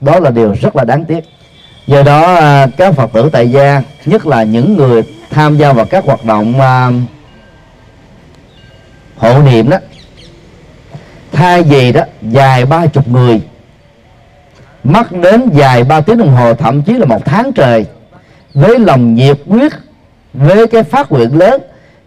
Đó 0.00 0.20
là 0.20 0.30
điều 0.30 0.54
rất 0.60 0.76
là 0.76 0.84
đáng 0.84 1.04
tiếc. 1.04 1.24
Do 1.86 2.02
đó 2.02 2.34
à, 2.34 2.66
các 2.76 2.94
Phật 2.94 3.12
tử 3.12 3.30
tại 3.32 3.50
gia 3.50 3.82
nhất 4.06 4.26
là 4.26 4.42
những 4.42 4.76
người 4.76 5.02
tham 5.30 5.56
gia 5.56 5.72
vào 5.72 5.86
các 5.90 6.04
hoạt 6.04 6.24
động 6.24 6.54
uh, 6.56 6.94
hộ 9.16 9.42
niệm 9.42 9.70
đó 9.70 9.76
thay 11.38 11.62
vì 11.62 11.92
đó 11.92 12.00
dài 12.22 12.66
ba 12.66 12.86
chục 12.86 13.08
người. 13.08 13.40
Mất 14.84 15.12
đến 15.12 15.48
dài 15.52 15.84
ba 15.84 16.00
tiếng 16.00 16.18
đồng 16.18 16.30
hồ, 16.36 16.54
thậm 16.54 16.82
chí 16.82 16.92
là 16.92 17.06
một 17.06 17.24
tháng 17.24 17.52
trời. 17.52 17.86
Với 18.54 18.78
lòng 18.78 19.14
nhiệt 19.14 19.38
huyết, 19.46 19.72
với 20.32 20.66
cái 20.66 20.82
phát 20.82 21.12
nguyện 21.12 21.38
lớn, 21.38 21.60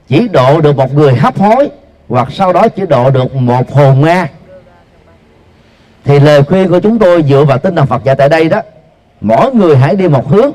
chỉ 0.07 0.27
độ 0.27 0.61
được 0.61 0.77
một 0.77 0.93
người 0.93 1.15
hấp 1.15 1.37
hối, 1.37 1.69
hoặc 2.09 2.27
sau 2.31 2.53
đó 2.53 2.67
chỉ 2.67 2.85
độ 2.85 3.11
được 3.11 3.35
một 3.35 3.71
hồn 3.71 4.01
ma. 4.01 4.27
Thì 6.05 6.19
lời 6.19 6.43
khuyên 6.43 6.69
của 6.69 6.79
chúng 6.79 6.99
tôi 6.99 7.23
dựa 7.23 7.43
vào 7.43 7.57
tinh 7.57 7.75
thần 7.75 7.87
Phật 7.87 8.03
dạy 8.03 8.15
tại 8.15 8.29
đây 8.29 8.49
đó, 8.49 8.61
mỗi 9.21 9.55
người 9.55 9.77
hãy 9.77 9.95
đi 9.95 10.07
một 10.07 10.29
hướng. 10.29 10.51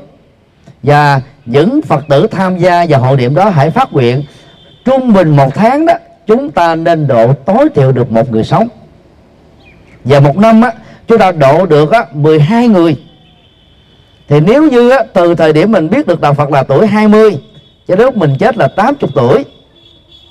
Và 0.83 1.21
những 1.45 1.81
Phật 1.81 2.05
tử 2.09 2.27
tham 2.27 2.57
gia 2.57 2.85
vào 2.89 2.99
hội 3.01 3.17
điểm 3.17 3.35
đó 3.35 3.49
hãy 3.49 3.69
phát 3.69 3.93
nguyện 3.93 4.23
trung 4.85 5.13
bình 5.13 5.35
một 5.35 5.55
tháng 5.55 5.85
đó 5.85 5.93
chúng 6.27 6.51
ta 6.51 6.75
nên 6.75 7.07
độ 7.07 7.33
tối 7.33 7.69
thiểu 7.75 7.91
được 7.91 8.11
một 8.11 8.31
người 8.31 8.43
sống. 8.43 8.67
Và 10.03 10.19
một 10.19 10.37
năm 10.37 10.61
á, 10.61 10.71
chúng 11.07 11.17
ta 11.17 11.31
độ 11.31 11.65
được 11.65 11.91
á, 11.91 12.05
12 12.13 12.67
người. 12.67 12.95
Thì 14.27 14.39
nếu 14.39 14.69
như 14.71 14.89
á, 14.89 15.03
từ 15.13 15.35
thời 15.35 15.53
điểm 15.53 15.71
mình 15.71 15.89
biết 15.89 16.07
được 16.07 16.21
đạo 16.21 16.33
Phật 16.33 16.51
là 16.51 16.63
tuổi 16.63 16.87
20 16.87 17.37
cho 17.87 17.95
đến 17.95 18.05
lúc 18.05 18.17
mình 18.17 18.35
chết 18.39 18.57
là 18.57 18.67
80 18.67 19.11
tuổi 19.15 19.45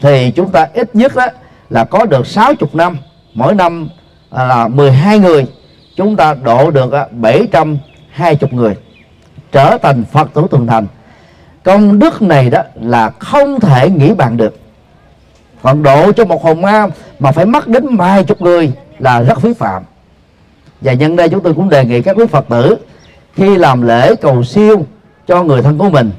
thì 0.00 0.30
chúng 0.30 0.50
ta 0.50 0.68
ít 0.74 0.94
nhất 0.94 1.14
á, 1.14 1.30
là 1.70 1.84
có 1.84 2.04
được 2.04 2.26
60 2.26 2.70
năm. 2.72 2.98
Mỗi 3.34 3.54
năm 3.54 3.88
à, 4.30 4.44
là 4.44 4.68
12 4.68 5.18
người. 5.18 5.46
Chúng 5.96 6.16
ta 6.16 6.34
độ 6.34 6.70
được 6.70 6.92
á, 6.92 7.06
720 7.10 8.50
người. 8.52 8.74
Trở 9.52 9.78
thành 9.82 10.04
Phật 10.12 10.28
tử 10.34 10.46
tuần 10.50 10.66
thành. 10.66 10.86
Công 11.62 11.98
đức 11.98 12.22
này 12.22 12.50
đó 12.50 12.62
là 12.74 13.10
không 13.10 13.60
thể 13.60 13.90
nghĩ 13.90 14.14
bàn 14.14 14.36
được 14.36 14.56
còn 15.66 15.82
độ 15.82 16.12
cho 16.12 16.24
một 16.24 16.42
hồn 16.42 16.62
ma 16.62 16.86
mà 17.18 17.32
phải 17.32 17.46
mất 17.46 17.68
đến 17.68 17.96
vài 17.96 18.24
chục 18.24 18.42
người 18.42 18.72
là 18.98 19.22
rất 19.22 19.40
phí 19.40 19.54
phạm. 19.54 19.82
Và 20.80 20.92
nhân 20.92 21.16
đây 21.16 21.28
chúng 21.28 21.42
tôi 21.42 21.54
cũng 21.54 21.68
đề 21.68 21.84
nghị 21.84 22.02
các 22.02 22.16
quý 22.16 22.26
phật 22.26 22.46
tử 22.48 22.76
khi 23.34 23.56
làm 23.56 23.82
lễ 23.82 24.14
cầu 24.14 24.44
siêu 24.44 24.86
cho 25.26 25.42
người 25.42 25.62
thân 25.62 25.78
của 25.78 25.90
mình 25.90 26.10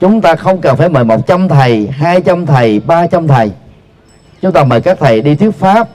chúng 0.00 0.20
ta 0.20 0.34
không 0.34 0.60
cần 0.60 0.76
phải 0.76 0.88
mời 0.88 1.04
100 1.04 1.48
thầy 1.48 1.86
200 1.86 2.46
thầy 2.46 2.80
300 2.80 3.28
thầy. 3.28 3.50
Chúng 4.42 4.52
ta 4.52 4.64
mời 4.64 4.80
các 4.80 4.98
thầy 5.00 5.20
đi 5.20 5.34
thuyết 5.34 5.50
pháp 5.50 5.88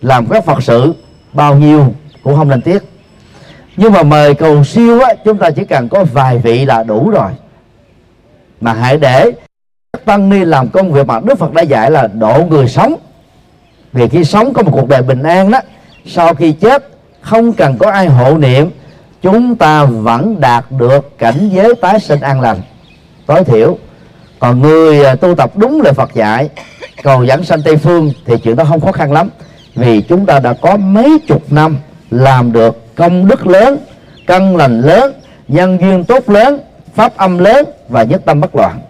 làm 0.00 0.26
các 0.26 0.44
phật 0.44 0.62
sự 0.62 0.94
bao 1.32 1.56
nhiêu 1.56 1.94
cũng 2.22 2.36
không 2.36 2.48
nên 2.48 2.62
tiếc. 2.62 2.82
Nhưng 3.76 3.92
mà 3.92 4.02
mời 4.02 4.34
cầu 4.34 4.64
siêu 4.64 5.00
á, 5.00 5.14
chúng 5.24 5.38
ta 5.38 5.50
chỉ 5.50 5.64
cần 5.64 5.88
có 5.88 6.04
vài 6.04 6.38
vị 6.38 6.64
là 6.64 6.82
đủ 6.82 7.10
rồi. 7.10 7.30
Mà 8.60 8.72
hãy 8.72 8.96
để 8.96 9.32
tăng 10.04 10.28
ni 10.28 10.44
làm 10.44 10.68
công 10.68 10.92
việc 10.92 11.06
mà 11.06 11.20
Đức 11.20 11.38
Phật 11.38 11.52
đã 11.52 11.62
dạy 11.62 11.90
là 11.90 12.06
độ 12.06 12.46
người 12.50 12.68
sống. 12.68 12.94
Vì 13.92 14.08
khi 14.08 14.24
sống 14.24 14.52
có 14.52 14.62
một 14.62 14.70
cuộc 14.74 14.88
đời 14.88 15.02
bình 15.02 15.22
an 15.22 15.50
đó, 15.50 15.60
sau 16.06 16.34
khi 16.34 16.52
chết, 16.52 16.88
không 17.20 17.52
cần 17.52 17.78
có 17.78 17.90
ai 17.90 18.06
hộ 18.06 18.38
niệm, 18.38 18.70
chúng 19.22 19.56
ta 19.56 19.84
vẫn 19.84 20.40
đạt 20.40 20.64
được 20.70 21.18
cảnh 21.18 21.48
giới 21.52 21.74
tái 21.74 22.00
sinh 22.00 22.20
an 22.20 22.40
lành. 22.40 22.58
Tối 23.26 23.44
thiểu, 23.44 23.78
còn 24.38 24.62
người 24.62 25.04
à, 25.04 25.14
tu 25.14 25.34
tập 25.34 25.50
đúng 25.56 25.80
lời 25.82 25.92
Phật 25.92 26.14
dạy, 26.14 26.48
cầu 27.02 27.24
dẫn 27.24 27.44
sanh 27.44 27.62
Tây 27.62 27.76
phương 27.76 28.12
thì 28.26 28.36
chuyện 28.36 28.56
đó 28.56 28.64
không 28.64 28.80
khó 28.80 28.92
khăn 28.92 29.12
lắm. 29.12 29.30
Vì 29.74 30.00
chúng 30.00 30.26
ta 30.26 30.38
đã 30.38 30.52
có 30.52 30.76
mấy 30.76 31.18
chục 31.28 31.52
năm 31.52 31.76
làm 32.10 32.52
được 32.52 32.94
công 32.94 33.28
đức 33.28 33.46
lớn, 33.46 33.78
căn 34.26 34.56
lành 34.56 34.80
lớn, 34.80 35.12
nhân 35.48 35.78
duyên 35.80 36.04
tốt 36.04 36.30
lớn, 36.30 36.60
pháp 36.94 37.16
âm 37.16 37.38
lớn 37.38 37.66
và 37.88 38.02
nhất 38.02 38.22
tâm 38.24 38.40
bất 38.40 38.56
loạn 38.56 38.80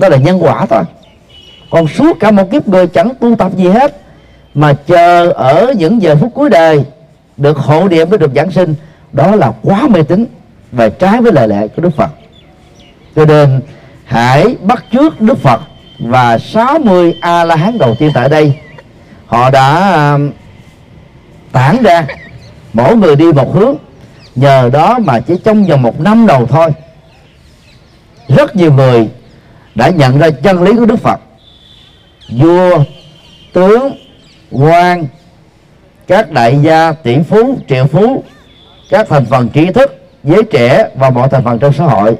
đó 0.00 0.08
là 0.08 0.16
nhân 0.16 0.38
quả 0.44 0.66
thôi. 0.66 0.82
Còn 1.70 1.88
suốt 1.88 2.16
cả 2.20 2.30
một 2.30 2.50
kiếp 2.50 2.68
người 2.68 2.86
chẳng 2.86 3.12
tu 3.20 3.36
tập 3.36 3.52
gì 3.56 3.68
hết, 3.68 3.96
mà 4.54 4.72
chờ 4.72 5.30
ở 5.30 5.72
những 5.76 6.02
giờ 6.02 6.16
phút 6.16 6.30
cuối 6.34 6.50
đời 6.50 6.84
được 7.36 7.58
hộ 7.58 7.88
niệm 7.88 8.10
mới 8.10 8.18
được 8.18 8.30
giảng 8.34 8.50
sinh. 8.50 8.74
Đó 9.12 9.36
là 9.36 9.52
quá 9.62 9.88
mê 9.88 10.02
tín 10.02 10.26
và 10.72 10.88
trái 10.88 11.20
với 11.20 11.32
lời 11.32 11.48
lẽ 11.48 11.68
của 11.68 11.82
Đức 11.82 11.96
Phật. 11.96 12.10
Cho 13.16 13.24
nên, 13.24 13.60
hãy 14.04 14.56
bắt 14.60 14.84
trước 14.92 15.20
Đức 15.20 15.38
Phật 15.38 15.60
và 15.98 16.38
60 16.38 17.14
a 17.20 17.44
la 17.44 17.56
hán 17.56 17.78
đầu 17.78 17.94
tiên 17.94 18.10
tại 18.14 18.28
đây. 18.28 18.54
Họ 19.26 19.50
đã 19.50 19.94
um, 20.12 20.30
tản 21.52 21.82
ra, 21.82 22.06
mỗi 22.72 22.96
người 22.96 23.16
đi 23.16 23.32
một 23.32 23.54
hướng. 23.54 23.74
Nhờ 24.34 24.70
đó 24.72 24.98
mà 24.98 25.20
chỉ 25.20 25.34
trong 25.44 25.64
vòng 25.64 25.82
một 25.82 26.00
năm 26.00 26.26
đầu 26.26 26.46
thôi, 26.46 26.70
rất 28.28 28.56
nhiều 28.56 28.72
người 28.72 29.08
đã 29.74 29.88
nhận 29.88 30.18
ra 30.18 30.30
chân 30.30 30.62
lý 30.62 30.72
của 30.76 30.86
Đức 30.86 31.00
Phật 31.00 31.20
vua 32.28 32.84
tướng 33.52 33.92
quan 34.50 35.06
các 36.06 36.30
đại 36.30 36.58
gia 36.62 36.92
tỷ 36.92 37.18
phú 37.18 37.58
triệu 37.68 37.86
phú 37.86 38.24
các 38.90 39.08
thành 39.08 39.24
phần 39.24 39.48
trí 39.48 39.72
thức 39.72 40.00
giới 40.24 40.42
trẻ 40.42 40.88
và 40.94 41.10
mọi 41.10 41.28
thành 41.28 41.44
phần 41.44 41.58
trong 41.58 41.72
xã 41.72 41.84
hội 41.84 42.16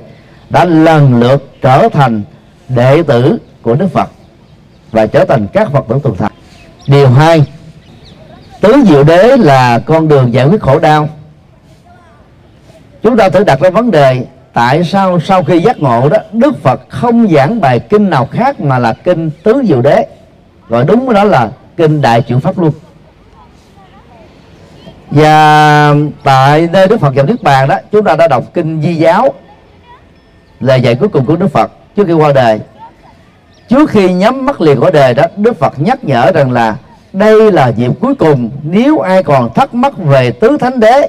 đã 0.51 0.65
lần 0.65 1.21
lượt 1.21 1.49
trở 1.63 1.89
thành 1.93 2.23
đệ 2.69 3.03
tử 3.03 3.39
của 3.63 3.75
Đức 3.75 3.89
Phật 3.93 4.11
và 4.93 5.07
trở 5.07 5.25
thành 5.25 5.47
các 5.53 5.71
Phật 5.73 5.85
tử 5.89 5.99
tuần 6.03 6.17
thành. 6.17 6.33
Điều 6.87 7.09
hai, 7.09 7.45
tứ 8.61 8.75
diệu 8.89 9.05
đế 9.05 9.37
là 9.37 9.79
con 9.79 10.09
đường 10.09 10.35
giải 10.35 10.47
quyết 10.47 10.61
khổ 10.61 10.79
đau. 10.79 11.09
Chúng 13.03 13.17
ta 13.17 13.29
thử 13.29 13.45
đặt 13.45 13.61
ra 13.61 13.71
vấn 13.71 13.91
đề 13.91 14.25
tại 14.53 14.85
sao 14.85 15.21
sau 15.21 15.45
khi 15.45 15.61
giác 15.61 15.79
ngộ 15.79 16.09
đó, 16.09 16.17
Đức 16.33 16.63
Phật 16.63 16.81
không 16.89 17.29
giảng 17.29 17.61
bài 17.61 17.79
kinh 17.79 18.11
nào 18.11 18.29
khác 18.31 18.61
mà 18.61 18.79
là 18.79 18.93
kinh 18.93 19.31
tứ 19.43 19.63
diệu 19.69 19.83
đế? 19.83 20.07
Gọi 20.69 20.85
đúng 20.85 21.13
đó 21.15 21.25
là 21.25 21.51
kinh 21.77 22.01
đại 22.01 22.23
chuyển 22.23 22.41
pháp 22.41 22.59
luôn. 22.59 22.73
và 25.11 25.95
tại 26.25 26.69
nơi 26.73 26.87
Đức 26.89 27.01
Phật 27.01 27.15
vào 27.15 27.27
Niết 27.27 27.43
Bàn 27.43 27.69
đó, 27.69 27.77
chúng 27.93 28.05
ta 28.05 28.17
đã 28.17 28.29
đọc 28.29 28.45
kinh 28.55 28.83
Di 28.83 28.95
giáo. 28.95 29.35
Lời 30.61 30.81
dạy 30.81 30.95
cuối 30.95 31.09
cùng 31.09 31.25
của 31.25 31.37
Đức 31.37 31.49
Phật 31.49 31.71
trước 31.97 32.05
khi 32.07 32.13
qua 32.13 32.33
đời. 32.33 32.61
Trước 33.69 33.91
khi 33.91 34.13
nhắm 34.13 34.47
mắt 34.47 34.61
liền 34.61 34.81
cõi 34.81 34.93
đời 34.93 35.15
đó, 35.15 35.25
Đức 35.37 35.59
Phật 35.59 35.73
nhắc 35.77 36.05
nhở 36.05 36.31
rằng 36.35 36.53
là 36.53 36.77
đây 37.13 37.53
là 37.53 37.69
dịp 37.69 37.91
cuối 38.01 38.15
cùng 38.15 38.51
nếu 38.63 38.99
ai 38.99 39.23
còn 39.23 39.55
thắc 39.55 39.75
mắc 39.75 39.93
về 39.99 40.31
tứ 40.31 40.57
thánh 40.61 40.81
đế 40.81 41.09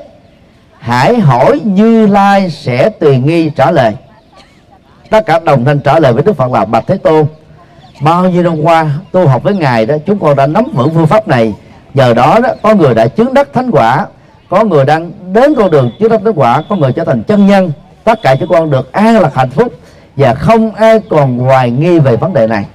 hãy 0.81 1.19
hỏi 1.19 1.59
như 1.63 2.07
lai 2.07 2.49
sẽ 2.49 2.89
tùy 2.89 3.17
nghi 3.17 3.49
trả 3.55 3.71
lời. 3.71 3.93
Tất 5.09 5.25
cả 5.25 5.39
đồng 5.39 5.65
thanh 5.65 5.79
trả 5.79 5.99
lời 5.99 6.13
với 6.13 6.23
đức 6.23 6.33
phật 6.33 6.51
là 6.51 6.65
bạch 6.65 6.83
thế 6.87 6.97
tôn. 6.97 7.25
Bao 8.01 8.29
nhiêu 8.29 8.43
năm 8.43 8.61
qua, 8.61 8.89
tu 9.11 9.27
học 9.27 9.43
với 9.43 9.55
ngài 9.55 9.85
đó, 9.85 9.95
chúng 10.05 10.19
con 10.19 10.35
đã 10.35 10.47
nắm 10.47 10.65
vững 10.73 10.93
phương 10.93 11.07
pháp 11.07 11.27
này. 11.27 11.53
Nhờ 11.93 12.13
đó 12.13 12.39
đó, 12.43 12.49
có 12.61 12.75
người 12.75 12.93
đã 12.93 13.07
chứng 13.07 13.33
đắc 13.33 13.47
thánh 13.53 13.71
quả, 13.71 14.05
có 14.49 14.63
người 14.63 14.85
đang 14.85 15.11
đến 15.33 15.55
con 15.55 15.71
đường 15.71 15.91
chứng 15.99 16.09
đắc 16.09 16.21
thánh 16.23 16.33
quả, 16.33 16.63
có 16.69 16.75
người 16.75 16.93
trở 16.93 17.03
thành 17.03 17.23
chân 17.23 17.47
nhân. 17.47 17.71
Tất 18.03 18.21
cả 18.21 18.35
chúng 18.39 18.49
con 18.49 18.71
được 18.71 18.91
an 18.91 19.19
lạc 19.19 19.35
hạnh 19.35 19.49
phúc 19.49 19.73
và 20.15 20.33
không 20.33 20.71
ai 20.71 20.99
còn 21.09 21.37
hoài 21.37 21.71
nghi 21.71 21.99
về 21.99 22.15
vấn 22.15 22.33
đề 22.33 22.47
này. 22.47 22.65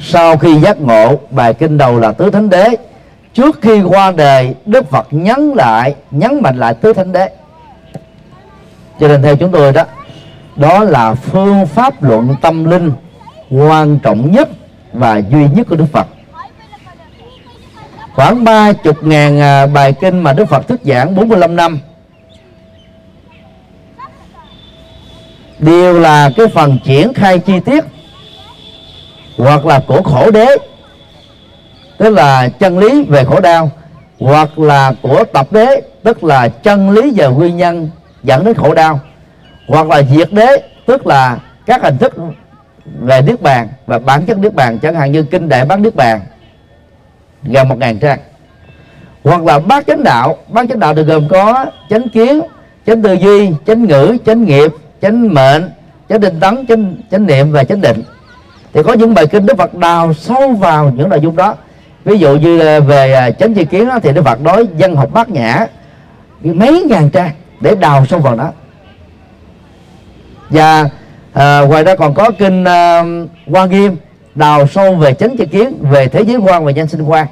Sau 0.00 0.36
khi 0.36 0.60
giác 0.60 0.80
ngộ, 0.80 1.18
bài 1.30 1.54
kinh 1.54 1.78
đầu 1.78 2.00
là 2.00 2.12
tứ 2.12 2.30
thánh 2.30 2.50
đế 2.50 2.68
trước 3.34 3.58
khi 3.62 3.82
qua 3.82 4.10
đời 4.10 4.54
đức 4.66 4.90
phật 4.90 5.06
nhấn 5.10 5.52
lại 5.56 5.94
nhấn 6.10 6.42
mạnh 6.42 6.56
lại 6.56 6.74
tứ 6.74 6.92
thánh 6.92 7.12
đế. 7.12 7.30
Cho 9.00 9.08
nên 9.08 9.22
theo 9.22 9.36
chúng 9.36 9.52
tôi 9.52 9.72
đó 9.72 9.84
đó 10.56 10.84
là 10.84 11.14
phương 11.14 11.66
pháp 11.66 12.02
luận 12.02 12.36
tâm 12.40 12.64
linh 12.64 12.92
quan 13.50 13.98
trọng 13.98 14.32
nhất 14.32 14.48
và 14.92 15.18
duy 15.18 15.46
nhất 15.54 15.66
của 15.70 15.76
đức 15.76 15.86
phật. 15.92 16.06
Khoảng 18.14 18.44
ba 18.44 18.72
chục 18.72 19.02
ngàn 19.02 19.40
à, 19.40 19.66
bài 19.66 19.94
kinh 20.00 20.22
mà 20.22 20.32
đức 20.32 20.44
phật 20.44 20.68
thuyết 20.68 20.80
giảng 20.84 21.14
45 21.14 21.56
năm. 21.56 21.78
Đều 25.58 26.00
là 26.00 26.30
cái 26.36 26.46
phần 26.54 26.78
triển 26.84 27.14
khai 27.14 27.38
chi 27.38 27.60
tiết 27.60 27.84
hoặc 29.38 29.66
là 29.66 29.82
của 29.86 30.02
khổ 30.02 30.30
đế 30.30 30.46
tức 32.04 32.10
là 32.10 32.48
chân 32.48 32.78
lý 32.78 33.04
về 33.04 33.24
khổ 33.24 33.40
đau, 33.40 33.70
hoặc 34.20 34.58
là 34.58 34.92
của 35.02 35.24
tập 35.32 35.46
đế, 35.50 35.82
tức 36.02 36.24
là 36.24 36.48
chân 36.48 36.90
lý 36.90 37.10
về 37.16 37.28
nguyên 37.28 37.56
nhân 37.56 37.90
dẫn 38.22 38.44
đến 38.44 38.54
khổ 38.54 38.74
đau, 38.74 39.00
hoặc 39.68 39.88
là 39.88 40.02
diệt 40.02 40.32
đế, 40.32 40.62
tức 40.86 41.06
là 41.06 41.38
các 41.66 41.82
hình 41.82 41.98
thức 41.98 42.14
về 43.00 43.22
nước 43.22 43.42
bàn 43.42 43.68
và 43.86 43.98
bản 43.98 44.26
chất 44.26 44.38
nước 44.38 44.54
bàn, 44.54 44.78
chẳng 44.78 44.94
hạn 44.94 45.12
như 45.12 45.22
kinh 45.22 45.48
đại 45.48 45.64
bát 45.64 45.80
nước 45.80 45.96
bàn, 45.96 46.20
gần 47.42 47.68
một 47.68 47.78
ngàn 47.78 47.98
trang. 47.98 48.18
Hoặc 49.24 49.42
là 49.42 49.58
bát 49.58 49.86
chánh 49.86 50.04
đạo, 50.04 50.36
bát 50.48 50.66
chánh 50.68 50.80
đạo 50.80 50.94
được 50.94 51.06
gồm 51.06 51.28
có 51.28 51.66
chánh 51.90 52.08
kiến, 52.08 52.40
chánh 52.86 53.02
tư 53.02 53.12
duy, 53.12 53.50
chánh 53.66 53.84
ngữ, 53.84 54.16
chánh 54.26 54.44
nghiệp, 54.44 54.72
chánh 55.02 55.34
mệnh, 55.34 55.70
chánh 56.08 56.20
định 56.20 56.40
tấn, 56.40 56.66
chánh 56.66 56.96
chánh 57.10 57.26
niệm 57.26 57.52
và 57.52 57.64
chánh 57.64 57.80
định. 57.80 58.02
Thì 58.72 58.82
có 58.82 58.92
những 58.92 59.14
bài 59.14 59.26
kinh 59.26 59.46
đức 59.46 59.58
phật 59.58 59.74
đào 59.74 60.12
sâu 60.14 60.52
vào 60.52 60.90
những 60.90 61.08
nội 61.08 61.20
dung 61.20 61.36
đó 61.36 61.54
ví 62.04 62.18
dụ 62.18 62.36
như 62.36 62.58
à, 62.58 62.80
về 62.80 63.12
à, 63.12 63.30
chánh 63.30 63.54
chi 63.54 63.64
kiến 63.64 63.88
đó, 63.88 63.98
thì 64.02 64.12
đức 64.12 64.22
phật 64.24 64.40
nói 64.40 64.66
dân 64.76 64.96
học 64.96 65.10
bát 65.12 65.28
nhã 65.28 65.66
mấy 66.42 66.84
ngàn 66.88 67.10
trang 67.10 67.30
để 67.60 67.74
đào 67.74 68.06
sâu 68.06 68.20
vào 68.20 68.36
đó. 68.36 68.52
Và 70.50 70.88
à, 71.32 71.60
ngoài 71.60 71.84
ra 71.84 71.94
còn 71.94 72.14
có 72.14 72.30
kinh 72.38 72.64
à, 72.64 73.04
quan 73.46 73.70
nghiêm 73.70 73.96
đào 74.34 74.66
sâu 74.66 74.94
về 74.94 75.14
chánh 75.14 75.36
chi 75.36 75.46
kiến 75.46 75.74
về 75.80 76.08
thế 76.08 76.22
giới 76.26 76.36
quan 76.36 76.64
và 76.64 76.72
nhân 76.72 76.88
sinh 76.88 77.02
quan. 77.02 77.26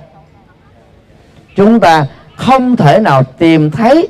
Chúng 1.57 1.81
ta 1.81 2.07
không 2.37 2.77
thể 2.77 2.99
nào 2.99 3.23
tìm 3.39 3.71
thấy 3.71 4.09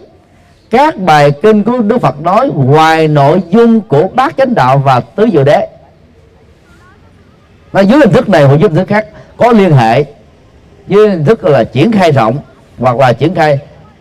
các 0.71 0.99
bài 0.99 1.31
kinh 1.43 1.63
của 1.63 1.79
Đức 1.79 1.99
Phật 1.99 2.21
nói 2.21 2.51
ngoài 2.55 3.09
nội 3.09 3.43
dung 3.51 3.81
của 3.81 4.09
bát 4.15 4.35
chánh 4.37 4.55
đạo 4.55 4.79
và 4.79 5.01
tứ 5.01 5.29
diệu 5.33 5.45
đế. 5.45 5.69
Nó 7.73 7.81
dưới 7.81 7.99
hình 7.99 8.13
thức 8.13 8.29
này 8.29 8.45
hoặc 8.45 8.57
dưới 8.57 8.69
hình 8.69 8.79
thức 8.79 8.89
khác 8.89 9.07
có 9.37 9.53
liên 9.53 9.73
hệ 9.73 10.05
với 10.87 11.11
hình 11.11 11.25
thức 11.25 11.45
là 11.45 11.65
triển 11.65 11.93
khai 11.93 12.13
rộng 12.13 12.39
hoặc 12.79 12.97
là 12.97 13.13
triển 13.13 13.35
khai 13.35 13.59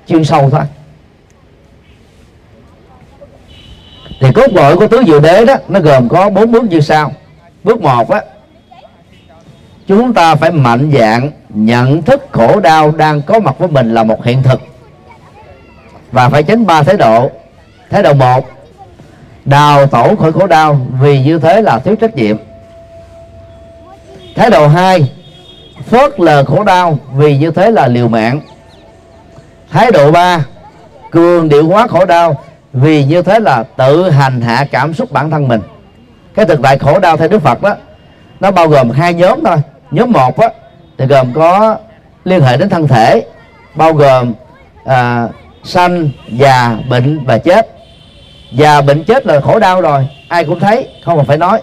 chuyên 0.07 0.23
sâu 0.23 0.49
thôi. 0.49 0.61
Thì 4.19 4.31
cốt 4.35 4.53
lõi 4.53 4.75
của 4.77 4.87
tứ 4.87 5.03
diệu 5.07 5.19
đế 5.19 5.45
đó, 5.45 5.55
nó 5.67 5.79
gồm 5.79 6.09
có 6.09 6.29
bốn 6.29 6.51
bước 6.51 6.63
như 6.63 6.79
sau. 6.79 7.11
Bước 7.63 7.81
một 7.81 8.09
á, 8.09 8.21
chúng 9.87 10.13
ta 10.13 10.35
phải 10.35 10.51
mạnh 10.51 10.91
dạng 10.99 11.31
nhận 11.49 12.01
thức 12.01 12.27
khổ 12.31 12.59
đau 12.59 12.91
đang 12.91 13.21
có 13.21 13.39
mặt 13.39 13.55
với 13.59 13.67
mình 13.67 13.93
là 13.93 14.03
một 14.03 14.25
hiện 14.25 14.43
thực. 14.43 14.61
Và 16.11 16.29
phải 16.29 16.43
tránh 16.43 16.65
ba 16.65 16.83
thái 16.83 16.97
độ. 16.97 17.31
Thái 17.89 18.03
độ 18.03 18.13
một, 18.13 18.49
đào 19.45 19.87
tổ 19.87 20.15
khỏi 20.15 20.31
khổ 20.31 20.47
đau 20.47 20.87
vì 21.01 21.23
như 21.23 21.39
thế 21.39 21.61
là 21.61 21.79
thiếu 21.79 21.95
trách 21.95 22.15
nhiệm. 22.15 22.37
Thái 24.35 24.49
độ 24.49 24.67
hai 24.67 25.11
phớt 25.89 26.19
lờ 26.19 26.43
khổ 26.43 26.63
đau 26.63 26.97
vì 27.13 27.37
như 27.37 27.51
thế 27.51 27.71
là 27.71 27.87
liều 27.87 28.07
mạng. 28.07 28.41
Thái 29.71 29.91
độ 29.91 30.11
ba 30.11 30.45
cường 31.11 31.49
điệu 31.49 31.67
hóa 31.67 31.87
khổ 31.87 32.05
đau 32.05 32.43
vì 32.73 33.05
như 33.05 33.21
thế 33.21 33.39
là 33.39 33.63
tự 33.77 34.09
hành 34.09 34.41
hạ 34.41 34.65
cảm 34.71 34.93
xúc 34.93 35.11
bản 35.11 35.31
thân 35.31 35.47
mình. 35.47 35.61
Cái 36.35 36.45
thực 36.45 36.59
tại 36.63 36.77
khổ 36.77 36.99
đau 36.99 37.17
theo 37.17 37.27
đức 37.27 37.41
phật 37.41 37.61
đó 37.61 37.75
nó 38.39 38.51
bao 38.51 38.67
gồm 38.67 38.89
hai 38.89 39.13
nhóm 39.13 39.43
thôi. 39.45 39.57
Nhóm 39.91 40.11
một 40.11 40.39
á, 40.39 40.49
thì 40.97 41.05
gồm 41.05 41.33
có 41.33 41.77
liên 42.23 42.41
hệ 42.41 42.57
đến 42.57 42.69
thân 42.69 42.87
thể 42.87 43.25
bao 43.75 43.93
gồm 43.93 44.33
à, 44.85 45.27
sanh 45.63 46.09
già 46.27 46.77
bệnh 46.89 47.25
và 47.25 47.37
chết. 47.37 47.67
Già 48.51 48.81
bệnh 48.81 49.03
chết 49.03 49.25
là 49.25 49.41
khổ 49.41 49.59
đau 49.59 49.81
rồi 49.81 50.07
ai 50.27 50.45
cũng 50.45 50.59
thấy 50.59 50.89
không 51.05 51.17
cần 51.17 51.25
phải 51.25 51.37
nói. 51.37 51.61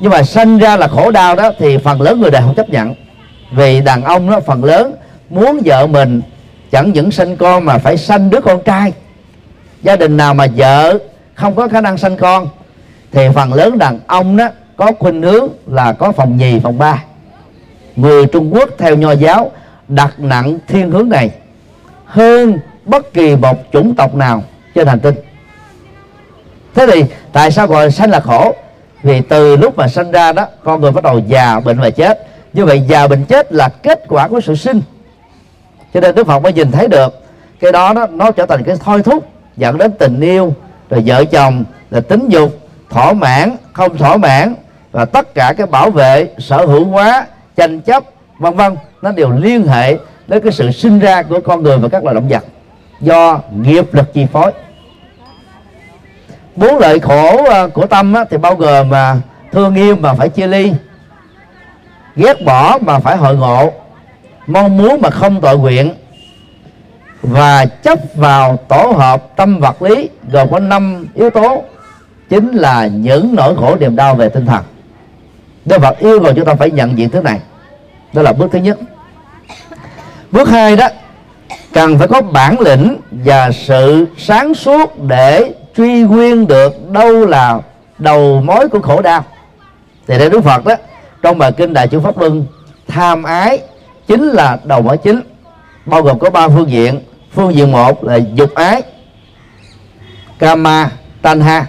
Nhưng 0.00 0.10
mà 0.10 0.22
sanh 0.22 0.58
ra 0.58 0.76
là 0.76 0.88
khổ 0.88 1.10
đau 1.10 1.36
đó 1.36 1.50
thì 1.58 1.78
phần 1.78 2.00
lớn 2.00 2.20
người 2.20 2.30
đời 2.30 2.42
không 2.42 2.54
chấp 2.54 2.68
nhận 2.68 2.94
vì 3.56 3.80
đàn 3.80 4.04
ông 4.04 4.30
đó 4.30 4.40
phần 4.40 4.64
lớn 4.64 4.94
muốn 5.30 5.60
vợ 5.64 5.86
mình 5.86 6.22
chẳng 6.70 6.92
những 6.92 7.10
sinh 7.10 7.36
con 7.36 7.64
mà 7.64 7.78
phải 7.78 7.96
sanh 7.96 8.30
đứa 8.30 8.40
con 8.40 8.62
trai. 8.62 8.92
Gia 9.82 9.96
đình 9.96 10.16
nào 10.16 10.34
mà 10.34 10.46
vợ 10.56 10.98
không 11.34 11.54
có 11.54 11.68
khả 11.68 11.80
năng 11.80 11.98
sanh 11.98 12.16
con, 12.16 12.48
thì 13.12 13.28
phần 13.34 13.52
lớn 13.52 13.78
đàn 13.78 14.00
ông 14.06 14.36
đó 14.36 14.48
có 14.76 14.92
khuynh 14.98 15.22
hướng 15.22 15.48
là 15.66 15.92
có 15.92 16.12
phòng 16.12 16.36
nhì, 16.36 16.60
phòng 16.60 16.78
ba. 16.78 17.02
Người 17.96 18.26
trung 18.26 18.54
quốc 18.54 18.70
theo 18.78 18.96
nho 18.96 19.12
giáo 19.12 19.50
đặt 19.88 20.14
nặng 20.18 20.58
thiên 20.68 20.90
hướng 20.90 21.08
này 21.08 21.30
hơn 22.04 22.58
bất 22.84 23.12
kỳ 23.12 23.36
một 23.36 23.58
chủng 23.72 23.94
tộc 23.94 24.14
nào 24.14 24.42
trên 24.74 24.86
hành 24.86 25.00
tinh. 25.00 25.14
Thế 26.74 26.86
thì 26.92 27.04
tại 27.32 27.50
sao 27.50 27.66
gọi 27.66 27.90
sanh 27.90 28.10
là 28.10 28.20
khổ? 28.20 28.54
Vì 29.02 29.20
từ 29.20 29.56
lúc 29.56 29.78
mà 29.78 29.88
sanh 29.88 30.10
ra 30.10 30.32
đó, 30.32 30.46
con 30.64 30.80
người 30.80 30.90
bắt 30.90 31.04
đầu 31.04 31.20
già 31.26 31.60
bệnh 31.60 31.80
và 31.80 31.90
chết 31.90 32.26
như 32.54 32.64
vậy 32.64 32.82
già 32.88 33.06
bệnh 33.06 33.24
chết 33.24 33.52
là 33.52 33.68
kết 33.68 34.04
quả 34.08 34.28
của 34.28 34.40
sự 34.40 34.54
sinh. 34.54 34.80
Cho 35.94 36.00
nên 36.00 36.14
đức 36.14 36.26
phật 36.26 36.38
mới 36.38 36.52
nhìn 36.52 36.72
thấy 36.72 36.88
được 36.88 37.24
cái 37.60 37.72
đó 37.72 37.92
nó 37.92 38.06
nó 38.06 38.30
trở 38.30 38.46
thành 38.46 38.62
cái 38.64 38.76
thôi 38.84 39.02
thúc 39.02 39.28
dẫn 39.56 39.78
đến 39.78 39.92
tình 39.98 40.20
yêu 40.20 40.54
rồi 40.90 41.02
vợ 41.06 41.24
chồng 41.24 41.64
là 41.90 42.00
tính 42.00 42.28
dục 42.28 42.58
thỏa 42.90 43.12
mãn 43.12 43.56
không 43.72 43.96
thỏa 43.98 44.16
mãn 44.16 44.54
và 44.92 45.04
tất 45.04 45.34
cả 45.34 45.54
cái 45.56 45.66
bảo 45.66 45.90
vệ 45.90 46.28
sở 46.38 46.66
hữu 46.66 46.84
hóa 46.84 47.26
tranh 47.56 47.80
chấp 47.80 48.04
vân 48.38 48.54
vân 48.56 48.76
nó 49.02 49.12
đều 49.12 49.30
liên 49.30 49.66
hệ 49.66 49.96
đến 50.26 50.42
cái 50.42 50.52
sự 50.52 50.70
sinh 50.70 50.98
ra 50.98 51.22
của 51.22 51.40
con 51.40 51.62
người 51.62 51.78
và 51.78 51.88
các 51.88 52.04
loài 52.04 52.14
động 52.14 52.28
vật 52.28 52.44
do 53.00 53.40
nghiệp 53.56 53.94
lực 53.94 54.12
chi 54.12 54.26
phối. 54.32 54.52
Bốn 56.56 56.78
lợi 56.78 57.00
khổ 57.00 57.44
ờ, 57.44 57.68
của 57.68 57.86
tâm 57.86 58.14
á, 58.14 58.24
thì 58.30 58.36
bao 58.36 58.54
gồm 58.54 58.90
mà 58.90 59.16
thương 59.52 59.74
yêu 59.74 59.96
mà 59.96 60.14
phải 60.14 60.28
chia 60.28 60.46
ly 60.46 60.72
ghét 62.16 62.44
bỏ 62.44 62.78
mà 62.80 62.98
phải 62.98 63.16
hội 63.16 63.36
ngộ, 63.36 63.72
mong 64.46 64.76
muốn 64.76 65.00
mà 65.00 65.10
không 65.10 65.40
tội 65.40 65.58
nguyện, 65.58 65.94
và 67.22 67.66
chấp 67.66 67.98
vào 68.14 68.56
tổ 68.68 68.92
hợp 68.96 69.36
tâm 69.36 69.60
vật 69.60 69.82
lý 69.82 70.08
gồm 70.32 70.50
có 70.50 70.58
năm 70.58 71.06
yếu 71.14 71.30
tố, 71.30 71.62
chính 72.28 72.52
là 72.52 72.86
những 72.86 73.34
nỗi 73.34 73.56
khổ 73.56 73.76
niềm 73.80 73.96
đau 73.96 74.14
về 74.14 74.28
tinh 74.28 74.46
thần. 74.46 74.62
Đức 75.64 75.78
Phật 75.82 75.98
yêu 75.98 76.20
cầu 76.24 76.32
chúng 76.36 76.44
ta 76.44 76.54
phải 76.54 76.70
nhận 76.70 76.98
diện 76.98 77.10
thứ 77.10 77.22
này. 77.22 77.40
Đó 78.12 78.22
là 78.22 78.32
bước 78.32 78.48
thứ 78.52 78.58
nhất. 78.58 78.78
Bước 80.30 80.48
hai 80.48 80.76
đó, 80.76 80.88
cần 81.72 81.98
phải 81.98 82.08
có 82.08 82.20
bản 82.20 82.60
lĩnh 82.60 82.96
và 83.10 83.50
sự 83.52 84.06
sáng 84.18 84.54
suốt 84.54 85.02
để 85.02 85.54
truy 85.76 86.02
nguyên 86.02 86.46
được 86.46 86.90
đâu 86.90 87.26
là 87.26 87.60
đầu 87.98 88.42
mối 88.44 88.68
của 88.68 88.80
khổ 88.80 89.02
đau. 89.02 89.24
Thì 90.06 90.18
đây 90.18 90.30
Đức 90.30 90.40
Phật 90.40 90.64
đó 90.64 90.74
trong 91.24 91.38
bài 91.38 91.52
kinh 91.52 91.72
Đại 91.72 91.88
Chúng 91.88 92.02
Pháp 92.02 92.18
Luân, 92.18 92.46
tham 92.88 93.22
ái 93.22 93.58
chính 94.06 94.28
là 94.28 94.58
đầu 94.64 94.82
mối 94.82 94.96
chính, 94.96 95.20
bao 95.86 96.02
gồm 96.02 96.18
có 96.18 96.30
ba 96.30 96.48
phương 96.48 96.70
diện. 96.70 97.00
Phương 97.34 97.54
diện 97.54 97.72
một 97.72 98.04
là 98.04 98.18
dục 98.34 98.54
ái, 98.54 98.82
kama, 100.38 100.90
tanha. 101.22 101.66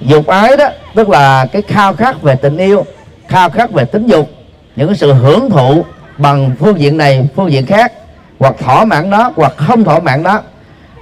Dục 0.00 0.26
ái 0.26 0.56
đó, 0.56 0.68
tức 0.94 1.08
là 1.08 1.46
cái 1.52 1.62
khao 1.62 1.94
khát 1.94 2.22
về 2.22 2.34
tình 2.34 2.56
yêu, 2.56 2.84
khao 3.28 3.50
khát 3.50 3.72
về 3.72 3.84
tính 3.84 4.06
dục, 4.06 4.30
những 4.76 4.88
cái 4.88 4.96
sự 4.96 5.12
hưởng 5.12 5.50
thụ 5.50 5.84
bằng 6.18 6.54
phương 6.60 6.80
diện 6.80 6.96
này, 6.96 7.28
phương 7.36 7.52
diện 7.52 7.66
khác, 7.66 7.92
hoặc 8.38 8.54
thỏa 8.58 8.84
mãn 8.84 9.10
nó, 9.10 9.32
hoặc 9.36 9.52
không 9.56 9.84
thỏa 9.84 9.98
mãn 9.98 10.22
nó, 10.22 10.40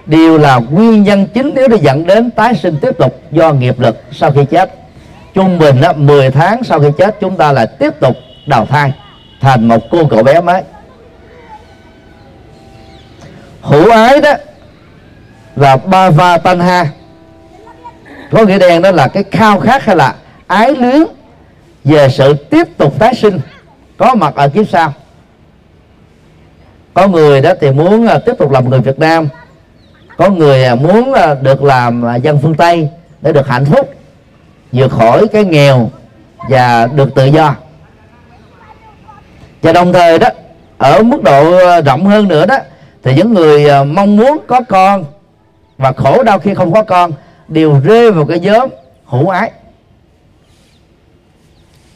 đều 0.06 0.38
là 0.38 0.60
nguyên 0.70 1.02
nhân 1.02 1.26
chính 1.34 1.52
nếu 1.54 1.68
để 1.68 1.76
dẫn 1.82 2.06
đến 2.06 2.30
tái 2.30 2.54
sinh 2.54 2.76
tiếp 2.82 2.98
tục 2.98 3.20
do 3.30 3.52
nghiệp 3.52 3.80
lực 3.80 3.96
sau 4.12 4.32
khi 4.32 4.44
chết 4.44 4.79
trung 5.34 5.58
bình 5.58 5.80
á, 5.80 5.92
10 5.92 6.30
tháng 6.30 6.64
sau 6.64 6.80
khi 6.80 6.88
chết 6.98 7.16
chúng 7.20 7.36
ta 7.36 7.52
lại 7.52 7.66
tiếp 7.78 8.00
tục 8.00 8.16
đào 8.46 8.66
thai 8.66 8.92
thành 9.40 9.68
một 9.68 9.90
cô 9.90 10.06
cậu 10.06 10.22
bé 10.22 10.40
mới. 10.40 10.62
Hữu 13.62 13.90
ái 13.90 14.20
đó 14.20 14.32
và 15.56 15.76
bava 15.76 16.38
tanha 16.38 16.86
có 18.30 18.44
nghĩa 18.44 18.58
đen 18.58 18.82
đó 18.82 18.90
là 18.90 19.08
cái 19.08 19.24
khao 19.30 19.60
khát 19.60 19.84
hay 19.84 19.96
là 19.96 20.14
ái 20.46 20.76
luyến 20.76 21.04
về 21.84 22.08
sự 22.08 22.34
tiếp 22.34 22.78
tục 22.78 22.98
tái 22.98 23.14
sinh 23.14 23.40
có 23.96 24.14
mặt 24.14 24.34
ở 24.34 24.48
kiếp 24.48 24.68
sau. 24.68 24.92
Có 26.94 27.08
người 27.08 27.40
đó 27.40 27.52
thì 27.60 27.70
muốn 27.70 28.06
à, 28.06 28.18
tiếp 28.18 28.32
tục 28.38 28.50
làm 28.50 28.70
người 28.70 28.80
Việt 28.80 28.98
Nam 28.98 29.28
có 30.16 30.30
người 30.30 30.64
à, 30.64 30.74
muốn 30.74 31.12
à, 31.12 31.34
được 31.34 31.62
làm 31.62 32.04
dân 32.22 32.38
phương 32.42 32.54
Tây 32.54 32.88
để 33.20 33.32
được 33.32 33.48
hạnh 33.48 33.64
phúc 33.64 33.94
vượt 34.72 34.88
khỏi 34.88 35.28
cái 35.28 35.44
nghèo 35.44 35.90
và 36.48 36.86
được 36.86 37.14
tự 37.14 37.24
do. 37.24 37.54
Và 39.62 39.72
đồng 39.72 39.92
thời 39.92 40.18
đó, 40.18 40.28
ở 40.78 41.02
mức 41.02 41.22
độ 41.22 41.58
rộng 41.80 42.06
hơn 42.06 42.28
nữa 42.28 42.46
đó, 42.46 42.58
thì 43.02 43.14
những 43.14 43.34
người 43.34 43.68
à, 43.68 43.84
mong 43.84 44.16
muốn 44.16 44.38
có 44.46 44.60
con 44.68 45.04
và 45.78 45.92
khổ 45.92 46.22
đau 46.22 46.38
khi 46.38 46.54
không 46.54 46.72
có 46.72 46.82
con 46.82 47.12
đều 47.48 47.80
rơi 47.84 48.12
vào 48.12 48.26
cái 48.26 48.40
nhóm 48.40 48.68
hữu 49.04 49.28
ái. 49.28 49.50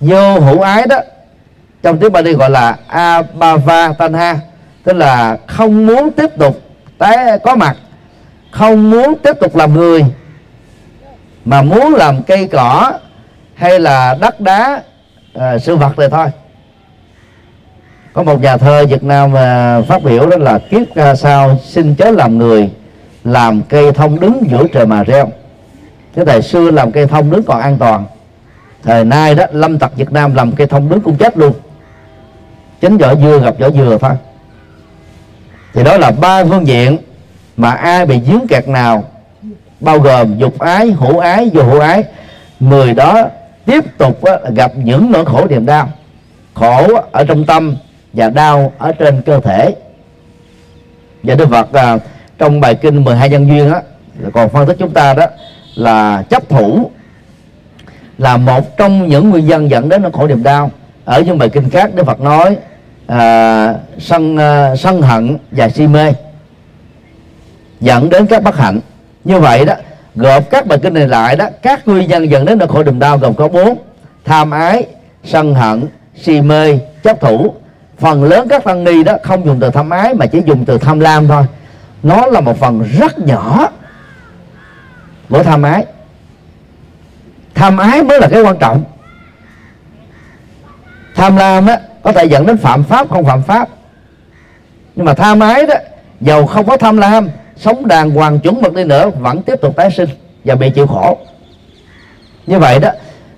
Vô 0.00 0.40
hữu 0.40 0.60
ái 0.60 0.86
đó, 0.86 0.98
trong 1.82 1.98
tiếng 1.98 2.12
Bali 2.12 2.32
gọi 2.32 2.50
là 2.50 2.76
abhava 2.86 3.92
tanha 3.92 4.36
tức 4.84 4.92
là 4.92 5.38
không 5.46 5.86
muốn 5.86 6.10
tiếp 6.10 6.30
tục 6.38 6.60
tái 6.98 7.38
có 7.44 7.56
mặt, 7.56 7.76
không 8.50 8.90
muốn 8.90 9.14
tiếp 9.22 9.32
tục 9.40 9.56
làm 9.56 9.74
người 9.74 10.04
mà 11.44 11.62
muốn 11.62 11.94
làm 11.94 12.22
cây 12.22 12.48
cỏ 12.52 12.92
hay 13.54 13.80
là 13.80 14.16
đất 14.20 14.40
đá 14.40 14.82
à, 15.34 15.58
sự 15.58 15.76
vật 15.76 15.98
này 15.98 16.08
thôi. 16.10 16.26
Có 18.12 18.22
một 18.22 18.40
nhà 18.40 18.56
thơ 18.56 18.86
Việt 18.86 19.04
Nam 19.04 19.32
mà 19.32 19.80
phát 19.88 20.02
biểu 20.02 20.30
đó 20.30 20.36
là 20.36 20.58
kiếp 20.58 20.86
sau 21.16 21.58
xin 21.64 21.94
chớ 21.94 22.10
làm 22.10 22.38
người 22.38 22.70
làm 23.24 23.62
cây 23.62 23.92
thông 23.92 24.20
đứng 24.20 24.42
giữa 24.50 24.66
trời 24.72 24.86
mà 24.86 25.04
reo. 25.04 25.28
Cái 26.14 26.24
thời 26.24 26.42
xưa 26.42 26.70
làm 26.70 26.92
cây 26.92 27.06
thông 27.06 27.30
đứng 27.30 27.42
còn 27.42 27.60
an 27.60 27.76
toàn. 27.78 28.04
Thời 28.82 29.04
nay 29.04 29.34
đó 29.34 29.44
lâm 29.52 29.78
tặc 29.78 29.96
Việt 29.96 30.12
Nam 30.12 30.34
làm 30.34 30.52
cây 30.52 30.66
thông 30.66 30.88
đứng 30.88 31.00
cũng 31.00 31.16
chết 31.16 31.38
luôn. 31.38 31.52
Chính 32.80 32.96
vỏ 32.96 33.14
dưa 33.14 33.38
gặp 33.38 33.54
vỏ 33.58 33.70
dừa 33.70 33.98
thôi. 34.00 34.12
Thì 35.74 35.84
đó 35.84 35.96
là 35.96 36.10
ba 36.10 36.44
phương 36.44 36.66
diện 36.66 36.98
mà 37.56 37.70
ai 37.70 38.06
bị 38.06 38.20
dướng 38.26 38.46
kẹt 38.48 38.68
nào 38.68 39.04
bao 39.84 39.98
gồm 39.98 40.38
dục 40.38 40.58
ái 40.58 40.90
hữu 40.90 41.18
ái 41.18 41.50
vô 41.54 41.62
hữu 41.62 41.80
ái. 41.80 42.04
Người 42.60 42.94
đó 42.94 43.24
tiếp 43.64 43.98
tục 43.98 44.20
gặp 44.54 44.72
những 44.76 45.12
nỗi 45.12 45.24
khổ 45.24 45.46
niềm 45.50 45.66
đau. 45.66 45.88
Khổ 46.54 47.00
ở 47.12 47.24
trong 47.24 47.44
tâm 47.44 47.76
và 48.12 48.30
đau 48.30 48.72
ở 48.78 48.92
trên 48.92 49.22
cơ 49.22 49.40
thể. 49.40 49.74
Và 51.22 51.34
Đức 51.34 51.48
Phật 51.50 51.72
à, 51.72 51.98
trong 52.38 52.60
bài 52.60 52.74
kinh 52.74 53.04
12 53.04 53.28
nhân 53.28 53.48
duyên 53.48 53.70
đó, 53.70 53.80
còn 54.32 54.48
phân 54.48 54.66
tích 54.66 54.76
chúng 54.78 54.90
ta 54.90 55.14
đó 55.14 55.26
là 55.74 56.22
chấp 56.30 56.48
thủ 56.48 56.90
là 58.18 58.36
một 58.36 58.76
trong 58.76 59.08
những 59.08 59.30
nguyên 59.30 59.46
nhân 59.46 59.70
dẫn 59.70 59.88
đến 59.88 60.02
nỗi 60.02 60.12
khổ 60.12 60.26
niềm 60.26 60.42
đau. 60.42 60.70
Ở 61.04 61.20
những 61.20 61.38
bài 61.38 61.48
kinh 61.48 61.70
khác 61.70 61.94
Đức 61.94 62.06
Phật 62.06 62.20
nói 62.20 62.56
à, 63.06 63.74
sân 63.98 64.36
à, 64.36 64.76
sân 64.76 65.02
hận 65.02 65.38
và 65.50 65.68
si 65.68 65.86
mê 65.86 66.12
dẫn 67.80 68.10
đến 68.10 68.26
các 68.26 68.42
bất 68.42 68.56
hạnh 68.56 68.80
như 69.24 69.38
vậy 69.38 69.64
đó, 69.64 69.74
gộp 70.14 70.50
các 70.50 70.66
bài 70.66 70.78
kinh 70.82 70.94
này 70.94 71.08
lại 71.08 71.36
đó, 71.36 71.46
các 71.62 71.88
nguyên 71.88 72.08
nhân 72.08 72.30
dẫn 72.30 72.44
đến 72.44 72.58
nỗi 72.58 72.68
khổ 72.68 72.82
niềm 72.82 72.98
đau 72.98 73.18
gồm 73.18 73.34
có 73.34 73.48
bốn, 73.48 73.78
tham 74.24 74.50
ái, 74.50 74.86
sân 75.24 75.54
hận, 75.54 75.86
si 76.16 76.40
mê, 76.40 76.78
chấp 77.02 77.20
thủ. 77.20 77.54
Phần 77.98 78.24
lớn 78.24 78.48
các 78.48 78.64
tăng 78.64 78.84
ni 78.84 79.02
đó 79.02 79.16
không 79.22 79.46
dùng 79.46 79.60
từ 79.60 79.70
tham 79.70 79.90
ái 79.90 80.14
mà 80.14 80.26
chỉ 80.26 80.42
dùng 80.46 80.64
từ 80.64 80.78
tham 80.78 81.00
lam 81.00 81.28
thôi. 81.28 81.44
Nó 82.02 82.26
là 82.26 82.40
một 82.40 82.58
phần 82.60 82.84
rất 82.98 83.18
nhỏ 83.18 83.68
của 85.30 85.42
tham 85.42 85.62
ái. 85.62 85.86
Tham 87.54 87.76
ái 87.76 88.02
mới 88.02 88.20
là 88.20 88.28
cái 88.28 88.42
quan 88.42 88.58
trọng. 88.58 88.84
Tham 91.14 91.36
lam 91.36 91.66
á, 91.66 91.80
có 92.02 92.12
thể 92.12 92.24
dẫn 92.24 92.46
đến 92.46 92.56
phạm 92.56 92.84
pháp, 92.84 93.08
không 93.10 93.24
phạm 93.24 93.42
pháp. 93.42 93.68
Nhưng 94.96 95.06
mà 95.06 95.14
tham 95.14 95.40
ái 95.40 95.66
đó, 95.66 95.74
giàu 96.20 96.46
không 96.46 96.66
có 96.66 96.76
tham 96.76 96.96
lam 96.96 97.28
sống 97.56 97.88
đàng 97.88 98.10
hoàng 98.10 98.38
chuẩn 98.38 98.60
mực 98.60 98.74
đi 98.74 98.84
nữa 98.84 99.10
vẫn 99.20 99.42
tiếp 99.42 99.60
tục 99.60 99.76
tái 99.76 99.90
sinh 99.90 100.08
và 100.44 100.54
bị 100.54 100.70
chịu 100.70 100.86
khổ. 100.86 101.18
Như 102.46 102.58
vậy 102.58 102.78
đó 102.78 102.90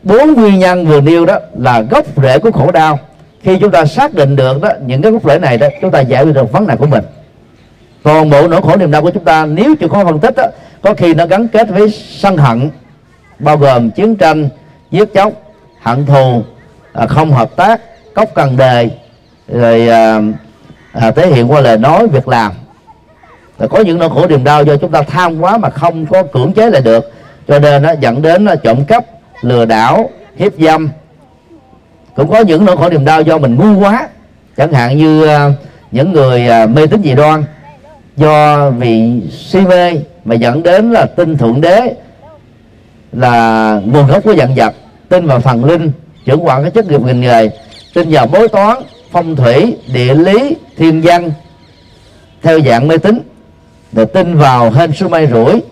bốn 0.02 0.34
nguyên 0.34 0.58
nhân 0.58 0.86
vừa 0.86 1.00
nêu 1.00 1.26
đó 1.26 1.38
là 1.58 1.80
gốc 1.80 2.04
rễ 2.22 2.38
của 2.38 2.50
khổ 2.50 2.70
đau. 2.70 2.98
Khi 3.42 3.58
chúng 3.58 3.70
ta 3.70 3.84
xác 3.84 4.14
định 4.14 4.36
được 4.36 4.62
đó 4.62 4.70
những 4.86 5.02
cái 5.02 5.12
gốc 5.12 5.22
rễ 5.24 5.38
này 5.38 5.58
đó 5.58 5.66
chúng 5.80 5.90
ta 5.90 6.00
giải 6.00 6.24
quyết 6.24 6.34
được 6.34 6.52
vấn 6.52 6.66
nạn 6.66 6.76
của 6.76 6.86
mình. 6.86 7.04
Toàn 8.02 8.30
bộ 8.30 8.48
nỗi 8.48 8.62
khổ 8.62 8.76
niềm 8.76 8.90
đau 8.90 9.02
của 9.02 9.10
chúng 9.10 9.24
ta 9.24 9.46
nếu 9.46 9.74
chưa 9.80 9.88
có 9.88 10.04
phân 10.04 10.18
tích 10.18 10.34
đó, 10.36 10.46
có 10.82 10.94
khi 10.94 11.14
nó 11.14 11.26
gắn 11.26 11.48
kết 11.48 11.68
với 11.70 11.90
sân 11.90 12.36
hận 12.36 12.70
bao 13.38 13.56
gồm 13.56 13.90
chiến 13.90 14.16
tranh 14.16 14.48
giết 14.90 15.14
chóc 15.14 15.32
hận 15.80 16.06
thù 16.06 16.42
à, 16.92 17.06
không 17.06 17.32
hợp 17.32 17.56
tác 17.56 17.80
cốc 18.14 18.28
cần 18.34 18.56
đề 18.56 18.90
rồi 19.48 19.88
à, 19.88 20.20
à, 20.92 21.10
thể 21.10 21.26
hiện 21.26 21.52
qua 21.52 21.60
lời 21.60 21.78
nói 21.78 22.06
việc 22.08 22.28
làm 22.28 22.52
là 23.58 23.66
có 23.66 23.80
những 23.80 23.98
nỗi 23.98 24.10
khổ 24.10 24.26
niềm 24.26 24.44
đau 24.44 24.64
do 24.64 24.76
chúng 24.76 24.90
ta 24.90 25.02
tham 25.02 25.40
quá 25.40 25.58
mà 25.58 25.70
không 25.70 26.06
có 26.06 26.22
cưỡng 26.22 26.52
chế 26.52 26.70
lại 26.70 26.82
được. 26.82 27.12
Cho 27.48 27.58
nên 27.58 27.82
nó 27.82 27.92
dẫn 28.00 28.22
đến 28.22 28.44
nó 28.44 28.54
trộm 28.54 28.84
cắp, 28.84 29.04
lừa 29.42 29.64
đảo, 29.64 30.10
hiếp 30.36 30.52
dâm. 30.58 30.88
Cũng 32.16 32.30
có 32.30 32.40
những 32.40 32.64
nỗi 32.64 32.76
khổ 32.76 32.88
niềm 32.88 33.04
đau 33.04 33.22
do 33.22 33.38
mình 33.38 33.56
ngu 33.56 33.80
quá. 33.80 34.08
Chẳng 34.56 34.72
hạn 34.72 34.98
như 34.98 35.26
ờ, 35.26 35.52
những 35.90 36.12
người 36.12 36.46
ờ, 36.46 36.66
mê 36.66 36.86
tín 36.86 37.02
dị 37.02 37.14
đoan. 37.14 37.44
Do 38.16 38.70
vì 38.70 39.22
si 39.30 39.60
mê 39.60 39.92
mà 40.24 40.34
dẫn 40.34 40.62
đến 40.62 40.92
là 40.92 41.06
tin 41.06 41.36
thượng 41.36 41.60
đế 41.60 41.94
là 43.12 43.80
nguồn 43.84 44.06
gốc 44.06 44.24
của 44.24 44.32
dặn 44.32 44.54
vật, 44.54 44.74
tin 45.08 45.26
vào 45.26 45.40
thần 45.40 45.64
linh, 45.64 45.92
trưởng 46.24 46.46
quản 46.46 46.62
cái 46.62 46.70
chức 46.70 46.90
nghiệp 46.90 47.00
ngành 47.02 47.20
nghề, 47.20 47.50
tin 47.94 48.08
vào 48.10 48.26
bói 48.26 48.48
toán, 48.48 48.76
phong 49.10 49.36
thủy, 49.36 49.76
địa 49.94 50.14
lý, 50.14 50.56
thiên 50.76 51.00
văn, 51.00 51.30
theo 52.42 52.60
dạng 52.60 52.88
mê 52.88 52.98
tín 52.98 53.18
rồi 53.92 54.06
tin 54.06 54.38
vào 54.38 54.70
hên 54.70 54.92
số 54.92 55.08
may 55.08 55.26
rủi. 55.26 55.62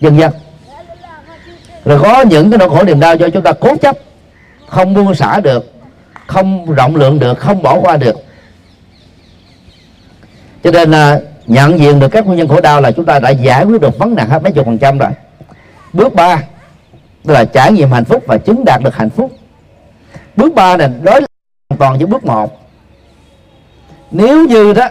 Dân 0.00 0.18
dân. 0.18 0.32
Rồi 1.84 1.98
có 2.02 2.22
những 2.22 2.50
cái 2.50 2.58
nỗi 2.58 2.68
khổ 2.68 2.84
niềm 2.84 3.00
đau 3.00 3.16
do 3.16 3.28
chúng 3.28 3.42
ta 3.42 3.52
cố 3.52 3.76
chấp, 3.76 3.96
không 4.68 4.94
buông 4.94 5.14
xả 5.14 5.40
được, 5.40 5.72
không 6.26 6.74
rộng 6.74 6.96
lượng 6.96 7.18
được, 7.18 7.38
không 7.38 7.62
bỏ 7.62 7.80
qua 7.80 7.96
được. 7.96 8.16
Cho 10.64 10.70
nên 10.70 10.90
là 10.90 11.20
nhận 11.46 11.78
diện 11.78 12.00
được 12.00 12.08
các 12.08 12.26
nguyên 12.26 12.38
nhân 12.38 12.48
khổ 12.48 12.60
đau 12.60 12.80
là 12.80 12.90
chúng 12.90 13.04
ta 13.04 13.18
đã 13.18 13.30
giải 13.30 13.64
quyết 13.64 13.80
được 13.80 13.98
vấn 13.98 14.14
nạn 14.14 14.28
hết 14.28 14.42
mấy 14.42 14.52
chục 14.52 14.66
phần 14.66 14.78
trăm 14.78 14.98
rồi. 14.98 15.10
Bước 15.92 16.14
ba 16.14 16.42
là 17.24 17.44
trải 17.44 17.72
nghiệm 17.72 17.90
hạnh 17.90 18.04
phúc 18.04 18.24
và 18.26 18.38
chứng 18.38 18.64
đạt 18.64 18.82
được 18.82 18.94
hạnh 18.94 19.10
phúc. 19.10 19.32
Bước 20.36 20.54
ba 20.54 20.76
này, 20.76 20.88
đối 21.02 21.20
hoàn 21.68 21.78
toàn 21.78 21.98
với 21.98 22.06
bước 22.06 22.24
một. 22.24 22.60
Nếu 24.10 24.44
như 24.44 24.72
đó, 24.72 24.88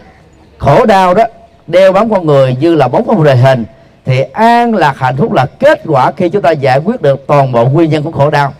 khổ 0.57 0.85
đau 0.85 1.13
đó 1.13 1.23
đeo 1.67 1.91
bám 1.91 2.09
con 2.09 2.25
người 2.25 2.55
như 2.59 2.75
là 2.75 2.87
bóng 2.87 3.07
con 3.07 3.23
rời 3.23 3.35
hình, 3.35 3.65
thì 4.05 4.21
an 4.33 4.75
lạc 4.75 4.97
hạnh 4.97 5.17
phúc 5.17 5.33
là 5.33 5.45
kết 5.45 5.81
quả 5.85 6.11
khi 6.11 6.29
chúng 6.29 6.41
ta 6.41 6.51
giải 6.51 6.79
quyết 6.79 7.01
được 7.01 7.27
toàn 7.27 7.51
bộ 7.51 7.65
nguyên 7.65 7.89
nhân 7.89 8.03
của 8.03 8.11
khổ 8.11 8.29
đau. 8.29 8.53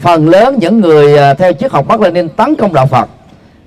Phần 0.00 0.28
lớn 0.28 0.56
những 0.58 0.80
người 0.80 1.18
à, 1.18 1.34
theo 1.34 1.52
triết 1.52 1.72
học 1.72 1.84
Bắc 1.88 2.00
Lenin 2.00 2.28
tấn 2.28 2.54
công 2.54 2.72
đạo 2.72 2.86
Phật, 2.86 3.08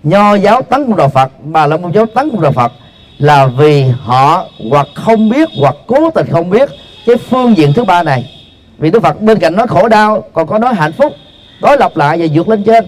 nho 0.04 0.36
giáo 0.36 0.62
tấn 0.62 0.88
công 0.88 0.96
đạo 0.96 1.10
Phật, 1.10 1.32
bà 1.44 1.68
la 1.68 1.78
môn 1.78 1.92
giáo 1.92 2.06
tấn 2.06 2.30
công 2.32 2.42
đạo 2.42 2.52
Phật 2.52 2.72
là 3.18 3.46
vì 3.46 3.84
họ 3.84 4.46
hoặc 4.72 4.88
không 4.96 5.30
biết 5.30 5.50
hoặc 5.62 5.76
cố 5.88 6.12
tình 6.12 6.28
không 6.32 6.50
biết 6.50 6.70
cái 7.06 7.16
phương 7.18 7.58
diện 7.58 7.74
thứ 7.74 7.84
ba 7.84 8.04
này. 8.04 8.34
Vì 8.78 8.92
Đức 8.92 9.04
Phật 9.04 9.22
bên 9.22 9.40
cạnh 9.40 9.56
nói 9.56 9.68
khổ 9.68 9.88
đau, 9.88 10.24
còn 10.34 10.48
có 10.48 10.60
nói 10.60 10.74
hạnh 10.74 10.92
phúc, 10.92 11.14
đối 11.62 11.78
lập 11.78 11.98
lại 11.98 12.18
và 12.20 12.26
vượt 12.34 12.50
lên 12.50 12.64
trên 12.64 12.86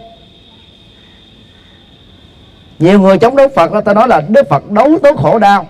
nhiều 2.79 2.99
người 2.99 3.17
chống 3.17 3.35
đối 3.35 3.49
Phật 3.49 3.71
ta 3.85 3.93
nói 3.93 4.07
là 4.07 4.21
Đức 4.21 4.49
Phật 4.49 4.71
đấu 4.71 4.99
tố 5.03 5.15
khổ 5.15 5.39
đau. 5.39 5.67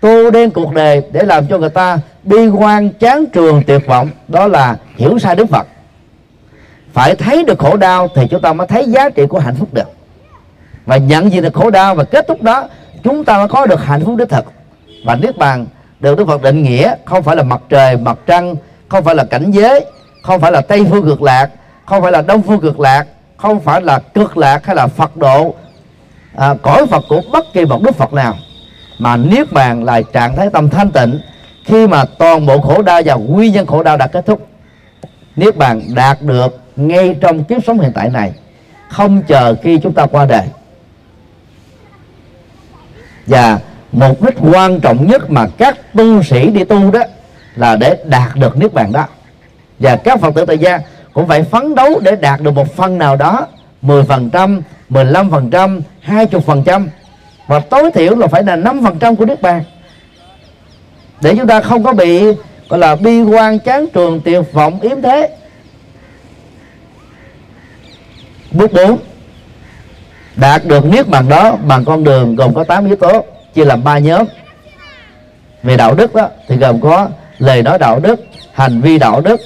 Tô 0.00 0.30
đen 0.30 0.50
cuộc 0.50 0.72
đời 0.72 1.02
để 1.12 1.22
làm 1.22 1.46
cho 1.46 1.58
người 1.58 1.70
ta 1.70 1.98
bi 2.22 2.48
quan, 2.48 2.90
chán 2.90 3.24
trường, 3.26 3.62
tuyệt 3.66 3.86
vọng. 3.86 4.10
Đó 4.28 4.46
là 4.46 4.76
hiểu 4.96 5.18
sai 5.18 5.36
Đức 5.36 5.46
Phật. 5.50 5.66
Phải 6.92 7.14
thấy 7.14 7.44
được 7.44 7.58
khổ 7.58 7.76
đau 7.76 8.08
thì 8.14 8.22
chúng 8.30 8.40
ta 8.40 8.52
mới 8.52 8.66
thấy 8.66 8.84
giá 8.84 9.10
trị 9.10 9.26
của 9.26 9.38
hạnh 9.38 9.54
phúc 9.54 9.68
được. 9.72 9.88
Và 10.86 10.96
nhận 10.96 11.32
diện 11.32 11.42
được 11.42 11.54
khổ 11.54 11.70
đau 11.70 11.94
và 11.94 12.04
kết 12.04 12.28
thúc 12.28 12.42
đó, 12.42 12.68
chúng 13.04 13.24
ta 13.24 13.38
mới 13.38 13.48
có 13.48 13.66
được 13.66 13.84
hạnh 13.84 14.04
phúc 14.04 14.16
đích 14.16 14.28
thực. 14.28 14.44
Và 15.04 15.14
niết 15.14 15.36
bàn 15.36 15.66
được 16.00 16.18
Đức 16.18 16.26
Phật 16.26 16.42
định 16.42 16.62
nghĩa 16.62 16.94
không 17.04 17.22
phải 17.22 17.36
là 17.36 17.42
mặt 17.42 17.60
trời, 17.68 17.96
mặt 17.96 18.18
trăng, 18.26 18.54
không 18.88 19.04
phải 19.04 19.14
là 19.14 19.24
cảnh 19.24 19.50
giới, 19.50 19.84
không 20.22 20.40
phải 20.40 20.52
là 20.52 20.60
tây 20.60 20.86
phương 20.90 21.04
cực 21.04 21.22
lạc, 21.22 21.50
không 21.86 22.02
phải 22.02 22.12
là 22.12 22.22
đông 22.22 22.42
phương 22.42 22.60
cực 22.60 22.80
lạc, 22.80 23.04
không 23.36 23.60
phải 23.60 23.82
là 23.82 23.98
cực 23.98 24.36
lạc 24.36 24.66
hay 24.66 24.76
là 24.76 24.86
Phật 24.86 25.16
độ 25.16 25.54
à, 26.38 26.54
cõi 26.62 26.86
Phật 26.86 27.04
của 27.08 27.22
bất 27.32 27.52
kỳ 27.52 27.64
một 27.64 27.82
Đức 27.82 27.96
Phật 27.96 28.12
nào 28.12 28.34
mà 28.98 29.16
niết 29.16 29.52
bàn 29.52 29.84
là 29.84 30.02
trạng 30.12 30.36
thái 30.36 30.50
tâm 30.52 30.70
thanh 30.70 30.90
tịnh 30.90 31.20
khi 31.64 31.86
mà 31.86 32.04
toàn 32.04 32.46
bộ 32.46 32.60
khổ 32.60 32.82
đau 32.82 33.02
và 33.04 33.14
nguyên 33.14 33.52
nhân 33.52 33.66
khổ 33.66 33.82
đau 33.82 33.96
đã 33.96 34.06
kết 34.06 34.26
thúc 34.26 34.48
niết 35.36 35.56
bàn 35.56 35.82
đạt 35.94 36.22
được 36.22 36.60
ngay 36.76 37.16
trong 37.20 37.44
kiếp 37.44 37.64
sống 37.66 37.80
hiện 37.80 37.92
tại 37.94 38.10
này 38.10 38.32
không 38.88 39.22
chờ 39.22 39.54
khi 39.62 39.78
chúng 39.82 39.92
ta 39.92 40.06
qua 40.06 40.26
đời. 40.26 40.46
Và 43.26 43.58
mục 43.92 44.22
đích 44.22 44.34
quan 44.52 44.80
trọng 44.80 45.06
nhất 45.06 45.30
mà 45.30 45.46
các 45.58 45.78
tu 45.94 46.22
sĩ 46.22 46.50
đi 46.50 46.64
tu 46.64 46.90
đó 46.90 47.00
là 47.54 47.76
để 47.76 47.96
đạt 48.04 48.36
được 48.36 48.56
niết 48.56 48.74
bàn 48.74 48.92
đó. 48.92 49.06
Và 49.78 49.96
các 49.96 50.20
phật 50.20 50.34
tử 50.34 50.44
tại 50.44 50.58
gia 50.58 50.80
cũng 51.12 51.28
phải 51.28 51.42
phấn 51.42 51.74
đấu 51.74 52.00
để 52.00 52.16
đạt 52.16 52.40
được 52.40 52.54
một 52.54 52.76
phần 52.76 52.98
nào 52.98 53.16
đó 53.16 53.46
10%, 53.82 54.60
15%, 54.90 55.80
20% 56.06 56.86
và 57.46 57.60
tối 57.60 57.90
thiểu 57.94 58.16
là 58.16 58.26
phải 58.26 58.42
là 58.42 58.56
5% 58.56 59.16
của 59.16 59.24
nước 59.24 59.42
bàn 59.42 59.64
để 61.20 61.34
chúng 61.36 61.46
ta 61.46 61.60
không 61.60 61.84
có 61.84 61.92
bị 61.92 62.22
gọi 62.68 62.78
là 62.78 62.96
bi 62.96 63.22
quan 63.22 63.58
chán 63.58 63.86
trường 63.94 64.20
tuyệt 64.24 64.52
vọng 64.52 64.80
yếm 64.80 65.02
thế. 65.02 65.36
Bước 68.50 68.72
4 68.72 68.98
đạt 70.36 70.64
được 70.64 70.84
niết 70.84 71.08
bàn 71.08 71.28
đó 71.28 71.56
bằng 71.66 71.84
con 71.84 72.04
đường 72.04 72.36
gồm 72.36 72.54
có 72.54 72.64
8 72.64 72.86
yếu 72.86 72.96
tố. 72.96 73.24
Chia 73.54 73.64
làm 73.64 73.84
ba 73.84 73.98
nhóm. 73.98 74.26
Về 75.62 75.76
đạo 75.76 75.94
đức 75.94 76.14
đó 76.14 76.28
thì 76.48 76.56
gồm 76.56 76.80
có 76.80 77.08
lời 77.38 77.62
nói 77.62 77.78
đạo 77.78 78.00
đức 78.00 78.20
hành 78.52 78.80
vi 78.80 78.98
đạo 78.98 79.20
đức 79.20 79.40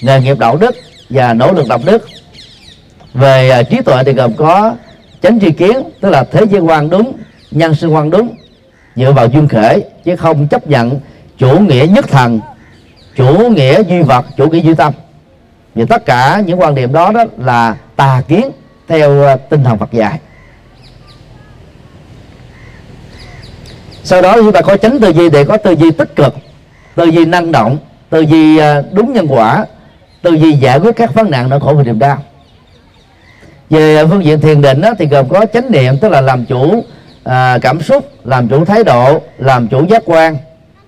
nghề 0.00 0.20
nghiệp 0.20 0.38
đạo 0.38 0.56
đức 0.56 0.74
và 1.10 1.34
nỗ 1.34 1.52
lực 1.52 1.68
đạo 1.68 1.80
đức 1.84 2.08
về 3.16 3.50
à, 3.50 3.62
trí 3.62 3.80
tuệ 3.82 4.04
thì 4.04 4.12
gồm 4.12 4.32
có 4.36 4.74
chánh 5.22 5.40
tri 5.40 5.50
kiến, 5.50 5.82
tức 6.00 6.10
là 6.10 6.24
thế 6.24 6.40
giới 6.50 6.60
quan 6.60 6.90
đúng, 6.90 7.12
nhân 7.50 7.74
sinh 7.74 7.90
quan 7.90 8.10
đúng, 8.10 8.36
dựa 8.96 9.12
vào 9.12 9.26
duyên 9.26 9.48
khể 9.48 9.80
chứ 10.04 10.16
không 10.16 10.48
chấp 10.48 10.66
nhận 10.66 11.00
chủ 11.38 11.58
nghĩa 11.58 11.86
nhất 11.90 12.08
thần, 12.08 12.40
chủ 13.16 13.48
nghĩa 13.48 13.82
duy 13.82 14.02
vật, 14.02 14.26
chủ 14.36 14.50
nghĩa 14.50 14.60
duy 14.60 14.74
tâm. 14.74 14.92
Và 15.74 15.84
tất 15.88 16.06
cả 16.06 16.42
những 16.46 16.60
quan 16.60 16.74
điểm 16.74 16.92
đó 16.92 17.12
đó 17.12 17.24
là 17.38 17.76
tà 17.96 18.22
kiến 18.28 18.50
theo 18.88 19.24
à, 19.26 19.36
tinh 19.36 19.64
thần 19.64 19.78
Phật 19.78 19.92
dạy. 19.92 20.20
Sau 24.04 24.22
đó 24.22 24.36
chúng 24.36 24.52
ta 24.52 24.60
có 24.60 24.76
tránh 24.76 25.00
tư 25.00 25.08
duy 25.08 25.30
để 25.30 25.44
có 25.44 25.56
tư 25.56 25.72
duy 25.72 25.90
tích 25.90 26.16
cực, 26.16 26.34
tư 26.94 27.04
duy 27.04 27.24
năng 27.24 27.52
động, 27.52 27.78
tư 28.10 28.20
duy 28.20 28.58
à, 28.58 28.82
đúng 28.92 29.12
nhân 29.12 29.26
quả, 29.28 29.66
tư 30.22 30.32
duy 30.32 30.52
giải 30.52 30.78
quyết 30.78 30.96
các 30.96 31.14
vấn 31.14 31.30
nạn 31.30 31.48
nỗi 31.48 31.60
khổ 31.60 31.74
và 31.74 31.82
niềm 31.82 31.98
đau 31.98 32.22
về 33.70 33.96
à, 33.96 34.04
phương 34.10 34.24
diện 34.24 34.40
thiền 34.40 34.62
định 34.62 34.80
đó, 34.80 34.94
thì 34.98 35.06
gồm 35.06 35.28
có 35.28 35.46
chánh 35.52 35.70
niệm 35.70 35.98
tức 36.00 36.08
là 36.08 36.20
làm 36.20 36.44
chủ 36.44 36.84
à, 37.24 37.58
cảm 37.62 37.80
xúc 37.80 38.10
làm 38.24 38.48
chủ 38.48 38.64
thái 38.64 38.84
độ 38.84 39.20
làm 39.38 39.68
chủ 39.68 39.84
giác 39.84 40.02
quan 40.06 40.36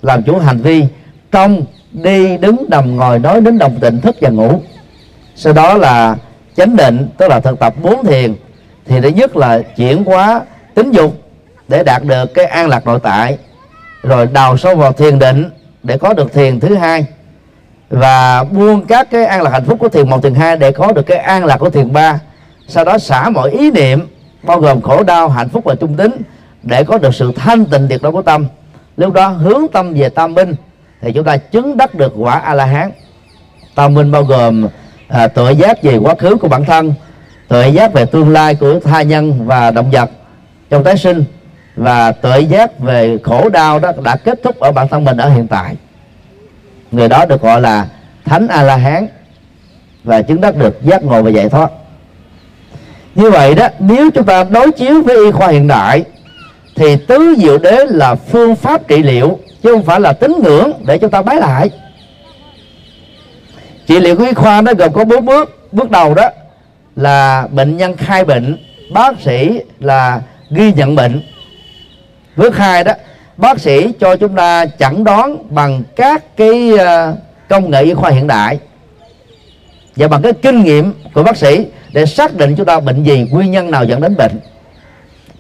làm 0.02 0.22
chủ 0.22 0.38
hành 0.38 0.58
vi 0.58 0.84
trong 1.32 1.62
đi 1.92 2.36
đứng 2.36 2.66
nằm 2.68 2.96
ngồi 2.96 3.18
nói 3.18 3.40
đến 3.40 3.58
đồng 3.58 3.80
tịnh 3.80 4.00
thức 4.00 4.16
và 4.20 4.30
ngủ. 4.30 4.60
Sau 5.36 5.52
đó 5.52 5.74
là 5.74 6.16
chánh 6.56 6.76
định 6.76 7.08
tức 7.18 7.28
là 7.28 7.40
thực 7.40 7.58
tập 7.58 7.74
bốn 7.82 8.04
thiền 8.04 8.34
thì 8.86 9.00
thứ 9.00 9.08
nhất 9.08 9.36
là 9.36 9.60
chuyển 9.76 10.04
hóa 10.04 10.40
tính 10.74 10.90
dục 10.90 11.22
để 11.68 11.84
đạt 11.84 12.04
được 12.04 12.34
cái 12.34 12.44
an 12.44 12.68
lạc 12.68 12.86
nội 12.86 12.98
tại 13.02 13.38
rồi 14.02 14.26
đào 14.26 14.56
sâu 14.56 14.74
vào 14.74 14.92
thiền 14.92 15.18
định 15.18 15.50
để 15.82 15.98
có 15.98 16.12
được 16.14 16.32
thiền 16.32 16.60
thứ 16.60 16.74
hai 16.74 17.06
và 17.90 18.44
buông 18.44 18.86
các 18.86 19.10
cái 19.10 19.24
an 19.24 19.42
lạc 19.42 19.50
hạnh 19.50 19.64
phúc 19.64 19.78
của 19.80 19.88
thiền 19.88 20.10
một 20.10 20.22
thiền 20.22 20.34
hai 20.34 20.56
để 20.56 20.72
có 20.72 20.92
được 20.92 21.02
cái 21.02 21.18
an 21.18 21.44
lạc 21.44 21.56
của 21.56 21.70
thiền 21.70 21.92
ba 21.92 22.20
sau 22.68 22.85
đó 22.85 22.98
xả 22.98 23.31
mọi 23.31 23.50
ý 23.50 23.70
niệm 23.70 24.07
bao 24.42 24.61
gồm 24.61 24.81
khổ 24.81 25.02
đau 25.02 25.28
hạnh 25.28 25.48
phúc 25.48 25.64
và 25.64 25.74
trung 25.74 25.96
tính 25.96 26.12
để 26.62 26.85
có 26.85 26.98
được 26.98 27.14
sự 27.14 27.33
thanh 27.37 27.66
tịnh 27.66 27.88
tuyệt 27.88 28.02
đối 28.02 28.12
của 28.12 28.22
tâm. 28.22 28.46
Lúc 28.96 29.12
đó 29.12 29.28
hướng 29.28 29.68
tâm 29.72 29.94
về 29.94 30.09
tam 30.09 30.35
minh 30.35 30.54
thì 31.00 31.12
chúng 31.12 31.24
ta 31.24 31.37
chứng 31.37 31.76
đắc 31.76 31.94
được 31.94 32.12
quả 32.16 32.38
a 32.38 32.54
la 32.54 32.64
hán 32.64 32.90
tam 33.74 33.94
minh 33.94 34.12
bao 34.12 34.24
gồm 34.24 34.68
à, 35.09 35.28
tự 35.28 35.50
giác 35.50 35.83
về 35.83 35.96
quá 35.96 36.14
khứ 36.18 36.37
của 36.37 36.48
bản 36.48 36.64
thân 36.64 36.94
tự 37.48 37.64
giác 37.66 37.92
về 37.92 38.07
tương 38.07 38.28
lai 38.28 38.54
của 38.54 38.81
tha 38.81 39.02
nhân 39.02 39.46
và 39.46 39.70
động 39.70 39.90
vật 39.90 40.11
trong 40.70 40.85
tái 40.85 40.96
sinh 40.96 41.24
và 41.76 42.12
tự 42.12 42.38
giác 42.38 42.78
về 42.78 43.18
khổ 43.22 43.48
đau 43.48 43.78
đó 43.78 43.92
đã 44.02 44.16
kết 44.16 44.40
thúc 44.42 44.61
ở 44.61 44.72
bản 44.72 44.88
thân 44.88 45.04
mình 45.04 45.16
ở 45.16 45.28
hiện 45.28 45.46
tại. 45.46 45.76
Người 46.92 47.09
đó 47.09 47.24
được 47.24 47.42
gọi 47.42 47.61
là 47.61 47.87
thánh 48.24 48.48
a 48.48 48.62
la 48.62 48.76
hán 48.76 49.07
và 50.04 50.22
chứng 50.22 50.40
đắc 50.40 50.57
được 50.57 50.83
giác 50.83 51.04
ngộ 51.04 51.22
và 51.22 51.31
giải 51.31 51.48
thoát 51.48 51.70
như 53.18 53.31
vậy 53.31 53.54
đó, 53.54 53.68
nếu 53.78 54.11
chúng 54.11 54.24
ta 54.24 54.44
đối 54.44 54.72
chiếu 54.72 55.02
với 55.02 55.16
y 55.24 55.31
khoa 55.31 55.48
hiện 55.48 55.66
đại, 55.68 56.04
thì 56.76 56.96
tứ 56.96 57.35
diệu 57.38 57.59
đế 57.59 57.85
là 57.88 58.14
phương 58.14 58.57
pháp 58.57 58.88
trị 58.88 59.02
liệu, 59.02 59.38
chứ 59.62 59.72
không 59.72 59.85
phải 59.85 60.00
là 60.00 60.12
tín 60.12 60.33
ngưỡng 60.42 60.72
để 60.87 60.98
chúng 60.98 61.11
ta 61.11 61.22
bái 61.22 61.37
lại. 61.37 61.70
Trị 63.87 64.00
liệu 64.00 64.16
của 64.16 64.24
y 64.24 64.35
khoa 64.35 64.61
nó 64.61 64.72
gồm 64.78 64.92
có 64.92 65.04
bốn 65.04 65.24
bước. 65.24 65.72
Bước 65.72 65.90
đầu 65.90 66.14
đó 66.14 66.28
là 66.96 67.46
bệnh 67.52 67.76
nhân 67.76 67.96
khai 67.96 68.24
bệnh, 68.24 68.57
bác 68.92 69.20
sĩ 69.20 69.61
là 69.81 70.20
ghi 70.50 70.72
nhận 70.72 70.94
bệnh. 70.94 71.22
Bước 72.37 72.57
hai 72.57 72.85
đó, 72.85 72.92
bác 73.37 73.61
sĩ 73.61 73.92
cho 74.00 74.16
chúng 74.16 74.37
ta 74.37 74.66
chẩn 74.66 75.04
đoán 75.04 75.54
bằng 75.54 75.83
các 75.96 76.37
cái 76.37 76.72
ờ, 76.78 77.14
công 77.48 77.70
nghệ 77.70 77.83
y 77.83 77.94
khoa 77.94 78.11
hiện 78.11 78.26
đại 78.26 78.59
và 79.98 80.08
bằng 80.08 80.22
cái 80.22 80.32
kinh 80.32 80.64
nghiệm 80.64 80.92
của 81.14 81.22
bác 81.22 81.37
sĩ 81.37 81.66
để 81.92 82.06
xác 82.06 82.34
định 82.34 82.54
chúng 82.56 82.66
ta 82.66 82.80
bệnh 82.80 83.04
gì, 83.04 83.26
nguyên 83.30 83.50
nhân 83.50 83.70
nào 83.70 83.84
dẫn 83.84 84.00
đến 84.00 84.16
bệnh. 84.16 84.40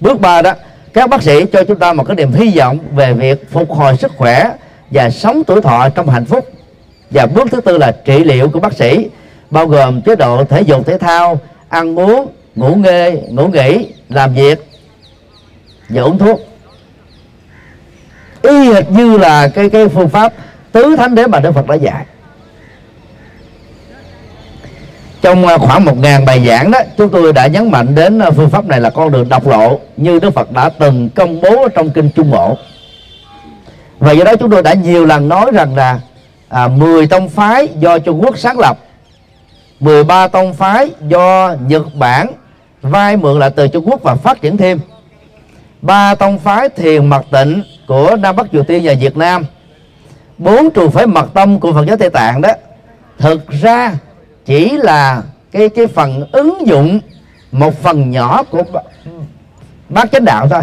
Bước 0.00 0.20
ba 0.20 0.42
đó, 0.42 0.52
các 0.92 1.10
bác 1.10 1.22
sĩ 1.22 1.44
cho 1.52 1.64
chúng 1.64 1.78
ta 1.78 1.92
một 1.92 2.04
cái 2.04 2.16
niềm 2.16 2.32
hy 2.32 2.58
vọng 2.58 2.78
về 2.94 3.12
việc 3.12 3.50
phục 3.50 3.70
hồi 3.70 3.96
sức 3.96 4.12
khỏe 4.16 4.50
và 4.90 5.10
sống 5.10 5.42
tuổi 5.46 5.60
thọ 5.60 5.88
trong 5.88 6.08
hạnh 6.08 6.24
phúc. 6.24 6.48
Và 7.10 7.26
bước 7.26 7.48
thứ 7.50 7.60
tư 7.60 7.78
là 7.78 7.92
trị 7.92 8.24
liệu 8.24 8.48
của 8.48 8.60
bác 8.60 8.72
sĩ, 8.72 9.08
bao 9.50 9.66
gồm 9.66 10.02
chế 10.02 10.16
độ 10.16 10.44
thể 10.44 10.60
dục, 10.60 10.86
thể 10.86 10.98
thao, 10.98 11.40
ăn 11.68 11.98
uống, 11.98 12.28
ngủ 12.54 12.74
nghê, 12.74 13.22
ngủ 13.28 13.48
nghỉ, 13.48 13.86
làm 14.08 14.34
việc 14.34 14.66
và 15.88 16.02
uống 16.02 16.18
thuốc. 16.18 16.40
Y 18.42 18.72
hệt 18.72 18.90
như 18.90 19.18
là 19.18 19.48
cái 19.48 19.70
cái 19.70 19.88
phương 19.88 20.08
pháp 20.08 20.32
tứ 20.72 20.96
thánh 20.96 21.14
đế 21.14 21.26
mà 21.26 21.40
Đức 21.40 21.52
Phật 21.52 21.66
đã 21.66 21.74
dạy 21.74 22.04
trong 25.22 25.46
à, 25.46 25.58
khoảng 25.58 25.84
một 25.84 25.98
ngàn 25.98 26.24
bài 26.24 26.46
giảng 26.46 26.70
đó 26.70 26.78
chúng 26.96 27.08
tôi 27.08 27.32
đã 27.32 27.46
nhấn 27.46 27.70
mạnh 27.70 27.94
đến 27.94 28.18
à, 28.18 28.30
phương 28.30 28.50
pháp 28.50 28.64
này 28.64 28.80
là 28.80 28.90
con 28.90 29.12
đường 29.12 29.28
độc 29.28 29.46
lộ 29.46 29.78
như 29.96 30.18
Đức 30.18 30.30
Phật 30.34 30.52
đã 30.52 30.68
từng 30.68 31.08
công 31.14 31.40
bố 31.40 31.68
trong 31.74 31.90
kinh 31.90 32.10
Trung 32.10 32.30
Bộ. 32.30 32.56
Và 33.98 34.12
do 34.12 34.24
đó 34.24 34.36
chúng 34.36 34.50
tôi 34.50 34.62
đã 34.62 34.74
nhiều 34.74 35.04
lần 35.04 35.28
nói 35.28 35.50
rằng 35.52 35.76
là 35.76 36.00
à, 36.48 36.68
10 36.68 37.06
tông 37.06 37.28
phái 37.28 37.68
do 37.78 37.98
Trung 37.98 38.22
Quốc 38.22 38.38
sáng 38.38 38.58
lập 38.58 38.78
13 39.80 40.28
tông 40.28 40.54
phái 40.54 40.90
do 41.08 41.54
Nhật 41.66 41.94
Bản 41.94 42.32
vay 42.82 43.16
mượn 43.16 43.38
lại 43.38 43.50
từ 43.50 43.68
Trung 43.68 43.88
Quốc 43.88 44.02
và 44.02 44.14
phát 44.14 44.40
triển 44.40 44.56
thêm 44.56 44.80
ba 45.82 46.14
tông 46.14 46.38
phái 46.38 46.68
thiền 46.68 47.06
mật 47.06 47.22
tịnh 47.30 47.62
của 47.86 48.16
Nam 48.16 48.36
Bắc 48.36 48.46
Triều 48.52 48.62
Tiên 48.62 48.82
và 48.84 48.94
Việt 49.00 49.16
Nam 49.16 49.44
bốn 50.38 50.70
trường 50.70 50.90
phái 50.90 51.06
mật 51.06 51.34
tông 51.34 51.60
của 51.60 51.72
Phật 51.72 51.86
giáo 51.86 51.96
Tây 51.96 52.10
Tạng 52.10 52.40
đó 52.40 52.50
thực 53.18 53.50
ra 53.50 53.94
chỉ 54.48 54.76
là 54.76 55.22
cái 55.52 55.68
cái 55.68 55.86
phần 55.86 56.26
ứng 56.32 56.66
dụng 56.66 57.00
một 57.52 57.82
phần 57.82 58.10
nhỏ 58.10 58.42
của 58.42 58.62
bát 59.88 60.08
chánh 60.12 60.24
đạo 60.24 60.48
thôi. 60.48 60.62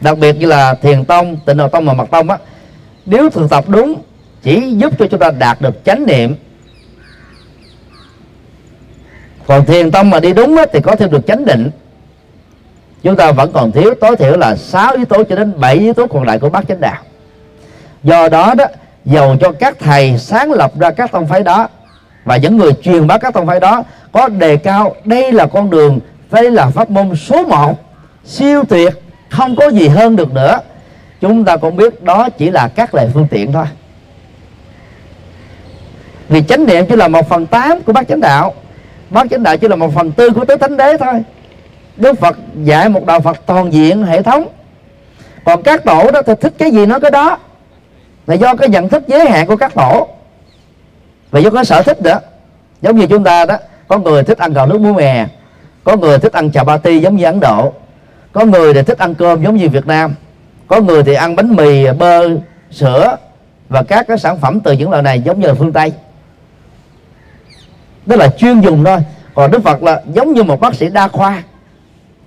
Đặc 0.00 0.18
biệt 0.18 0.36
như 0.36 0.46
là 0.46 0.74
thiền 0.74 1.04
tông 1.04 1.36
tịnh 1.46 1.56
độ 1.56 1.68
tông 1.68 1.86
và 1.86 1.92
mật 1.92 2.10
tông 2.10 2.30
á 2.30 2.38
nếu 3.06 3.30
thực 3.30 3.50
tập 3.50 3.64
đúng 3.68 4.02
chỉ 4.42 4.72
giúp 4.76 4.92
cho 4.98 5.06
chúng 5.06 5.20
ta 5.20 5.30
đạt 5.30 5.60
được 5.60 5.84
chánh 5.84 6.06
niệm. 6.06 6.34
Còn 9.46 9.64
thiền 9.64 9.90
tông 9.90 10.10
mà 10.10 10.20
đi 10.20 10.32
đúng 10.32 10.56
á, 10.56 10.64
thì 10.72 10.80
có 10.80 10.96
thêm 10.96 11.10
được 11.10 11.26
chánh 11.26 11.44
định. 11.44 11.70
Chúng 13.02 13.16
ta 13.16 13.32
vẫn 13.32 13.52
còn 13.52 13.72
thiếu 13.72 13.94
tối 14.00 14.16
thiểu 14.16 14.36
là 14.36 14.56
6 14.56 14.92
yếu 14.92 15.04
tố 15.04 15.24
cho 15.24 15.36
đến 15.36 15.60
7 15.60 15.74
yếu 15.74 15.92
tố 15.92 16.06
còn 16.06 16.22
lại 16.22 16.38
của 16.38 16.48
bát 16.48 16.64
chánh 16.68 16.80
đạo. 16.80 17.02
Do 18.02 18.28
đó 18.28 18.54
đó 18.54 18.64
dầu 19.04 19.36
cho 19.40 19.52
các 19.52 19.76
thầy 19.78 20.18
sáng 20.18 20.52
lập 20.52 20.72
ra 20.78 20.90
các 20.90 21.12
tông 21.12 21.26
phái 21.26 21.42
đó 21.42 21.68
và 22.24 22.36
những 22.36 22.56
người 22.56 22.72
truyền 22.82 23.06
bá 23.06 23.18
các 23.18 23.34
tông 23.34 23.46
phái 23.46 23.60
đó 23.60 23.84
có 24.12 24.28
đề 24.28 24.56
cao 24.56 24.94
đây 25.04 25.32
là 25.32 25.46
con 25.46 25.70
đường, 25.70 26.00
đây 26.30 26.50
là 26.50 26.66
pháp 26.66 26.90
môn 26.90 27.16
số 27.16 27.44
một. 27.46 27.74
Siêu 28.24 28.64
tuyệt 28.68 28.92
không 29.28 29.56
có 29.56 29.68
gì 29.68 29.88
hơn 29.88 30.16
được 30.16 30.32
nữa. 30.32 30.58
Chúng 31.20 31.44
ta 31.44 31.56
cũng 31.56 31.76
biết 31.76 32.02
đó 32.02 32.28
chỉ 32.38 32.50
là 32.50 32.68
các 32.68 32.94
lệ 32.94 33.08
phương 33.14 33.26
tiện 33.30 33.52
thôi. 33.52 33.66
Vì 36.28 36.42
chánh 36.42 36.66
niệm 36.66 36.86
chỉ 36.86 36.96
là 36.96 37.08
một 37.08 37.28
phần 37.28 37.46
tám 37.46 37.82
của 37.82 37.92
bát 37.92 38.08
chánh 38.08 38.20
đạo. 38.20 38.54
Bát 39.10 39.26
chánh 39.30 39.42
đạo 39.42 39.56
chỉ 39.56 39.68
là 39.68 39.76
một 39.76 39.94
phần 39.94 40.12
tư 40.12 40.30
của 40.30 40.44
tứ 40.44 40.56
thánh 40.56 40.76
đế 40.76 40.96
thôi. 40.96 41.22
Đức 41.96 42.20
phật 42.20 42.36
dạy 42.64 42.88
một 42.88 43.06
đạo 43.06 43.20
phật 43.20 43.46
toàn 43.46 43.72
diện, 43.72 44.02
hệ 44.02 44.22
thống. 44.22 44.48
Còn 45.44 45.62
các 45.62 45.84
tổ 45.84 46.10
đó, 46.10 46.22
thì 46.26 46.32
thích 46.40 46.52
cái 46.58 46.70
gì 46.70 46.86
nói 46.86 47.00
cái 47.00 47.10
đó. 47.10 47.38
Là 48.26 48.34
do 48.34 48.54
cái 48.54 48.68
nhận 48.68 48.88
thức 48.88 49.02
giới 49.06 49.28
hạn 49.30 49.46
của 49.46 49.56
các 49.56 49.74
tổ 49.74 50.08
và 51.34 51.40
do 51.40 51.50
có 51.50 51.64
sở 51.64 51.82
thích 51.82 52.02
nữa 52.02 52.18
giống 52.82 52.96
như 52.96 53.06
chúng 53.06 53.24
ta 53.24 53.44
đó, 53.44 53.56
có 53.88 53.98
người 53.98 54.22
thích 54.22 54.38
ăn 54.38 54.52
gạo 54.52 54.66
nước 54.66 54.80
muối 54.80 54.92
mè, 54.92 55.26
có 55.84 55.96
người 55.96 56.18
thích 56.18 56.32
ăn 56.32 56.52
chà 56.52 56.64
ba 56.64 56.76
ti 56.76 56.98
giống 56.98 57.16
như 57.16 57.24
ấn 57.24 57.40
độ, 57.40 57.72
có 58.32 58.44
người 58.44 58.74
thì 58.74 58.82
thích 58.82 58.98
ăn 58.98 59.14
cơm 59.14 59.42
giống 59.42 59.56
như 59.56 59.68
việt 59.68 59.86
nam, 59.86 60.14
có 60.68 60.80
người 60.80 61.02
thì 61.02 61.14
ăn 61.14 61.36
bánh 61.36 61.56
mì, 61.56 61.86
bơ, 61.98 62.28
sữa 62.70 63.16
và 63.68 63.82
các 63.82 64.06
cái 64.08 64.18
sản 64.18 64.38
phẩm 64.38 64.60
từ 64.60 64.72
những 64.72 64.90
loại 64.90 65.02
này 65.02 65.20
giống 65.20 65.40
như 65.40 65.46
là 65.46 65.54
phương 65.54 65.72
tây. 65.72 65.92
Đó 68.06 68.16
là 68.16 68.28
chuyên 68.28 68.60
dùng 68.60 68.84
thôi. 68.84 68.98
Còn 69.34 69.50
đức 69.50 69.62
phật 69.62 69.82
là 69.82 70.02
giống 70.14 70.32
như 70.32 70.42
một 70.42 70.60
bác 70.60 70.74
sĩ 70.74 70.88
đa 70.88 71.08
khoa. 71.08 71.42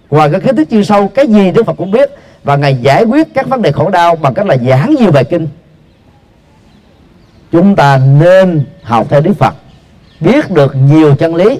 Ngoài 0.09 0.29
cái 0.31 0.41
kiến 0.41 0.55
thức 0.55 0.67
chuyên 0.71 0.83
sâu, 0.83 1.07
cái 1.07 1.27
gì 1.27 1.51
đức 1.51 1.65
phật 1.65 1.73
cũng 1.77 1.91
biết. 1.91 2.09
Và 2.43 2.55
ngài 2.55 2.75
giải 2.75 3.03
quyết 3.03 3.27
các 3.33 3.47
vấn 3.47 3.61
đề 3.61 3.71
khổ 3.71 3.89
đau 3.89 4.15
bằng 4.15 4.33
cách 4.33 4.45
là 4.45 4.57
giảng 4.57 4.95
nhiều 4.99 5.11
bài 5.11 5.23
kinh 5.23 5.47
chúng 7.57 7.75
ta 7.75 7.99
nên 8.19 8.65
học 8.83 9.07
theo 9.09 9.21
Đức 9.21 9.33
Phật. 9.39 9.55
Biết 10.19 10.51
được 10.51 10.75
nhiều 10.75 11.15
chân 11.15 11.35
lý, 11.35 11.59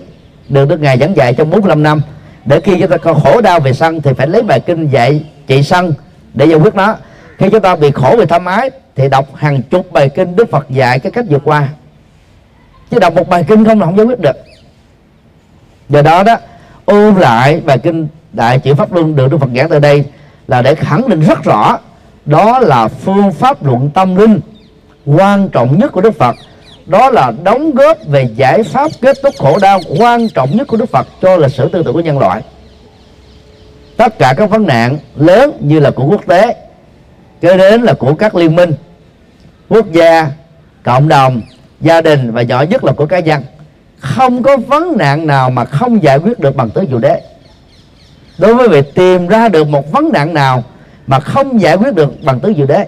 được 0.50 0.70
Đức 0.70 0.80
Ngài 0.80 0.98
giảng 0.98 1.16
dạy 1.16 1.34
trong 1.34 1.50
45 1.50 1.84
năm. 1.84 2.02
Để 2.46 2.60
khi 2.60 2.80
chúng 2.80 2.90
ta 2.90 2.98
có 2.98 3.14
khổ 3.14 3.42
đau 3.42 3.60
về 3.60 3.74
sân 3.74 4.02
thì 4.02 4.14
phải 4.14 4.28
lấy 4.28 4.42
bài 4.42 4.60
kinh 4.60 4.88
dạy 4.90 5.26
trị 5.48 5.64
sân 5.64 5.94
để 6.34 6.46
giải 6.46 6.60
quyết 6.60 6.76
nó. 6.76 6.96
Khi 7.38 7.50
chúng 7.50 7.62
ta 7.62 7.76
bị 7.76 7.92
khổ 7.92 8.16
về 8.20 8.26
tham 8.26 8.46
ái 8.46 8.70
thì 8.96 9.10
đọc 9.10 9.36
hàng 9.36 9.62
chục 9.62 9.92
bài 9.92 10.10
kinh 10.10 10.36
Đức 10.36 10.52
Phật 10.52 10.70
dạy 10.70 11.00
cái 11.00 11.12
cách 11.12 11.26
vượt 11.30 11.42
qua. 11.46 11.68
Chứ 12.92 13.00
đọc 13.00 13.14
một 13.14 13.30
bài 13.30 13.46
kinh 13.48 13.66
không 13.66 13.80
là 13.80 13.86
không 13.86 13.98
giải 13.98 14.06
quyết 14.06 14.20
được. 14.20 14.36
Do 15.90 16.02
đó 16.02 16.24
đó, 16.24 16.38
ôn 16.86 17.16
lại 17.16 17.62
bài 17.66 17.78
kinh 17.78 18.08
đại 18.34 18.60
chữ 18.60 18.76
pháp 18.76 18.94
luân 18.94 19.16
được 19.16 19.32
Đức 19.32 19.38
Phật 19.38 19.50
giảng 19.56 19.70
từ 19.70 19.80
đây 19.80 20.06
là 20.48 20.62
để 20.62 20.76
khẳng 20.76 21.10
định 21.10 21.22
rất 21.22 21.44
rõ 21.44 21.78
đó 22.26 22.60
là 22.60 22.88
phương 22.88 23.32
pháp 23.32 23.66
luận 23.66 23.90
tâm 23.94 24.16
linh 24.16 24.40
quan 25.08 25.50
trọng 25.50 25.80
nhất 25.80 25.92
của 25.92 26.02
Đức 26.02 26.18
Phật. 26.18 26.36
Đó 26.86 27.10
là 27.10 27.32
đóng 27.44 27.72
góp 27.72 27.98
về 28.08 28.30
giải 28.36 28.64
pháp 28.64 28.92
kết 29.02 29.18
thúc 29.24 29.34
khổ 29.40 29.58
đau 29.62 29.80
quan 30.00 30.30
trọng 30.30 30.58
nhất 30.58 30.68
của 30.68 30.78
Đức 30.78 30.90
Phật 30.90 31.08
cho 31.22 31.38
lịch 31.38 31.52
sử 31.52 31.70
tư 31.70 31.84
tưởng 31.84 31.94
của 31.94 32.00
nhân 32.00 32.20
loại. 32.20 32.42
Tất 33.98 34.20
cả 34.20 34.34
các 34.38 34.50
vấn 34.50 34.68
nạn 34.68 34.98
lớn 35.16 35.58
như 35.60 35.80
là 35.80 35.92
của 35.92 36.06
quốc 36.06 36.22
tế 36.28 36.56
cho 37.42 37.58
đến 37.58 37.82
là 37.82 37.94
của 37.94 38.14
các 38.14 38.36
liên 38.36 38.56
minh, 38.56 38.74
quốc 39.70 39.92
gia, 39.92 40.32
cộng 40.84 41.08
đồng, 41.08 41.42
gia 41.82 42.02
đình 42.02 42.32
và 42.32 42.42
nhỏ 42.42 42.62
nhất 42.62 42.84
là 42.84 42.92
của 42.92 43.06
cá 43.06 43.20
nhân. 43.20 43.44
Không 44.00 44.44
có 44.44 44.58
vấn 44.58 44.98
nạn 44.98 45.28
nào 45.28 45.50
mà 45.50 45.66
không 45.66 46.04
giải 46.04 46.18
quyết 46.18 46.40
được 46.40 46.56
bằng 46.56 46.70
tứ 46.70 46.86
diệu 46.90 47.00
đế. 47.00 47.22
Đối 48.38 48.56
với 48.56 48.68
việc 48.68 48.96
tìm 48.96 49.28
ra 49.28 49.50
được 49.50 49.68
một 49.68 49.92
vấn 49.92 50.10
nạn 50.14 50.34
nào 50.34 50.64
mà 51.08 51.20
không 51.20 51.62
giải 51.62 51.76
quyết 51.76 51.96
được 51.96 52.24
bằng 52.24 52.40
tứ 52.40 52.54
diệu 52.58 52.66
đế 52.66 52.86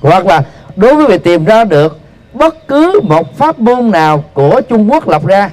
hoặc 0.00 0.26
là 0.26 0.42
đối 0.76 0.94
với 0.94 1.06
việc 1.06 1.24
tìm 1.24 1.44
ra 1.44 1.64
được 1.64 1.98
bất 2.32 2.68
cứ 2.68 3.00
một 3.02 3.38
pháp 3.38 3.58
môn 3.58 3.90
nào 3.90 4.24
của 4.34 4.60
Trung 4.68 4.90
Quốc 4.90 5.08
lập 5.08 5.26
ra, 5.26 5.50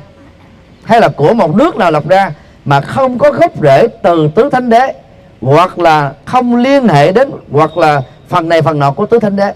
hay 0.83 1.01
là 1.01 1.07
của 1.07 1.33
một 1.33 1.55
nước 1.55 1.75
nào 1.75 1.91
lập 1.91 2.03
ra 2.07 2.31
mà 2.65 2.81
không 2.81 3.19
có 3.19 3.31
gốc 3.31 3.51
rễ 3.61 3.87
từ 3.87 4.29
tứ 4.35 4.49
thánh 4.49 4.69
đế, 4.69 4.93
hoặc 5.41 5.79
là 5.79 6.13
không 6.25 6.55
liên 6.55 6.87
hệ 6.87 7.11
đến, 7.11 7.31
hoặc 7.51 7.77
là 7.77 8.01
phần 8.29 8.49
này 8.49 8.61
phần 8.61 8.79
nọ 8.79 8.91
của 8.91 9.05
tứ 9.05 9.19
thánh 9.19 9.35
đế, 9.35 9.53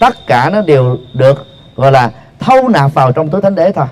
tất 0.00 0.14
cả 0.26 0.50
nó 0.52 0.62
đều 0.62 0.96
được, 1.14 1.46
gọi 1.76 1.92
là, 1.92 2.10
thâu 2.38 2.68
nạp 2.68 2.94
vào 2.94 3.12
trong 3.12 3.28
tứ 3.28 3.40
thánh 3.40 3.54
đế 3.54 3.72
thôi. 3.72 3.86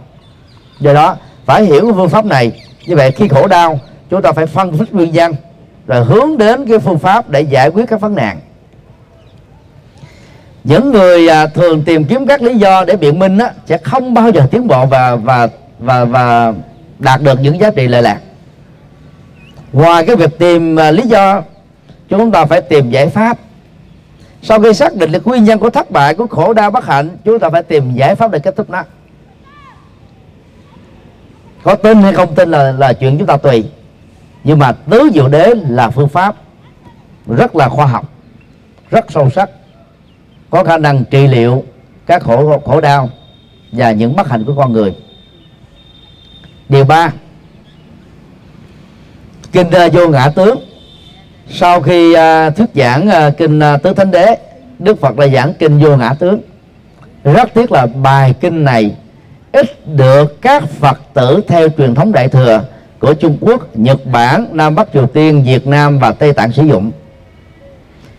Do 0.81 0.93
đó, 0.93 1.17
phải 1.45 1.65
hiểu 1.65 1.93
phương 1.95 2.09
pháp 2.09 2.25
này. 2.25 2.63
Như 2.87 2.97
vậy 2.97 3.11
khi 3.11 3.29
khổ 3.29 3.47
đau, 3.47 3.81
chúng 4.11 4.23
ta 4.23 4.33
phải 4.33 4.47
phân 4.47 4.79
tích 4.79 4.95
nguyên 4.95 5.13
nhân, 5.13 5.35
rồi 5.87 6.05
hướng 6.05 6.39
đến 6.39 6.67
cái 6.67 6.79
phương 6.79 6.99
pháp 6.99 7.29
để 7.29 7.41
giải 7.41 7.69
quyết 7.69 7.85
các 7.89 8.01
vấn 8.01 8.15
nạn 8.15 8.41
những 10.67 10.93
người 10.93 11.29
à, 11.29 11.47
thường 11.47 11.83
tìm 11.83 12.05
kiếm 12.05 12.27
các 12.27 12.43
lý 12.43 12.55
do 12.55 12.85
để 12.85 12.97
biện 12.97 13.19
minh 13.19 13.39
á, 13.39 13.53
sẽ 13.67 13.79
không 13.79 14.15
bao 14.15 14.31
giờ 14.31 14.47
tiến 14.51 14.67
bộ 14.67 14.87
và 14.87 15.17
và 15.17 15.49
và 15.79 16.05
và 16.05 16.53
đạt 16.99 17.23
được 17.23 17.41
những 17.41 17.61
giá 17.61 17.71
trị 17.71 17.89
lợi 17.89 18.03
lạc. 18.03 18.21
Ngoài 19.73 20.07
cái 20.07 20.17
việc 20.17 20.39
tìm 20.39 20.81
à, 20.81 20.91
lý 20.91 21.03
do 21.03 21.43
chúng 22.09 22.33
ta 22.33 22.45
phải 22.45 22.61
tìm 22.61 22.91
giải 22.91 23.09
pháp. 23.09 23.39
Sau 24.43 24.61
khi 24.61 24.75
xác 24.75 24.95
định 24.95 25.13
được 25.13 25.27
nguyên 25.27 25.45
nhân 25.45 25.59
của 25.59 25.71
thất 25.71 25.91
bại 25.91 26.15
của 26.15 26.27
khổ 26.27 26.53
đau 26.53 26.71
bất 26.71 26.87
hạnh 26.87 27.17
chúng 27.25 27.39
ta 27.39 27.51
phải 27.51 27.63
tìm 27.63 27.95
giải 27.95 28.15
pháp 28.15 28.31
để 28.31 28.39
kết 28.39 28.57
thúc 28.57 28.71
nó. 28.71 28.83
Có 31.63 31.75
tin 31.75 32.03
hay 32.03 32.13
không 32.13 32.35
tin 32.35 32.51
là 32.51 32.73
là 32.73 32.93
chuyện 32.93 33.19
chúng 33.19 33.27
ta 33.27 33.37
tùy. 33.37 33.65
Nhưng 34.45 34.59
mà 34.59 34.73
tứ 34.73 35.11
diệu 35.15 35.29
đế 35.29 35.55
là 35.69 35.91
phương 35.91 36.09
pháp 36.09 36.37
rất 37.27 37.57
là 37.57 37.69
khoa 37.69 37.87
học 37.87 38.13
rất 38.91 39.05
sâu 39.13 39.31
sắc 39.31 39.51
có 40.51 40.65
khả 40.65 40.79
năng 40.79 41.05
trị 41.05 41.27
liệu 41.27 41.65
các 42.07 42.23
khổ 42.23 42.63
khổ 42.65 42.81
đau 42.81 43.11
và 43.73 43.93
những 43.93 44.17
bất 44.17 44.29
hạnh 44.29 44.45
của 44.45 44.55
con 44.57 44.73
người. 44.73 44.95
Điều 46.69 46.85
ba, 46.85 47.13
kinh 49.53 49.71
à, 49.71 49.89
vô 49.93 50.09
ngã 50.09 50.29
tướng. 50.29 50.59
Sau 51.51 51.81
khi 51.81 52.13
à, 52.13 52.51
thuyết 52.51 52.71
giảng 52.75 53.09
à, 53.09 53.31
kinh 53.31 53.61
tứ 53.83 53.93
thánh 53.93 54.11
đế, 54.11 54.37
đức 54.79 55.01
phật 55.01 55.17
đã 55.17 55.27
giảng 55.29 55.55
kinh 55.55 55.79
vô 55.79 55.97
ngã 55.97 56.15
tướng. 56.19 56.41
Rất 57.25 57.55
tiếc 57.55 57.73
là 57.73 57.87
bài 57.87 58.35
kinh 58.41 58.65
này 58.65 58.95
ít 59.53 59.87
được 59.87 60.43
các 60.43 60.71
phật 60.71 61.01
tử 61.15 61.41
theo 61.49 61.69
truyền 61.69 61.95
thống 61.95 62.13
đại 62.13 62.29
thừa 62.29 62.65
của 62.99 63.15
trung 63.15 63.39
quốc, 63.41 63.77
nhật 63.79 64.07
bản, 64.07 64.47
nam 64.53 64.75
bắc 64.75 64.89
triều 64.93 65.07
tiên, 65.07 65.45
việt 65.47 65.67
nam 65.67 65.99
và 65.99 66.13
tây 66.13 66.33
tạng 66.33 66.53
sử 66.53 66.63
dụng 66.63 66.91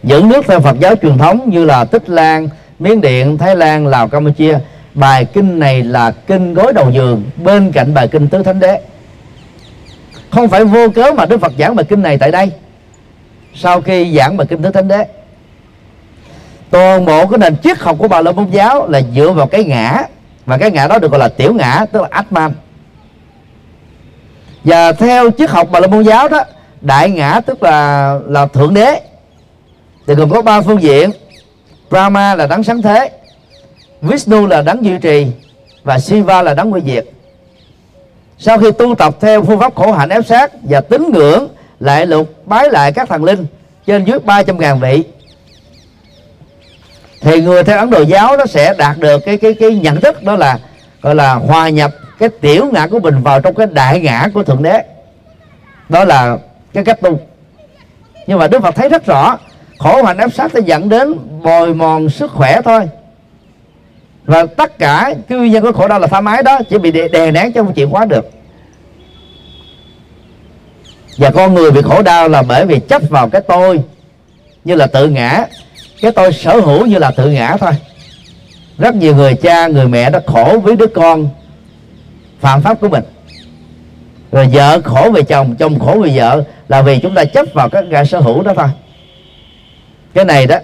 những 0.08 0.30
nước 0.30 0.46
theo 0.48 0.60
Phật 0.60 0.80
giáo 0.80 0.96
truyền 1.02 1.18
thống 1.18 1.50
như 1.50 1.66
là 1.66 1.86
Tích 1.86 2.10
Lan, 2.10 2.50
Miến 2.80 3.02
Điện, 3.02 3.38
Thái 3.38 3.56
Lan, 3.56 3.88
Lào, 3.88 4.08
Campuchia. 4.08 4.60
Bài 4.94 5.26
kinh 5.26 5.60
này 5.60 5.84
là 5.84 6.12
kinh 6.12 6.54
gối 6.54 6.74
đầu 6.74 6.90
giường 6.92 7.24
bên 7.44 7.72
cạnh 7.72 7.94
bài 7.94 8.08
kinh 8.08 8.28
tứ 8.28 8.44
thánh 8.44 8.60
đế. 8.60 8.82
Không 10.30 10.50
phải 10.50 10.66
vô 10.66 10.90
cớ 10.90 11.12
mà 11.12 11.26
Đức 11.26 11.42
Phật 11.42 11.54
giảng 11.60 11.76
bài 11.76 11.86
kinh 11.90 12.02
này 12.02 12.18
tại 12.18 12.32
đây. 12.32 12.52
Sau 13.56 13.82
khi 13.82 14.18
giảng 14.18 14.38
bài 14.38 14.48
kinh 14.50 14.62
tứ 14.62 14.72
thánh 14.72 14.88
đế 14.88 15.06
toàn 16.70 17.06
bộ 17.06 17.28
cái 17.28 17.38
nền 17.38 17.58
triết 17.58 17.80
học 17.80 17.96
của 18.00 18.08
bà 18.08 18.22
la 18.22 18.32
môn 18.32 18.50
giáo 18.52 18.88
là 18.88 19.02
dựa 19.16 19.32
vào 19.32 19.48
cái 19.48 19.64
ngã. 19.64 20.04
Và 20.46 20.58
cái 20.58 20.72
ngã 20.72 20.88
đó 20.88 21.00
được 21.00 21.12
gọi 21.12 21.20
là 21.20 21.30
tiểu 21.30 21.54
ngã 21.54 21.86
tức 21.92 22.02
là 22.02 22.08
atman. 22.12 22.52
Và 24.64 24.92
theo 24.92 25.30
triết 25.38 25.50
học 25.50 25.68
bà 25.72 25.80
la 25.80 25.88
môn 25.88 26.04
giáo 26.04 26.28
đó 26.28 26.44
đại 26.82 27.10
ngã 27.10 27.42
tức 27.46 27.64
là 27.64 28.14
là 28.28 28.48
thượng 28.48 28.74
đế 28.74 29.02
thì 30.08 30.16
gồm 30.16 30.30
có 30.30 30.42
ba 30.42 30.62
phương 30.62 30.82
diện. 30.82 31.12
Brahma 31.90 32.36
là 32.36 32.48
đấng 32.48 32.64
sáng 32.64 32.82
thế, 32.82 33.10
Vishnu 34.02 34.48
là 34.48 34.62
đấng 34.62 34.86
duy 34.86 34.98
trì, 35.02 35.28
và 35.84 36.00
Shiva 36.00 36.42
là 36.42 36.54
đấng 36.54 36.74
quy 36.74 36.82
diệt. 36.86 37.06
Sau 38.38 38.58
khi 38.58 38.72
tu 38.72 38.96
tập 38.96 39.16
theo 39.22 39.44
phương 39.44 39.60
pháp 39.60 39.76
khổ 39.76 39.92
hạnh 39.92 40.10
ép 40.10 40.26
sát 40.26 40.52
và 40.64 40.82
tín 40.82 41.12
ngưỡng 41.14 41.48
lại 41.80 42.06
lục 42.06 42.48
bái 42.48 42.70
lại 42.72 42.92
các 42.92 43.10
thần 43.10 43.24
linh 43.24 43.46
trên 43.86 44.06
dưới 44.06 44.20
300 44.20 44.60
ngàn 44.60 44.80
vị, 44.80 45.04
thì 47.22 47.42
người 47.42 47.64
theo 47.64 47.78
Ấn 47.78 47.90
Độ 47.90 48.02
giáo 48.02 48.38
nó 48.38 48.46
sẽ 48.46 48.74
đạt 48.78 48.98
được 48.98 49.20
cái 49.26 49.38
cái 49.38 49.54
cái 49.54 49.76
nhận 49.76 50.02
thức 50.02 50.24
đó 50.24 50.36
là, 50.36 50.60
gọi 51.02 51.16
là 51.16 51.34
hòa 51.34 51.70
nhập 51.70 51.92
cái 52.20 52.30
tiểu 52.30 52.70
ngã 52.72 52.88
của 52.88 53.00
mình 53.00 53.24
vào 53.24 53.42
trong 53.42 53.56
cái 53.56 53.68
đại 53.72 54.00
ngã 54.00 54.28
của 54.34 54.44
thượng 54.44 54.64
đế. 54.64 54.84
Đó 55.90 56.04
là 56.06 56.38
cái 56.74 56.84
cách 56.84 57.02
tu. 57.02 57.20
Nhưng 58.28 58.40
mà 58.40 58.48
Đức 58.48 58.62
Phật 58.62 58.76
thấy 58.76 58.90
rất 58.90 59.06
rõ 59.06 59.38
khổ 59.78 60.04
hạnh 60.04 60.18
ép 60.18 60.34
sát 60.34 60.52
sẽ 60.54 60.60
dẫn 60.66 60.90
đến 60.90 61.14
bồi 61.44 61.74
mòn 61.74 62.10
sức 62.10 62.32
khỏe 62.32 62.62
thôi. 62.66 62.90
Và 64.26 64.46
tất 64.46 64.80
cả 64.80 65.14
cái 65.30 65.38
nguyên 65.38 65.52
nhân 65.52 65.64
của 65.64 65.72
khổ 65.72 65.88
đau 65.88 66.00
là 66.00 66.08
tham 66.08 66.26
ái 66.26 66.44
đó 66.44 66.60
chỉ 66.70 66.78
bị 66.78 66.92
đè, 66.92 67.08
đè 67.08 67.32
nén 67.32 67.54
cho 67.54 67.64
không 67.64 67.74
chịu 67.74 67.90
quá 67.90 68.06
được. 68.06 68.32
Và 71.18 71.32
con 71.32 71.54
người 71.54 71.72
bị 71.72 71.82
khổ 71.82 72.02
đau 72.02 72.30
là 72.30 72.42
bởi 72.42 72.66
vì 72.66 72.80
chấp 72.80 73.02
vào 73.10 73.30
cái 73.30 73.42
tôi 73.42 73.82
như 74.64 74.76
là 74.76 74.88
tự 74.88 75.10
ngã. 75.10 75.46
Cái 76.02 76.12
tôi 76.12 76.34
sở 76.34 76.60
hữu 76.60 76.86
như 76.86 76.98
là 76.98 77.12
tự 77.12 77.30
ngã 77.30 77.58
thôi. 77.60 77.72
Rất 78.78 78.96
nhiều 78.96 79.16
người 79.16 79.34
cha 79.34 79.68
người 79.68 79.88
mẹ 79.88 80.10
đã 80.10 80.22
khổ 80.28 80.60
với 80.64 80.76
đứa 80.76 80.88
con 80.88 81.30
phạm 82.40 82.62
pháp 82.62 82.80
của 82.82 82.90
mình. 82.90 83.04
Rồi 84.32 84.50
vợ 84.54 84.82
khổ 84.82 85.12
về 85.14 85.22
chồng 85.24 85.56
chồng 85.56 85.80
khổ 85.80 86.00
về 86.04 86.12
vợ 86.16 86.44
là 86.68 86.82
vì 86.82 87.00
chúng 87.00 87.16
ta 87.16 87.26
chấp 87.26 87.46
vào 87.54 87.70
các 87.70 87.84
ngã 87.84 88.06
sở 88.06 88.20
hữu 88.20 88.44
đó 88.44 88.54
thôi 88.56 88.68
cái 90.18 90.26
này 90.26 90.48
đó 90.48 90.58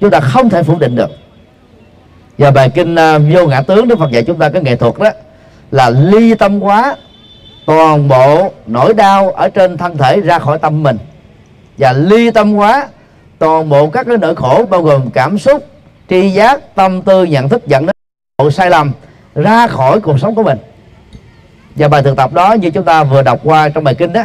chúng 0.00 0.10
ta 0.10 0.20
không 0.20 0.50
thể 0.50 0.62
phủ 0.62 0.78
định 0.78 0.96
được. 0.96 1.10
Và 2.38 2.50
bài 2.50 2.70
kinh 2.74 2.94
uh, 2.94 3.22
vô 3.32 3.46
ngã 3.46 3.62
tướng 3.62 3.88
đức 3.88 3.98
phật 3.98 4.10
dạy 4.10 4.22
chúng 4.22 4.38
ta 4.38 4.48
cái 4.48 4.62
nghệ 4.62 4.76
thuật 4.76 4.94
đó 4.98 5.10
là 5.70 5.90
ly 5.90 6.34
tâm 6.34 6.60
hóa 6.60 6.96
toàn 7.66 8.08
bộ 8.08 8.52
nỗi 8.66 8.94
đau 8.94 9.30
ở 9.30 9.48
trên 9.48 9.76
thân 9.76 9.96
thể 9.96 10.20
ra 10.20 10.38
khỏi 10.38 10.58
tâm 10.58 10.82
mình. 10.82 10.98
Và 11.78 11.92
ly 11.92 12.30
tâm 12.30 12.52
hóa 12.52 12.88
toàn 13.38 13.68
bộ 13.68 13.86
các 13.86 14.06
cái 14.06 14.16
nỗi 14.18 14.34
khổ 14.34 14.64
bao 14.70 14.82
gồm 14.82 15.10
cảm 15.10 15.38
xúc 15.38 15.66
tri 16.08 16.28
giác 16.28 16.74
tâm 16.74 17.02
tư 17.02 17.24
nhận 17.24 17.48
thức 17.48 17.66
dẫn 17.66 17.86
đến 17.86 17.96
sự 18.38 18.50
sai 18.50 18.70
lầm 18.70 18.92
ra 19.34 19.66
khỏi 19.66 20.00
cuộc 20.00 20.18
sống 20.20 20.34
của 20.34 20.42
mình. 20.42 20.58
Và 21.76 21.88
bài 21.88 22.02
thực 22.02 22.16
tập 22.16 22.32
đó 22.32 22.52
như 22.52 22.70
chúng 22.70 22.84
ta 22.84 23.04
vừa 23.04 23.22
đọc 23.22 23.40
qua 23.44 23.68
trong 23.68 23.84
bài 23.84 23.94
kinh 23.94 24.12
đó 24.12 24.22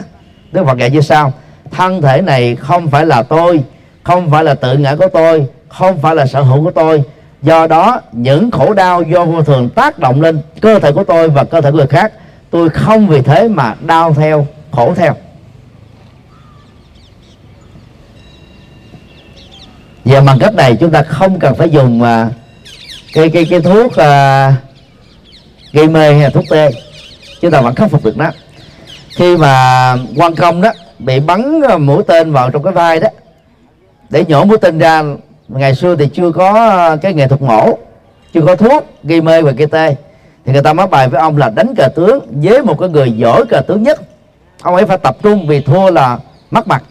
Đức 0.52 0.66
Phật 0.66 0.78
dạy 0.78 0.90
như 0.90 1.02
sau 1.02 1.34
thân 1.72 2.02
thể 2.02 2.22
này 2.22 2.56
không 2.56 2.88
phải 2.88 3.06
là 3.06 3.24
tôi 3.24 3.64
không 4.08 4.30
phải 4.30 4.44
là 4.44 4.54
tự 4.54 4.78
ngã 4.78 4.96
của 4.96 5.08
tôi 5.14 5.46
không 5.70 6.00
phải 6.02 6.16
là 6.16 6.26
sở 6.26 6.42
hữu 6.42 6.64
của 6.64 6.72
tôi. 6.72 7.04
Do 7.42 7.68
đó 7.68 8.02
những 8.12 8.52
khổ 8.52 8.74
đau 8.74 9.02
do 9.02 9.26
vô 9.26 9.44
thường 9.44 9.70
tác 9.70 10.00
động 10.00 10.22
lên 10.22 10.42
cơ 10.62 10.80
thể 10.80 10.92
của 10.92 11.04
tôi 11.04 11.30
và 11.30 11.44
cơ 11.44 11.62
thể 11.62 11.72
của 11.72 11.78
người 11.78 11.88
khác 11.88 12.14
tôi 12.50 12.70
không 12.70 13.08
vì 13.08 13.22
thế 13.22 13.48
mà 13.48 13.76
đau 13.82 14.14
theo 14.14 14.48
khổ 14.72 14.94
theo. 14.96 15.16
Và 20.06 20.22
bằng 20.22 20.40
cách 20.40 20.56
này 20.56 20.76
chúng 20.80 20.92
ta 20.92 21.02
không 21.02 21.40
cần 21.40 21.56
phải 21.56 21.70
dùng 21.70 22.02
uh, 22.02 22.08
cái 23.14 23.30
cái 23.30 23.48
cái 23.50 23.62
thuốc 23.62 23.86
uh, 23.86 24.54
gây 25.74 25.88
mê 25.88 26.14
hay 26.14 26.22
là 26.22 26.30
thuốc 26.30 26.46
tê. 26.50 26.70
Chúng 27.42 27.52
ta 27.52 27.62
vẫn 27.62 27.76
khắc 27.76 27.92
phục 27.92 28.06
được 28.06 28.18
nó. 28.18 28.32
Khi 29.10 29.38
mà 29.38 29.96
quan 30.16 30.36
công 30.36 30.62
đó 30.62 30.72
bị 31.00 31.20
bắn 31.20 31.62
à, 31.70 31.78
mũi 31.78 32.04
tên 32.08 32.32
vào 32.32 32.50
trong 32.50 32.64
cái 32.64 32.74
vai 32.74 33.00
đó 33.00 33.08
để 34.10 34.26
nhổ 34.28 34.44
mũi 34.44 34.58
tên 34.58 34.80
ra, 34.80 35.04
ngày 35.48 35.76
xưa 35.76 35.96
thì 35.96 36.10
chưa 36.14 36.32
có 36.32 36.54
ờ, 36.70 36.98
cái 36.98 37.14
nghệ 37.14 37.28
thuật 37.28 37.42
mổ, 37.42 37.78
chưa 38.34 38.42
có 38.42 38.56
thuốc 38.56 38.86
gây 39.04 39.22
mê 39.22 39.42
và 39.42 39.52
gây 39.52 39.68
tê. 39.68 39.96
Thì 40.46 40.54
người 40.54 40.62
ta 40.62 40.74
mới 40.74 40.88
bài 40.88 41.08
với 41.08 41.22
ông 41.22 41.38
là 41.38 41.50
đánh 41.50 41.76
cờ 41.76 41.88
tướng 41.96 42.20
với 42.30 42.64
một 42.64 42.80
cái 42.80 42.90
người 42.90 43.12
giỏi 43.12 43.46
cờ 43.50 43.62
tướng 43.68 43.84
nhất. 43.84 44.02
Ông 44.62 44.76
ấy 44.76 44.86
phải 44.86 44.98
tập 44.98 45.18
trung 45.24 45.48
vì 45.48 45.62
thua 45.62 45.92
là 45.92 46.18
mất 46.52 46.68
mặt. 46.68 46.84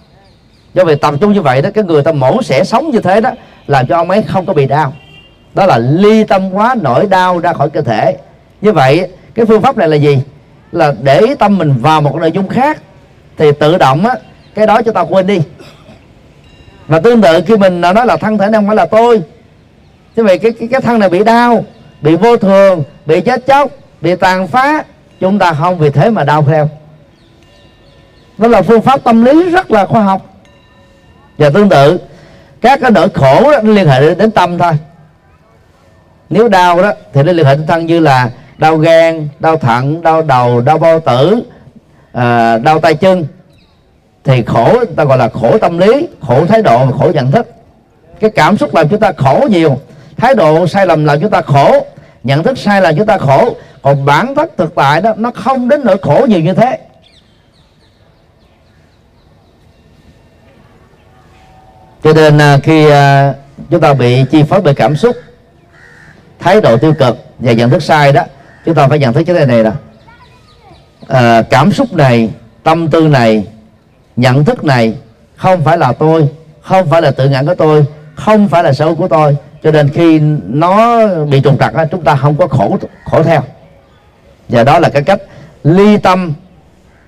Do 0.74 0.84
vì 0.84 0.94
tập 0.94 1.14
trung 1.20 1.32
như 1.32 1.42
vậy 1.42 1.62
đó, 1.62 1.70
cái 1.74 1.84
người 1.84 2.02
ta 2.02 2.12
mổ 2.12 2.42
sẽ 2.42 2.64
sống 2.64 2.90
như 2.90 3.00
thế 3.00 3.20
đó, 3.20 3.30
làm 3.66 3.86
cho 3.86 3.96
ông 3.96 4.10
ấy 4.10 4.22
không 4.22 4.46
có 4.46 4.52
bị 4.52 4.66
đau. 4.66 4.92
Đó 5.54 5.66
là 5.66 5.78
ly 5.78 6.24
tâm 6.24 6.50
hóa 6.50 6.74
nỗi 6.82 7.06
đau 7.06 7.38
ra 7.38 7.52
khỏi 7.52 7.70
cơ 7.70 7.80
thể. 7.80 8.16
Như 8.60 8.72
vậy, 8.72 9.08
cái 9.34 9.46
phương 9.46 9.62
pháp 9.62 9.76
này 9.76 9.88
là 9.88 9.96
gì? 9.96 10.18
Là 10.72 10.92
để 11.02 11.20
tâm 11.38 11.58
mình 11.58 11.74
vào 11.80 12.00
một 12.00 12.16
nội 12.16 12.32
dung 12.32 12.48
khác, 12.48 12.82
thì 13.38 13.52
tự 13.52 13.78
động 13.78 14.06
á, 14.06 14.14
cái 14.54 14.66
đó 14.66 14.82
cho 14.82 14.92
ta 14.92 15.00
quên 15.00 15.26
đi 15.26 15.40
và 16.88 17.00
tương 17.00 17.22
tự 17.22 17.40
khi 17.46 17.56
mình 17.56 17.80
nói 17.80 18.06
là 18.06 18.16
thân 18.16 18.38
thể 18.38 18.46
này 18.46 18.58
không 18.58 18.66
phải 18.66 18.76
là 18.76 18.86
tôi. 18.86 19.22
Như 20.16 20.24
vậy 20.24 20.38
cái 20.38 20.52
cái 20.52 20.68
cái 20.68 20.80
thân 20.80 20.98
này 20.98 21.08
bị 21.08 21.24
đau 21.24 21.64
bị 22.00 22.16
vô 22.16 22.36
thường 22.36 22.82
bị 23.06 23.20
chết 23.20 23.46
chóc 23.46 23.70
bị 24.00 24.16
tàn 24.16 24.46
phá 24.46 24.84
chúng 25.20 25.38
ta 25.38 25.52
không 25.52 25.78
vì 25.78 25.90
thế 25.90 26.10
mà 26.10 26.24
đau 26.24 26.42
theo. 26.42 26.68
Đó 28.38 28.48
là 28.48 28.62
phương 28.62 28.82
pháp 28.82 29.04
tâm 29.04 29.24
lý 29.24 29.50
rất 29.50 29.70
là 29.70 29.86
khoa 29.86 30.02
học. 30.02 30.22
Và 31.38 31.50
tương 31.50 31.68
tự 31.68 31.98
các 32.60 32.80
cái 32.80 32.90
nỗi 32.90 33.08
khổ 33.14 33.42
đó, 33.42 33.60
nó 33.62 33.72
liên 33.72 33.88
hệ 33.88 34.14
đến 34.14 34.30
tâm 34.30 34.58
thôi. 34.58 34.72
Nếu 36.30 36.48
đau 36.48 36.82
đó 36.82 36.92
thì 37.12 37.22
nó 37.22 37.32
liên 37.32 37.46
hệ 37.46 37.54
đến 37.54 37.66
thân 37.66 37.86
như 37.86 38.00
là 38.00 38.30
đau 38.58 38.76
gan 38.76 39.28
đau 39.38 39.56
thận 39.56 40.02
đau 40.02 40.22
đầu 40.22 40.60
đau 40.60 40.78
bao 40.78 41.00
tử 41.00 41.42
à, 42.12 42.58
đau 42.58 42.80
tay 42.80 42.94
chân 42.94 43.26
thì 44.26 44.42
khổ 44.42 44.84
ta 44.96 45.04
gọi 45.04 45.18
là 45.18 45.28
khổ 45.28 45.58
tâm 45.58 45.78
lý 45.78 46.08
khổ 46.20 46.46
thái 46.46 46.62
độ 46.62 46.86
và 46.86 46.92
khổ 46.98 47.10
nhận 47.14 47.32
thức. 47.32 47.46
Cái 48.20 48.30
cảm 48.30 48.56
xúc 48.56 48.74
làm 48.74 48.88
chúng 48.88 49.00
ta 49.00 49.12
khổ 49.12 49.46
nhiều 49.50 49.78
thái 50.16 50.34
độ 50.34 50.66
sai 50.66 50.86
lầm 50.86 51.04
làm 51.04 51.20
chúng 51.20 51.30
ta 51.30 51.42
khổ 51.42 51.86
nhận 52.24 52.42
thức 52.42 52.58
sai 52.58 52.82
làm 52.82 52.96
chúng 52.96 53.06
ta 53.06 53.18
khổ. 53.18 53.56
Còn 53.82 54.04
bản 54.04 54.34
chất 54.34 54.56
thực 54.56 54.74
tại 54.74 55.00
đó 55.00 55.14
nó 55.16 55.30
không 55.30 55.68
đến 55.68 55.80
nỗi 55.84 55.96
khổ 56.02 56.26
nhiều 56.28 56.40
như 56.40 56.54
thế. 56.54 56.78
Cho 62.04 62.12
nên 62.12 62.38
à, 62.38 62.58
khi 62.62 62.90
à, 62.90 63.34
chúng 63.70 63.80
ta 63.80 63.94
bị 63.94 64.24
chi 64.30 64.42
phối 64.42 64.60
bởi 64.60 64.74
cảm 64.74 64.96
xúc 64.96 65.16
thái 66.38 66.60
độ 66.60 66.76
tiêu 66.76 66.94
cực 66.98 67.16
và 67.38 67.52
nhận 67.52 67.70
thức 67.70 67.82
sai 67.82 68.12
đó 68.12 68.22
chúng 68.64 68.74
ta 68.74 68.88
phải 68.88 68.98
nhận 68.98 69.12
thức 69.12 69.24
cái 69.26 69.46
này 69.46 69.62
này 69.62 69.72
à, 71.08 71.42
cảm 71.50 71.72
xúc 71.72 71.92
này 71.92 72.30
tâm 72.62 72.88
tư 72.88 73.08
này 73.08 73.44
nhận 74.16 74.44
thức 74.44 74.64
này 74.64 74.94
không 75.36 75.64
phải 75.64 75.78
là 75.78 75.92
tôi, 75.92 76.28
không 76.62 76.90
phải 76.90 77.02
là 77.02 77.10
tự 77.10 77.28
ngã 77.28 77.42
của 77.42 77.54
tôi, 77.54 77.84
không 78.14 78.48
phải 78.48 78.64
là 78.64 78.72
sở 78.72 78.94
của 78.94 79.08
tôi. 79.08 79.36
Cho 79.62 79.70
nên 79.70 79.88
khi 79.88 80.18
nó 80.46 81.06
bị 81.24 81.40
trùng 81.40 81.58
trặc 81.58 81.72
chúng 81.90 82.04
ta 82.04 82.16
không 82.16 82.36
có 82.36 82.46
khổ 82.46 82.78
khổ 83.04 83.22
theo. 83.22 83.42
Và 84.48 84.64
đó 84.64 84.78
là 84.78 84.88
cái 84.88 85.02
cách 85.02 85.20
ly 85.64 85.96
tâm 85.96 86.32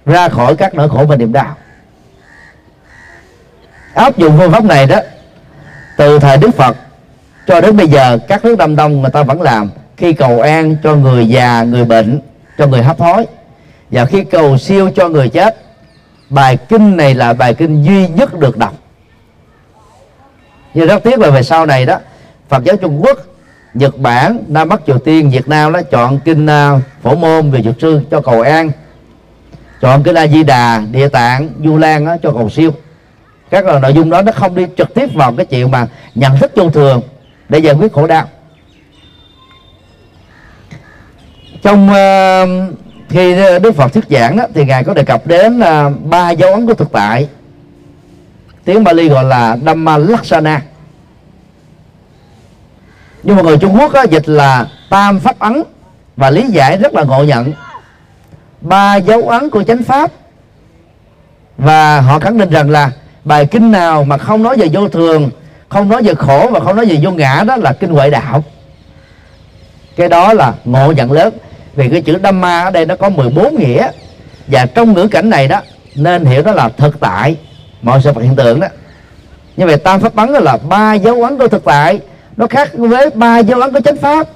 ra 0.06 0.28
khỏi 0.28 0.56
các 0.56 0.74
nỗi 0.74 0.88
khổ 0.88 1.04
và 1.08 1.16
niềm 1.16 1.32
đau. 1.32 1.56
Áp 3.94 4.18
dụng 4.18 4.38
phương 4.38 4.52
pháp 4.52 4.64
này 4.64 4.86
đó, 4.86 5.00
từ 5.96 6.18
thời 6.18 6.36
đức 6.36 6.50
phật 6.54 6.76
cho 7.46 7.60
đến 7.60 7.76
bây 7.76 7.88
giờ, 7.88 8.18
các 8.28 8.44
nước 8.44 8.58
đông 8.58 8.76
đông 8.76 9.02
người 9.02 9.10
ta 9.10 9.22
vẫn 9.22 9.42
làm 9.42 9.70
khi 9.96 10.12
cầu 10.12 10.40
an 10.40 10.76
cho 10.82 10.94
người 10.94 11.28
già, 11.28 11.62
người 11.62 11.84
bệnh, 11.84 12.20
cho 12.58 12.66
người 12.66 12.82
hấp 12.82 13.00
hối. 13.00 13.26
Và 13.90 14.04
khi 14.04 14.24
cầu 14.24 14.58
siêu 14.58 14.90
cho 14.96 15.08
người 15.08 15.28
chết 15.28 15.56
bài 16.30 16.56
kinh 16.56 16.96
này 16.96 17.14
là 17.14 17.32
bài 17.32 17.54
kinh 17.54 17.82
duy 17.82 18.08
nhất 18.08 18.38
được 18.38 18.56
đọc. 18.56 18.74
Nhưng 20.74 20.86
rất 20.86 21.02
tiếc 21.02 21.18
là 21.18 21.30
về 21.30 21.42
sau 21.42 21.66
này 21.66 21.86
đó 21.86 21.98
Phật 22.48 22.64
giáo 22.64 22.76
Trung 22.76 23.00
Quốc 23.02 23.18
Nhật 23.74 23.98
Bản 23.98 24.44
Nam 24.48 24.68
Bắc 24.68 24.80
Triều 24.86 24.98
Tiên 24.98 25.30
Việt 25.30 25.48
Nam 25.48 25.72
đó 25.72 25.82
chọn 25.82 26.18
kinh 26.24 26.46
à, 26.46 26.80
phổ 27.02 27.14
môn 27.14 27.50
về 27.50 27.62
dược 27.62 27.74
sư 27.80 28.00
cho 28.10 28.20
cầu 28.20 28.40
an 28.40 28.70
chọn 29.80 30.02
kinh 30.02 30.14
A 30.14 30.26
Di 30.26 30.42
Đà 30.42 30.82
Địa 30.90 31.08
Tạng 31.08 31.48
Du 31.64 31.78
Lan 31.78 32.06
đó, 32.06 32.16
cho 32.22 32.32
cầu 32.32 32.50
siêu. 32.50 32.70
Các 33.50 33.64
nội 33.64 33.94
dung 33.94 34.10
đó 34.10 34.22
nó 34.22 34.32
không 34.32 34.54
đi 34.54 34.66
trực 34.76 34.94
tiếp 34.94 35.14
vào 35.14 35.32
cái 35.32 35.46
chuyện 35.46 35.70
mà 35.70 35.86
nhận 36.14 36.38
thức 36.38 36.52
vô 36.56 36.70
thường 36.70 37.02
để 37.48 37.58
giải 37.58 37.74
quyết 37.74 37.92
khổ 37.92 38.06
đau. 38.06 38.28
Trong 41.62 41.88
uh, 41.88 42.87
khi 43.08 43.32
ờ, 43.32 43.58
Đức 43.58 43.76
Phật 43.76 43.92
thuyết 43.92 44.04
giảng 44.08 44.36
đó, 44.36 44.44
thì 44.54 44.64
ngài 44.64 44.84
có 44.84 44.94
đề 44.94 45.04
cập 45.04 45.26
đến 45.26 45.60
uh, 45.60 46.02
ba 46.04 46.30
dấu 46.30 46.52
ấn 46.52 46.66
của 46.66 46.74
thực 46.74 46.92
tại. 46.92 47.28
Tiếng 48.64 48.84
Bali 48.84 49.08
gọi 49.08 49.24
là 49.24 49.56
Dhamma 49.64 49.96
Laksana. 49.98 50.62
Nhưng 53.22 53.36
mà 53.36 53.42
người 53.42 53.58
Trung 53.58 53.76
Quốc 53.80 53.92
á, 53.92 54.02
dịch 54.02 54.28
là 54.28 54.66
tam 54.90 55.20
pháp 55.20 55.38
ấn 55.38 55.62
và 56.16 56.30
lý 56.30 56.46
giải 56.48 56.76
rất 56.76 56.94
là 56.94 57.02
ngộ 57.02 57.24
nhận. 57.24 57.52
Ba 58.60 58.96
dấu 58.96 59.28
ấn 59.28 59.50
của 59.50 59.62
chánh 59.62 59.82
pháp 59.82 60.10
và 61.58 62.00
họ 62.00 62.18
khẳng 62.18 62.38
định 62.38 62.50
rằng 62.50 62.70
là 62.70 62.90
bài 63.24 63.46
kinh 63.46 63.72
nào 63.72 64.04
mà 64.04 64.18
không 64.18 64.42
nói 64.42 64.56
về 64.56 64.68
vô 64.72 64.88
thường 64.88 65.30
không 65.68 65.88
nói 65.88 66.02
về 66.02 66.14
khổ 66.14 66.48
và 66.52 66.60
không 66.60 66.76
nói 66.76 66.86
về 66.86 66.98
vô 67.02 67.10
ngã 67.10 67.44
đó 67.46 67.56
là 67.56 67.72
kinh 67.72 67.90
huệ 67.90 68.10
đạo. 68.10 68.44
Cái 69.96 70.08
đó 70.08 70.32
là 70.32 70.54
ngộ 70.64 70.92
nhận 70.92 71.12
lớn 71.12 71.34
vì 71.78 71.88
cái 71.88 72.00
chữ 72.00 72.18
Dhamma 72.22 72.64
ở 72.64 72.70
đây 72.70 72.86
nó 72.86 72.96
có 72.96 73.08
14 73.08 73.58
nghĩa. 73.58 73.90
Và 74.46 74.66
trong 74.66 74.92
ngữ 74.92 75.08
cảnh 75.08 75.30
này 75.30 75.48
đó, 75.48 75.60
nên 75.94 76.24
hiểu 76.24 76.42
đó 76.42 76.52
là 76.52 76.68
thực 76.68 77.00
tại. 77.00 77.36
Mọi 77.82 78.00
sự 78.04 78.12
vật 78.12 78.22
hiện 78.22 78.36
tượng 78.36 78.60
đó. 78.60 78.66
Như 79.56 79.66
vậy 79.66 79.76
tam 79.76 80.00
pháp 80.00 80.14
bắn 80.14 80.32
đó 80.32 80.40
là 80.40 80.56
ba 80.56 80.94
dấu 80.94 81.22
ấn 81.22 81.38
của 81.38 81.48
thực 81.48 81.64
tại. 81.64 82.00
Nó 82.36 82.46
khác 82.46 82.70
với 82.74 83.10
ba 83.10 83.38
dấu 83.38 83.60
ấn 83.60 83.72
của 83.72 83.80
chánh 83.80 83.96
pháp. 83.96 84.28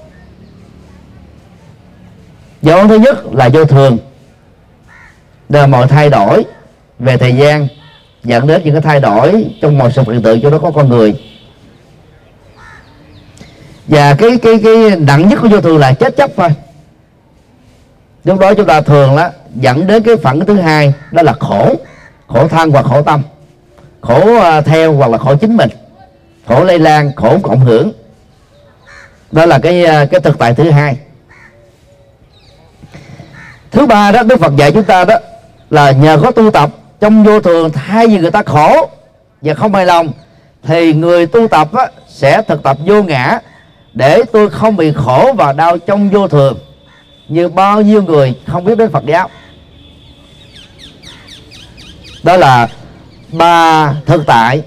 Dấu 2.62 2.78
ấn 2.78 2.88
thứ 2.88 2.98
nhất 2.98 3.34
là 3.34 3.48
vô 3.48 3.64
thường. 3.64 3.98
Là 5.48 5.66
mọi 5.66 5.86
thay 5.88 6.10
đổi 6.10 6.44
về 6.98 7.16
thời 7.16 7.32
gian, 7.32 7.68
dẫn 8.24 8.46
đến 8.46 8.62
những 8.64 8.74
cái 8.74 8.82
thay 8.82 9.00
đổi 9.00 9.46
trong 9.62 9.78
mọi 9.78 9.92
sự 9.92 10.02
hiện 10.02 10.22
tượng 10.22 10.40
cho 10.42 10.50
nó 10.50 10.58
có 10.58 10.70
con 10.70 10.88
người. 10.88 11.22
Và 13.86 14.14
cái 14.14 14.30
cái 14.42 14.54
cái 14.64 14.96
nặng 14.98 15.28
nhất 15.28 15.38
của 15.42 15.48
vô 15.48 15.60
thường 15.60 15.78
là 15.78 15.92
chết 15.92 16.16
chóc 16.16 16.30
thôi 16.36 16.48
lúc 18.24 18.38
đó 18.38 18.54
chúng 18.54 18.66
ta 18.66 18.80
thường 18.80 19.16
đó 19.16 19.28
dẫn 19.54 19.86
đến 19.86 20.02
cái 20.02 20.16
phản 20.16 20.40
thứ 20.40 20.54
hai 20.54 20.94
đó 21.10 21.22
là 21.22 21.32
khổ. 21.40 21.74
Khổ 22.26 22.48
thân 22.48 22.70
hoặc 22.70 22.84
khổ 22.84 23.02
tâm. 23.02 23.22
Khổ 24.00 24.40
à, 24.40 24.60
theo 24.60 24.92
hoặc 24.92 25.10
là 25.10 25.18
khổ 25.18 25.34
chính 25.36 25.56
mình. 25.56 25.70
Khổ 26.46 26.64
lây 26.64 26.78
lan 26.78 27.12
khổ 27.16 27.38
cộng 27.42 27.60
hưởng. 27.60 27.92
Đó 29.32 29.46
là 29.46 29.58
cái 29.58 29.84
à, 29.84 30.04
cái 30.04 30.20
thực 30.20 30.38
tại 30.38 30.54
thứ 30.54 30.70
hai. 30.70 30.96
Thứ 33.70 33.86
ba 33.86 34.12
đó 34.12 34.22
đức 34.22 34.40
phật 34.40 34.56
dạy 34.56 34.72
chúng 34.72 34.84
ta 34.84 35.04
đó 35.04 35.16
là 35.70 35.90
nhờ 35.90 36.18
có 36.22 36.30
tu 36.30 36.50
tập 36.50 36.70
trong 37.00 37.24
vô 37.24 37.40
thường 37.40 37.72
thay 37.72 38.06
vì 38.06 38.18
người 38.18 38.30
ta 38.30 38.42
khổ 38.42 38.90
và 39.42 39.54
không 39.54 39.74
hài 39.74 39.86
lòng 39.86 40.12
thì 40.62 40.92
người 40.92 41.26
tu 41.26 41.48
tập 41.48 41.68
á, 41.72 41.86
sẽ 42.08 42.42
thực 42.42 42.62
tập 42.62 42.76
vô 42.86 43.02
ngã 43.02 43.38
để 43.92 44.22
tôi 44.32 44.50
không 44.50 44.76
bị 44.76 44.92
khổ 44.92 45.32
và 45.36 45.52
đau 45.52 45.78
trong 45.78 46.10
vô 46.10 46.28
thường 46.28 46.58
như 47.28 47.48
bao 47.48 47.82
nhiêu 47.82 48.02
người 48.02 48.34
không 48.46 48.64
biết 48.64 48.78
đến 48.78 48.90
Phật 48.90 49.06
giáo. 49.06 49.28
Đó 52.22 52.36
là 52.36 52.68
ba 53.32 53.92
thực 54.06 54.26
tại. 54.26 54.62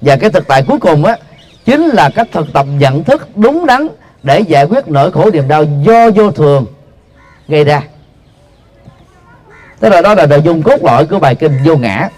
Và 0.00 0.16
cái 0.16 0.30
thực 0.30 0.48
tại 0.48 0.62
cuối 0.62 0.78
cùng 0.78 1.04
á 1.04 1.16
chính 1.64 1.86
là 1.86 2.10
cách 2.10 2.28
thực 2.32 2.52
tập 2.52 2.66
nhận 2.68 3.04
thức 3.04 3.28
đúng 3.36 3.66
đắn 3.66 3.88
để 4.22 4.40
giải 4.40 4.64
quyết 4.64 4.88
nỗi 4.88 5.12
khổ 5.12 5.30
niềm 5.32 5.48
đau 5.48 5.64
do 5.82 6.10
vô 6.10 6.30
thường 6.30 6.66
gây 7.48 7.64
ra. 7.64 7.82
Tức 9.80 9.88
là 9.88 10.02
đó 10.02 10.14
là 10.14 10.26
nội 10.26 10.42
dung 10.44 10.62
cốt 10.62 10.84
lõi 10.84 11.06
của 11.06 11.18
bài 11.18 11.34
kinh 11.34 11.58
vô 11.64 11.76
ngã. 11.76 12.08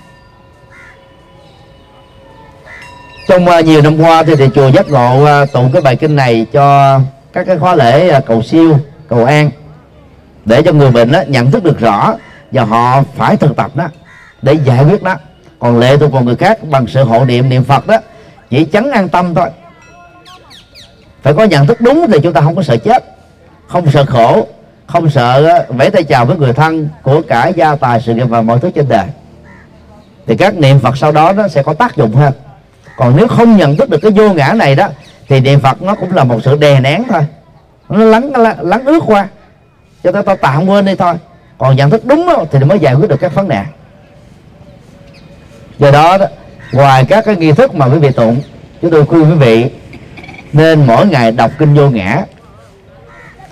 Trong 3.28 3.47
à, 3.47 3.61
nhiều 3.61 3.82
năm 3.82 3.99
qua 3.99 4.22
thì, 4.22 4.36
thì 4.36 4.49
chùa 4.55 4.68
giác 4.68 4.89
ngộ 4.89 5.24
à, 5.24 5.45
tụng 5.53 5.70
cái 5.72 5.82
bài 5.82 5.97
kinh 5.97 6.16
này 6.16 6.47
cho 6.53 6.99
các 7.32 7.47
cái 7.47 7.59
khóa 7.59 7.74
lễ 7.74 8.09
à, 8.09 8.20
cầu 8.20 8.43
siêu 8.43 8.78
cầu 9.09 9.24
an 9.24 9.51
để 10.49 10.62
cho 10.62 10.72
người 10.72 10.90
bệnh 10.90 11.12
đó, 11.12 11.22
nhận 11.28 11.51
thức 11.51 11.64
được 11.64 11.80
rõ 11.80 12.14
và 12.53 12.64
họ 12.64 13.03
phải 13.16 13.36
thực 13.36 13.57
tập 13.57 13.76
đó 13.76 13.88
để 14.42 14.57
giải 14.64 14.84
quyết 14.84 15.03
đó. 15.03 15.14
Còn 15.59 15.78
lệ 15.78 15.96
thuộc 15.96 16.12
vào 16.12 16.22
người 16.22 16.36
khác 16.36 16.59
bằng 16.70 16.86
sự 16.86 17.05
hộ 17.05 17.24
niệm 17.24 17.49
niệm 17.49 17.64
phật 17.64 17.86
đó 17.86 17.99
chỉ 18.51 18.64
chấn 18.64 18.90
an 18.90 19.09
tâm 19.09 19.34
thôi. 19.34 19.49
Phải 21.22 21.34
có 21.34 21.44
nhận 21.44 21.66
thức 21.66 21.80
đúng 21.80 22.07
thì 22.12 22.18
chúng 22.22 22.32
ta 22.32 22.40
không 22.40 22.57
có 22.57 22.62
sợ 22.62 22.76
chết 22.76 23.05
không 23.68 23.90
sợ 23.90 24.05
khổ 24.05 24.46
không 24.86 25.11
sợ 25.11 25.46
ờ, 25.46 25.66
vẫy 25.68 25.90
tay 25.90 26.05
chào 26.05 26.26
với 26.26 26.36
người 26.36 26.53
thân 26.53 26.88
của 27.03 27.22
cả 27.28 27.49
gia 27.49 27.76
tài 27.76 28.01
sự 28.01 28.14
nghiệp 28.14 28.24
và 28.24 28.42
mọi 28.42 28.59
thứ 28.59 28.70
trên 28.70 28.88
đời. 28.88 29.07
Thì 30.26 30.36
các 30.36 30.55
niệm 30.55 30.78
phật 30.78 30.96
sau 30.96 31.12
đó 31.12 31.32
nó 31.32 31.49
sẽ 31.49 31.62
có 31.62 31.74
tác 31.74 31.96
dụng 31.96 32.14
hơn. 32.14 32.32
Còn 32.96 33.16
nếu 33.16 33.28
không 33.28 33.57
nhận 33.57 33.76
thức 33.76 33.90
được 33.90 33.99
cái 34.03 34.11
vô 34.11 34.32
ngã 34.32 34.53
này 34.53 34.74
đó 34.74 34.88
thì 35.28 35.40
niệm 35.40 35.61
phật 35.61 35.82
nó 35.82 35.94
cũng 35.94 36.14
là 36.14 36.24
một 36.24 36.40
sự 36.44 36.57
đè 36.57 36.80
nén 36.80 37.03
thôi. 37.09 37.22
Nó 37.88 38.05
lắng 38.05 38.32
lắng 38.62 38.84
ướt 38.84 39.03
qua 39.07 39.28
cho 40.05 40.12
ta, 40.12 40.22
ta 40.22 40.34
tạm 40.34 40.68
quên 40.68 40.84
đi 40.84 40.94
thôi. 40.94 41.14
Còn 41.59 41.76
nhận 41.76 41.90
thức 41.90 42.05
đúng 42.05 42.26
đó, 42.26 42.44
thì 42.51 42.59
mới 42.59 42.78
giải 42.78 42.94
quyết 42.94 43.11
được 43.11 43.20
các 43.20 43.34
vấn 43.34 43.49
nạn. 43.49 43.66
Do 45.78 45.90
đó, 45.90 46.18
đó 46.18 46.26
ngoài 46.72 47.05
các 47.09 47.24
cái 47.24 47.36
nghi 47.36 47.53
thức 47.53 47.74
mà 47.74 47.86
quý 47.86 47.99
vị 47.99 48.11
tụng 48.11 48.40
chúng 48.82 48.90
tôi 48.90 49.07
khuyên 49.07 49.30
quý 49.30 49.34
vị 49.34 49.70
nên 50.53 50.86
mỗi 50.86 51.07
ngày 51.07 51.32
đọc 51.32 51.51
kinh 51.59 51.74
vô 51.74 51.90
ngã. 51.90 52.24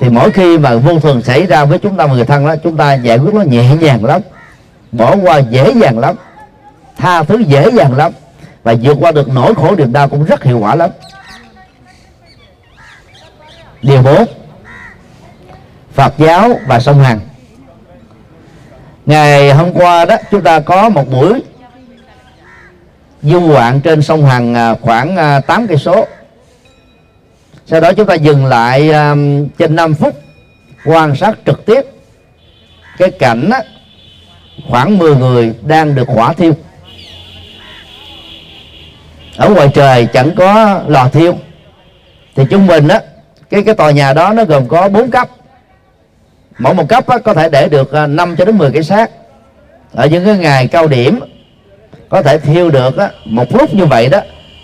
Thì 0.01 0.09
mỗi 0.09 0.31
khi 0.31 0.59
mà 0.59 0.77
vô 0.77 1.01
thường 1.01 1.23
xảy 1.23 1.47
ra 1.47 1.65
với 1.65 1.79
chúng 1.79 1.97
ta 1.97 2.07
và 2.07 2.15
người 2.15 2.25
thân 2.25 2.47
đó 2.47 2.55
chúng 2.63 2.77
ta 2.77 2.95
giải 2.95 3.19
quyết 3.19 3.35
nó 3.35 3.43
nhẹ 3.43 3.77
nhàng 3.81 4.05
lắm 4.05 4.21
bỏ 4.93 5.17
qua 5.17 5.39
dễ 5.39 5.73
dàng 5.73 5.99
lắm 5.99 6.17
tha 6.97 7.23
thứ 7.23 7.39
dễ 7.39 7.71
dàng 7.71 7.97
lắm 7.97 8.13
và 8.63 8.75
vượt 8.83 8.97
qua 9.01 9.13
được 9.13 9.29
nỗi 9.29 9.55
khổ 9.55 9.75
niềm 9.77 9.93
đau 9.93 10.09
cũng 10.09 10.25
rất 10.25 10.45
hiệu 10.45 10.59
quả 10.59 10.75
lắm. 10.75 10.91
Điều 13.83 14.03
bốn 14.03 14.25
Phật 15.97 16.15
giáo 16.19 16.61
và 16.67 16.81
sông 16.81 16.99
Hằng 16.99 17.21
ngày 19.07 19.55
hôm 19.55 19.73
qua 19.73 20.05
đó, 20.05 20.17
chúng 20.31 20.43
ta 20.43 20.61
có 20.61 20.89
một 20.89 21.11
buổi 21.11 21.43
du 23.23 23.41
ngoạn 23.41 23.81
trên 23.81 24.03
sông 24.03 24.27
Hằng 24.27 24.55
à, 24.55 24.75
khoảng 24.81 25.17
à, 25.17 25.41
8 25.41 25.67
cây 25.67 25.77
số. 25.77 26.07
Sau 27.67 27.81
đó 27.81 27.93
chúng 27.93 28.07
ta 28.07 28.15
dừng 28.15 28.47
lại 28.47 28.91
à, 28.91 29.15
trên 29.59 29.77
5 29.77 29.95
phút 29.95 30.15
quan 30.85 31.17
sát 31.17 31.35
trực 31.47 31.67
tiếp 31.67 31.81
cái 32.99 33.11
cảnh 33.11 33.51
đó 33.51 33.59
khoảng 34.69 34.99
10 34.99 35.17
người 35.17 35.55
đang 35.63 35.95
được 35.95 36.09
hỏa 36.09 36.33
thiêu. 36.33 36.53
Ở 39.37 39.49
ngoài 39.49 39.69
trời 39.75 40.07
chẳng 40.13 40.35
có 40.37 40.81
lò 40.87 41.09
thiêu. 41.09 41.37
Thì 42.35 42.43
trung 42.51 42.67
bình 42.67 42.89
á, 42.89 43.01
cái 43.51 43.63
cái 43.63 43.75
tòa 43.75 43.91
nhà 43.91 44.13
đó 44.13 44.33
nó 44.33 44.45
gồm 44.45 44.69
có 44.69 44.89
4 44.89 45.11
cấp 45.11 45.29
mỗi 46.59 46.75
một 46.75 46.89
cấp 46.89 47.07
á, 47.07 47.19
có 47.19 47.35
thể 47.35 47.49
để 47.49 47.69
được 47.69 47.93
à, 47.93 48.07
5 48.07 48.37
cho 48.37 48.45
đến 48.45 48.59
10 48.59 48.71
cái 48.71 48.83
xác. 48.83 49.11
Ở 49.93 50.07
những 50.07 50.25
cái 50.25 50.39
ngày 50.39 50.67
cao 50.67 50.87
điểm 50.87 51.21
có 52.09 52.23
thể 52.23 52.39
thiêu 52.39 52.71
được 52.71 52.97
á, 52.97 53.11
một 53.25 53.55
lúc 53.55 53.75
như 53.75 53.87
vậy 53.87 54.09
đó 54.09 54.21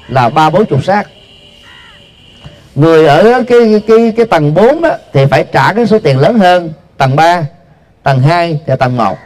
là 0.09 0.29
ba 0.29 0.51
bốn 0.51 0.67
chục 0.67 0.85
xác. 0.85 1.07
Người 2.75 3.07
ở 3.07 3.43
cái 3.49 3.83
cái 3.89 4.13
cái 4.17 4.27
tầng 4.27 4.55
4 4.55 4.83
đó 4.83 4.91
thì 5.13 5.27
phải 5.27 5.45
trả 5.53 5.73
cái 5.73 5.87
số 5.87 5.99
tiền 5.99 6.19
lớn 6.19 6.39
hơn 6.39 6.73
tầng 6.97 7.17
3 7.17 7.47
tầng 8.03 8.21
2 8.21 8.61
và 8.67 8.77
tầng 8.77 8.97
1 8.97 9.19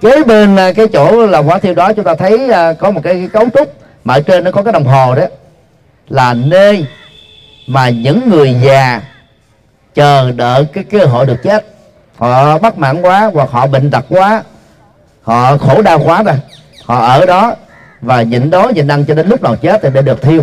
kế 0.00 0.24
bên 0.24 0.56
à, 0.56 0.72
cái 0.72 0.86
chỗ 0.92 1.26
là 1.26 1.38
quả 1.38 1.58
thiêu 1.58 1.74
đó 1.74 1.92
chúng 1.92 2.04
ta 2.04 2.14
thấy 2.14 2.50
à, 2.50 2.72
có 2.72 2.90
một 2.90 3.00
cái, 3.04 3.14
cái 3.14 3.28
cấu 3.28 3.44
trúc 3.54 3.74
mà 4.04 4.14
ở 4.14 4.20
trên 4.20 4.44
nó 4.44 4.50
có 4.50 4.62
cái 4.62 4.72
đồng 4.72 4.84
hồ 4.84 5.14
đó 5.14 5.24
là 6.08 6.34
nơi 6.34 6.86
mà 7.66 7.88
những 7.88 8.30
người 8.30 8.56
già 8.64 9.00
chờ 9.96 10.32
đợi 10.32 10.66
cái 10.72 10.84
cơ 10.84 11.04
hội 11.04 11.26
được 11.26 11.42
chết. 11.42 11.66
Họ 12.16 12.58
bất 12.58 12.78
mãn 12.78 13.02
quá 13.02 13.30
hoặc 13.34 13.50
họ 13.50 13.66
bệnh 13.66 13.90
tật 13.90 14.04
quá, 14.08 14.42
họ 15.22 15.56
khổ 15.56 15.82
đau 15.82 15.98
quá 15.98 16.22
rồi. 16.22 16.36
Họ 16.84 17.06
ở 17.06 17.26
đó 17.26 17.54
và 18.00 18.22
nhịn 18.22 18.50
đói, 18.50 18.72
nhịn 18.72 18.88
ăn 18.88 19.04
cho 19.04 19.14
đến 19.14 19.28
lúc 19.28 19.42
nào 19.42 19.56
chết 19.56 19.80
thì 19.82 19.88
để 19.94 20.02
được 20.02 20.22
thiêu. 20.22 20.42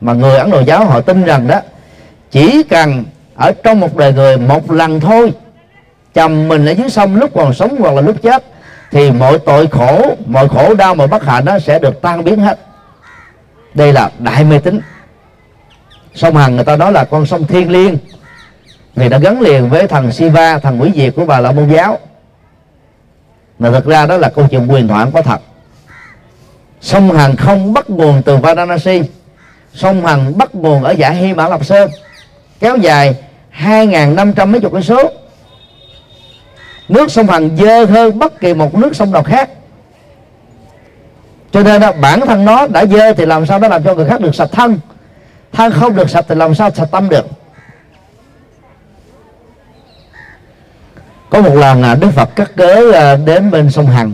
Mà 0.00 0.12
người 0.12 0.36
ấn 0.36 0.50
độ 0.50 0.60
giáo 0.60 0.84
họ 0.84 1.00
tin 1.00 1.24
rằng 1.24 1.46
đó, 1.46 1.60
chỉ 2.30 2.62
cần 2.62 3.04
ở 3.36 3.52
trong 3.62 3.80
một 3.80 3.96
đời 3.96 4.12
người 4.12 4.36
một 4.36 4.70
lần 4.70 5.00
thôi, 5.00 5.32
chồng 6.14 6.48
mình 6.48 6.66
ở 6.66 6.70
dưới 6.70 6.90
sông 6.90 7.16
lúc 7.16 7.30
còn 7.34 7.54
sống 7.54 7.76
hoặc 7.78 7.94
là 7.94 8.00
lúc 8.00 8.16
chết, 8.22 8.44
thì 8.90 9.10
mọi 9.10 9.38
tội 9.38 9.66
khổ, 9.66 10.16
mọi 10.26 10.48
khổ 10.48 10.74
đau, 10.74 10.94
mọi 10.94 11.06
bất 11.06 11.24
hạnh 11.24 11.44
nó 11.44 11.58
sẽ 11.58 11.78
được 11.78 12.02
tan 12.02 12.24
biến 12.24 12.38
hết. 12.38 12.58
Đây 13.74 13.92
là 13.92 14.10
đại 14.18 14.44
mê 14.44 14.58
tín. 14.58 14.80
Sông 16.14 16.36
hằng 16.36 16.56
người 16.56 16.64
ta 16.64 16.76
nói 16.76 16.92
là 16.92 17.04
con 17.04 17.26
sông 17.26 17.46
thiên 17.46 17.70
liêng 17.70 17.98
vì 18.96 19.08
đã 19.08 19.18
gắn 19.18 19.40
liền 19.40 19.70
với 19.70 19.86
thần 19.86 20.12
Siva 20.12 20.58
thần 20.58 20.82
quỷ 20.82 20.92
diệt 20.94 21.14
của 21.16 21.24
bà 21.24 21.40
la 21.40 21.52
môn 21.52 21.68
giáo. 21.68 21.98
Mà 23.58 23.70
thực 23.70 23.86
ra 23.86 24.06
đó 24.06 24.16
là 24.16 24.28
câu 24.28 24.46
chuyện 24.50 24.66
quyền 24.66 24.88
thoại 24.88 25.06
có 25.14 25.22
thật. 25.22 25.40
Sông 26.80 27.10
hằng 27.10 27.36
không 27.36 27.72
bắt 27.72 27.90
nguồn 27.90 28.22
từ 28.22 28.36
Varanasi. 28.36 29.02
Sông 29.74 30.06
Hằng 30.06 30.38
bắt 30.38 30.54
nguồn 30.54 30.82
ở 30.82 30.94
dãy 30.94 31.14
Hy 31.14 31.34
Mã 31.34 31.48
Lập 31.48 31.64
Sơn. 31.64 31.90
Kéo 32.60 32.76
dài 32.76 33.14
2.500 33.60 34.46
mấy 34.46 34.60
chục 34.60 34.72
cây 34.72 34.82
số. 34.82 35.10
Nước 36.88 37.10
sông 37.10 37.26
Hằng 37.26 37.56
dơ 37.56 37.84
hơn 37.84 38.18
bất 38.18 38.40
kỳ 38.40 38.54
một 38.54 38.74
nước 38.74 38.96
sông 38.96 39.12
nào 39.12 39.22
khác. 39.22 39.50
Cho 41.52 41.62
nên 41.62 41.80
đó, 41.80 41.92
bản 41.92 42.20
thân 42.20 42.44
nó 42.44 42.66
đã 42.66 42.86
dơ 42.86 43.12
thì 43.12 43.26
làm 43.26 43.46
sao 43.46 43.58
nó 43.58 43.68
làm 43.68 43.84
cho 43.84 43.94
người 43.94 44.08
khác 44.08 44.20
được 44.20 44.34
sạch 44.34 44.48
thân? 44.52 44.78
Thân 45.52 45.72
không 45.72 45.96
được 45.96 46.10
sạch 46.10 46.24
thì 46.28 46.34
làm 46.34 46.54
sao 46.54 46.70
sạch 46.70 46.88
tâm 46.90 47.08
được? 47.08 47.26
Có 51.34 51.42
một 51.42 51.54
lần 51.54 51.82
à, 51.82 51.94
Đức 51.94 52.10
Phật 52.10 52.36
cắt 52.36 52.50
cớ 52.56 52.92
à, 52.94 53.16
đến 53.16 53.50
bên 53.50 53.70
sông 53.70 53.86
Hằng. 53.86 54.12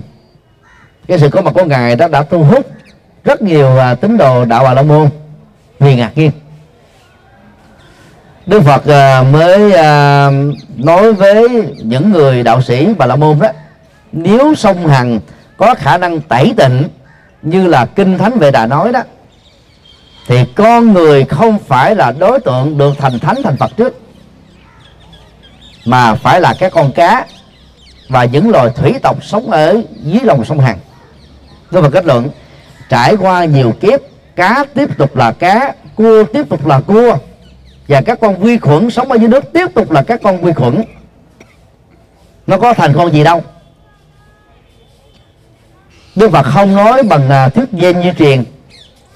Cái 1.09 1.19
sự 1.19 1.29
có 1.29 1.43
mặt 1.43 1.51
của 1.55 1.65
ngài 1.65 1.97
đó 1.97 2.09
đã 2.09 2.23
thu 2.23 2.45
hút 2.45 2.67
rất 3.25 3.43
nhiều 3.43 3.79
à, 3.79 3.95
tín 3.95 4.17
đồ 4.17 4.45
đạo 4.45 4.65
Bà 4.65 4.75
La 4.75 4.83
Môn. 4.83 5.09
Vì 5.79 5.97
ngạc 5.97 6.11
nhiên. 6.15 6.31
Đức 8.47 8.63
Phật 8.63 8.87
mới 9.33 9.73
nói 10.77 11.13
với 11.13 11.49
những 11.83 12.13
người 12.13 12.43
đạo 12.43 12.63
sĩ 12.63 12.89
Bà 12.99 13.07
La 13.07 13.17
Môn 13.17 13.39
đó, 13.39 13.49
nếu 14.13 14.55
sông 14.55 14.87
Hằng 14.87 15.21
có 15.57 15.75
khả 15.75 15.99
năng 15.99 16.21
tẩy 16.21 16.55
tịnh 16.57 16.89
như 17.43 17.67
là 17.67 17.87
kinh 17.87 18.19
thánh 18.19 18.39
về 18.39 18.51
đà 18.51 18.67
nói 18.67 18.93
đó, 18.93 19.03
thì 20.27 20.45
con 20.55 20.93
người 20.93 21.25
không 21.25 21.59
phải 21.59 21.95
là 21.95 22.13
đối 22.13 22.41
tượng 22.41 22.79
được 22.79 22.95
thành 22.99 23.19
thánh 23.19 23.37
thành 23.45 23.57
Phật 23.57 23.77
trước 23.77 24.01
mà 25.85 26.15
phải 26.15 26.41
là 26.41 26.55
các 26.59 26.73
con 26.73 26.93
cá 26.93 27.27
và 28.09 28.25
những 28.25 28.51
loài 28.51 28.71
thủy 28.77 28.95
tộc 29.03 29.25
sống 29.25 29.51
ở 29.51 29.83
dưới 30.05 30.21
lòng 30.25 30.45
sông 30.45 30.61
Hằng. 30.61 30.79
Đức 31.71 31.81
Phật 31.81 31.91
kết 31.91 32.05
luận, 32.05 32.29
trải 32.89 33.17
qua 33.17 33.45
nhiều 33.45 33.73
kiếp, 33.81 34.01
cá 34.37 34.65
tiếp 34.75 34.99
tục 34.99 35.17
là 35.17 35.33
cá, 35.33 35.75
cua 35.97 36.25
tiếp 36.25 36.49
tục 36.49 36.67
là 36.67 36.81
cua, 36.81 37.17
và 37.89 38.01
các 38.01 38.21
con 38.21 38.41
vi 38.41 38.59
khuẩn 38.59 38.91
sống 38.91 39.13
ở 39.13 39.17
dưới 39.17 39.29
nước 39.29 39.53
tiếp 39.53 39.67
tục 39.75 39.91
là 39.91 40.03
các 40.03 40.21
con 40.23 40.43
vi 40.43 40.53
khuẩn. 40.53 40.83
Nó 42.47 42.59
có 42.59 42.75
thành 42.75 42.95
con 42.95 43.13
gì 43.13 43.25
đâu. 43.25 43.43
Đức 46.17 46.31
Phật 46.31 46.43
không 46.43 46.77
nói 46.77 47.03
bằng 47.03 47.31
à, 47.31 47.49
thuyết 47.49 47.73
gen 47.73 48.03
di 48.03 48.11
truyền, 48.19 48.45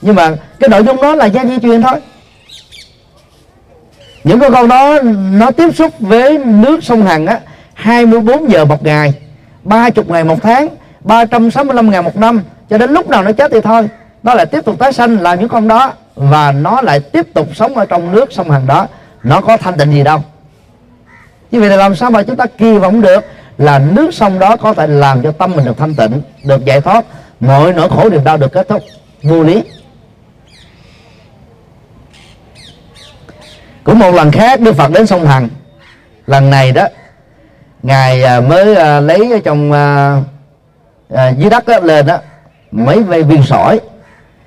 nhưng 0.00 0.14
mà 0.14 0.36
cái 0.60 0.68
nội 0.68 0.84
dung 0.84 1.02
đó 1.02 1.14
là 1.14 1.26
gen 1.26 1.48
di 1.48 1.58
truyền 1.58 1.82
thôi 1.82 2.00
những 4.24 4.40
con 4.40 4.52
con 4.52 4.68
đó, 4.68 4.98
nó 5.32 5.50
tiếp 5.50 5.74
xúc 5.74 5.92
với 5.98 6.38
nước 6.38 6.84
sông 6.84 7.06
Hằng 7.06 7.26
á 7.26 7.40
24 7.74 8.50
giờ 8.50 8.64
một 8.64 8.84
ngày 8.84 9.14
30 9.62 10.04
ngày 10.08 10.24
một 10.24 10.42
tháng 10.42 10.68
365 11.00 11.90
ngày 11.90 12.02
một 12.02 12.16
năm, 12.16 12.42
cho 12.70 12.78
đến 12.78 12.90
lúc 12.90 13.08
nào 13.08 13.22
nó 13.22 13.32
chết 13.32 13.50
thì 13.52 13.60
thôi. 13.60 13.88
Nó 14.22 14.34
lại 14.34 14.46
tiếp 14.46 14.64
tục 14.64 14.78
tái 14.78 14.92
sanh 14.92 15.20
làm 15.20 15.40
những 15.40 15.48
con 15.48 15.68
đó, 15.68 15.92
và 16.14 16.52
nó 16.52 16.82
lại 16.82 17.00
tiếp 17.00 17.26
tục 17.34 17.48
sống 17.54 17.74
ở 17.76 17.86
trong 17.86 18.12
nước 18.12 18.32
sông 18.32 18.50
Hằng 18.50 18.66
đó. 18.66 18.86
Nó 19.22 19.40
có 19.40 19.56
thanh 19.56 19.78
tịnh 19.78 19.92
gì 19.92 20.02
đâu. 20.02 20.22
Như 21.50 21.60
vậy 21.60 21.68
là 21.68 21.76
làm 21.76 21.94
sao 21.94 22.10
mà 22.10 22.22
chúng 22.22 22.36
ta 22.36 22.46
kỳ 22.58 22.78
vọng 22.78 23.00
được 23.00 23.24
là 23.58 23.78
nước 23.78 24.14
sông 24.14 24.38
đó 24.38 24.56
có 24.56 24.74
thể 24.74 24.86
làm 24.86 25.22
cho 25.22 25.32
tâm 25.32 25.52
mình 25.56 25.64
được 25.64 25.78
thanh 25.78 25.94
tịnh, 25.94 26.22
được 26.44 26.64
giải 26.64 26.80
thoát? 26.80 27.04
Mọi 27.40 27.72
nỗi 27.72 27.88
khổ 27.88 28.08
niềm 28.10 28.24
đau 28.24 28.36
được 28.36 28.52
kết 28.52 28.68
thúc. 28.68 28.82
Vô 29.22 29.42
lý. 29.42 29.62
Cũng 33.84 33.98
một 33.98 34.10
lần 34.10 34.30
khác 34.30 34.60
Đức 34.60 34.72
Phật 34.76 34.90
đến 34.92 35.06
sông 35.06 35.26
Hằng. 35.26 35.48
Lần 36.26 36.50
này 36.50 36.72
đó 36.72 36.86
ngài 37.82 38.22
à, 38.22 38.40
mới 38.40 38.74
à, 38.76 39.00
lấy 39.00 39.32
ở 39.32 39.38
trong 39.44 39.72
à, 39.72 40.16
à, 41.14 41.28
dưới 41.28 41.50
đất 41.50 41.66
đó, 41.66 41.78
lên 41.82 42.06
đó 42.06 42.18
mấy 42.70 43.02
viên 43.22 43.42
sỏi 43.42 43.80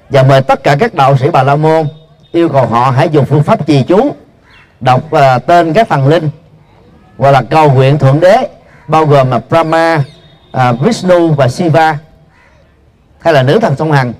và 0.09 0.23
mời 0.23 0.41
tất 0.41 0.63
cả 0.63 0.75
các 0.79 0.93
đạo 0.93 1.17
sĩ 1.17 1.29
bà 1.29 1.43
la 1.43 1.55
môn 1.55 1.88
yêu 2.31 2.49
cầu 2.49 2.65
họ 2.65 2.91
hãy 2.91 3.09
dùng 3.09 3.25
phương 3.25 3.43
pháp 3.43 3.67
trì 3.67 3.83
chú 3.83 4.15
đọc 4.79 5.11
à, 5.11 5.39
tên 5.39 5.73
các 5.73 5.89
thần 5.89 6.07
linh 6.07 6.29
hoặc 7.17 7.31
là 7.31 7.41
cầu 7.49 7.71
nguyện 7.71 7.97
thượng 7.97 8.19
đế 8.19 8.47
bao 8.88 9.05
gồm 9.05 9.31
là 9.31 9.41
Brahma, 9.49 10.03
à, 10.51 10.71
Vishnu 10.71 11.27
và 11.27 11.47
Shiva 11.47 11.97
hay 13.19 13.33
là 13.33 13.43
nữ 13.43 13.59
thần 13.59 13.75
sông 13.75 13.91
hằng 13.91 14.13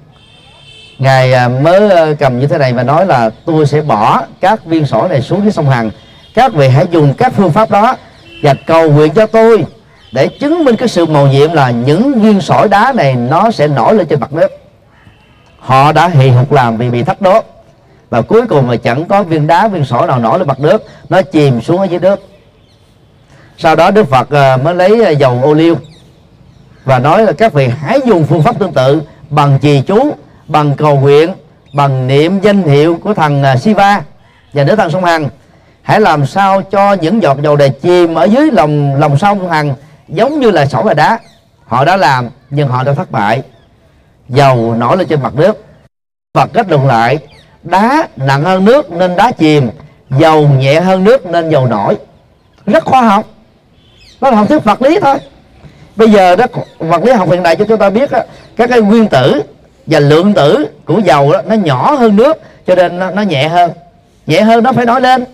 ngài 1.00 1.34
à, 1.34 1.48
mới 1.48 1.90
ờ, 1.90 2.16
cầm 2.20 2.40
như 2.40 2.48
thế 2.48 2.58
này 2.58 2.74
và 2.74 2.84
nói 2.84 3.06
là, 3.06 3.30
tôi 3.46 3.66
sẽ 3.66 3.82
bỏ 3.82 4.22
các 4.42 4.66
viên 4.66 4.86
sỏi 4.86 5.10
này 5.10 5.22
xuống 5.22 5.44
dưới 5.44 5.52
sông 5.52 5.70
hằng. 5.70 5.92
Các 6.34 6.54
vị 6.54 6.68
hãy 6.68 6.86
dùng 6.92 7.14
các 7.14 7.34
phương 7.36 7.52
pháp 7.52 7.72
đó 7.72 7.96
và 8.44 8.54
cầu 8.54 8.92
nguyện 8.92 9.14
cho 9.14 9.28
tôi 9.28 9.66
để 10.12 10.28
chứng 10.28 10.66
minh 10.66 10.76
cái 10.76 10.88
sự 10.88 11.06
màu 11.06 11.28
nhiệm 11.28 11.54
là 11.54 11.72
những 11.72 12.22
viên 12.22 12.42
sỏi 12.42 12.68
đá 12.70 12.94
này 12.96 13.16
nó 13.16 13.52
sẽ 13.52 13.68
nổi 13.68 13.96
lên 13.96 14.08
trên 14.08 14.20
mặt 14.20 14.34
nước. 14.34 14.52
Họ 15.60 15.92
đã 15.92 16.08
hì 16.08 16.30
hục 16.30 16.52
làm 16.52 16.78
vì 16.78 16.90
bị 16.90 17.04
thất 17.04 17.22
đốt 17.22 17.46
và 18.10 18.22
cuối 18.22 18.48
cùng 18.48 18.68
mà 18.68 18.76
chẳng 18.76 19.06
có 19.06 19.24
viên 19.24 19.48
đá, 19.48 19.68
viên 19.68 19.86
sỏi 19.86 20.08
nào 20.08 20.20
nổi 20.20 20.40
lên 20.40 20.48
mặt 20.48 20.60
nước, 20.60 20.84
nó 21.10 21.22
chìm 21.22 21.62
xuống 21.62 21.80
ở 21.80 21.86
dưới 21.86 22.00
nước. 22.00 22.20
Sau 23.58 23.76
đó 23.76 23.92
đức 23.92 24.10
phật 24.10 24.30
ờ, 24.30 24.58
mới 24.58 24.76
lấy 24.76 25.04
ờ, 25.06 25.12
dầu 25.12 25.40
ô 25.44 25.54
liu 25.54 25.76
và 26.86 27.00
nói 27.00 27.24
là, 27.24 27.32
các 27.32 27.54
vị 27.54 27.68
hãy 27.82 28.00
dùng 28.06 28.26
phương 28.26 28.44
pháp 28.44 28.60
tương 28.60 28.74
tự 28.74 29.02
bằng 29.30 29.60
trì 29.62 29.82
chú 29.82 30.14
bằng 30.48 30.76
cầu 30.76 31.00
nguyện 31.00 31.34
bằng 31.74 32.08
niệm 32.08 32.40
danh 32.42 32.64
hiệu 32.64 33.00
của 33.04 33.14
thằng 33.14 33.44
à, 33.44 33.58
Siva 33.58 34.02
và 34.54 34.64
nữ 34.64 34.76
thần 34.76 34.92
sông 34.92 35.04
Hằng. 35.04 35.30
Hãy 35.82 36.02
làm 36.02 36.26
sao 36.26 36.62
cho 36.62 36.94
những 36.94 37.22
giọt 37.22 37.38
dầu 37.42 37.56
đề 37.56 37.70
chìm 37.70 38.16
ở 38.16 38.24
dưới 38.24 38.52
lòng 38.52 38.96
lòng 38.96 39.18
sông 39.18 39.50
Hằng 39.50 39.74
giống 40.08 40.40
như 40.40 40.52
là 40.52 40.66
sỏi 40.66 40.84
và 40.84 40.94
đá. 40.94 41.20
Họ 41.66 41.86
đã 41.86 41.98
làm 41.98 42.30
nhưng 42.50 42.68
họ 42.68 42.84
đã 42.84 42.94
thất 42.94 43.12
bại. 43.12 43.42
Dầu 44.30 44.74
nổi 44.74 44.98
lên 44.98 45.08
trên 45.08 45.22
mặt 45.22 45.36
nước. 45.36 45.66
Và 46.34 46.48
kết 46.54 46.70
luận 46.70 46.88
lại 46.88 47.18
đá 47.64 48.08
nặng 48.16 48.44
hơn 48.44 48.66
nước 48.66 48.92
nên 48.92 49.16
đá 49.16 49.32
chìm 49.32 49.70
dầu 50.10 50.48
nhẹ 50.48 50.80
hơn 50.80 51.04
nước 51.04 51.26
nên 51.26 51.50
dầu 51.50 51.68
nổi. 51.68 51.98
Rất 52.66 52.86
khoa 52.86 53.02
học. 53.02 53.26
Nó 54.22 54.30
là 54.30 54.38
học 54.38 54.50
thuyết 54.50 54.64
vật 54.64 54.82
lý 54.82 55.00
thôi. 55.00 55.18
Bây 55.96 56.12
giờ 56.12 56.36
đó 56.36 56.46
vật 56.80 57.04
lý 57.04 57.12
học 57.12 57.30
hiện 57.32 57.44
đại 57.44 57.56
cho 57.56 57.66
chúng 57.66 57.78
ta 57.78 57.90
biết 57.90 58.12
đó, 58.12 58.20
các 58.56 58.70
cái 58.70 58.82
nguyên 58.82 59.08
tử 59.08 59.44
và 59.88 60.00
lượng 60.00 60.34
tử 60.34 60.68
của 60.86 61.00
dầu 61.00 61.34
đó, 61.34 61.42
nó 61.46 61.56
nhỏ 61.56 61.92
hơn 61.92 62.16
nước 62.16 62.42
cho 62.68 62.76
nên 62.76 63.00
nó, 63.00 63.12
nó 63.12 63.22
nhẹ 63.22 63.48
hơn. 63.48 63.72
Nhẹ 64.26 64.42
hơn 64.42 64.64
nó 64.64 64.72
phải 64.72 64.86
nói 64.86 65.02
lên. 65.02 65.26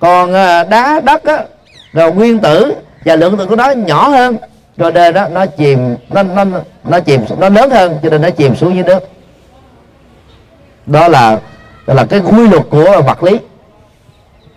Còn 0.00 0.34
à, 0.34 0.64
đá 0.64 1.00
đất 1.04 1.24
á, 1.24 1.44
rồi 1.92 2.12
nguyên 2.12 2.38
tử 2.38 2.74
và 3.04 3.16
lượng 3.16 3.36
tử 3.36 3.46
của 3.46 3.56
nó 3.56 3.70
nhỏ 3.70 4.08
hơn 4.08 4.36
cho 4.78 4.90
nên 4.90 5.14
đó 5.14 5.28
nó 5.28 5.46
chìm 5.46 5.96
nó 6.08 6.22
nó 6.22 6.44
nó 6.84 7.00
chìm 7.00 7.20
nó 7.38 7.48
lớn 7.48 7.70
hơn 7.70 7.98
cho 8.02 8.10
nên 8.10 8.22
nó 8.22 8.30
chìm 8.30 8.56
xuống 8.56 8.74
dưới 8.74 8.84
nước. 8.84 9.08
Đó 10.86 11.08
là 11.08 11.38
đó 11.86 11.94
là 11.94 12.04
cái 12.04 12.20
quy 12.20 12.48
luật 12.48 12.62
của 12.70 13.02
vật 13.06 13.22
lý. 13.22 13.38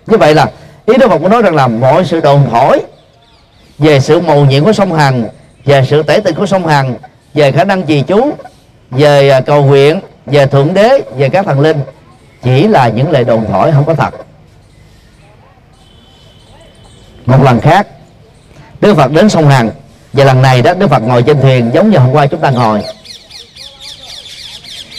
Như 0.07 0.17
vậy 0.17 0.35
là 0.35 0.47
ý 0.85 0.97
đức 0.97 1.07
phật 1.07 1.19
có 1.23 1.29
nói 1.29 1.41
rằng 1.41 1.55
là 1.55 1.67
mọi 1.67 2.05
sự 2.05 2.19
đồn 2.19 2.41
thổi 2.51 2.81
về 3.77 3.99
sự 3.99 4.19
mầu 4.19 4.45
nhiệm 4.45 4.63
của 4.63 4.73
sông 4.73 4.93
hằng 4.93 5.25
về 5.65 5.83
sự 5.89 6.03
tể 6.03 6.19
tình 6.23 6.35
của 6.35 6.45
sông 6.45 6.67
hằng 6.67 6.95
về 7.33 7.51
khả 7.51 7.63
năng 7.63 7.83
trì 7.83 8.01
chú 8.01 8.33
về 8.91 9.29
à, 9.29 9.41
cầu 9.41 9.63
nguyện, 9.63 9.99
về 10.25 10.45
thượng 10.45 10.73
đế, 10.73 11.01
về 11.15 11.29
các 11.29 11.45
thần 11.45 11.59
linh, 11.59 11.77
chỉ 12.43 12.67
là 12.67 12.87
những 12.87 13.11
lời 13.11 13.23
đồn 13.23 13.45
thổi, 13.51 13.71
không 13.71 13.85
có 13.85 13.95
thật. 13.95 14.13
Một 17.25 17.43
lần 17.43 17.59
khác, 17.59 17.87
đức 18.81 18.95
phật 18.95 19.11
đến 19.11 19.29
sông 19.29 19.47
hằng, 19.47 19.71
và 20.13 20.23
lần 20.23 20.41
này 20.41 20.61
đó, 20.61 20.73
đức 20.73 20.87
phật 20.87 20.99
ngồi 20.99 21.23
trên 21.23 21.41
thuyền, 21.41 21.71
giống 21.73 21.91
như 21.91 21.97
hôm 21.97 22.11
qua 22.11 22.27
chúng 22.27 22.39
ta 22.39 22.49
ngồi. 22.49 22.81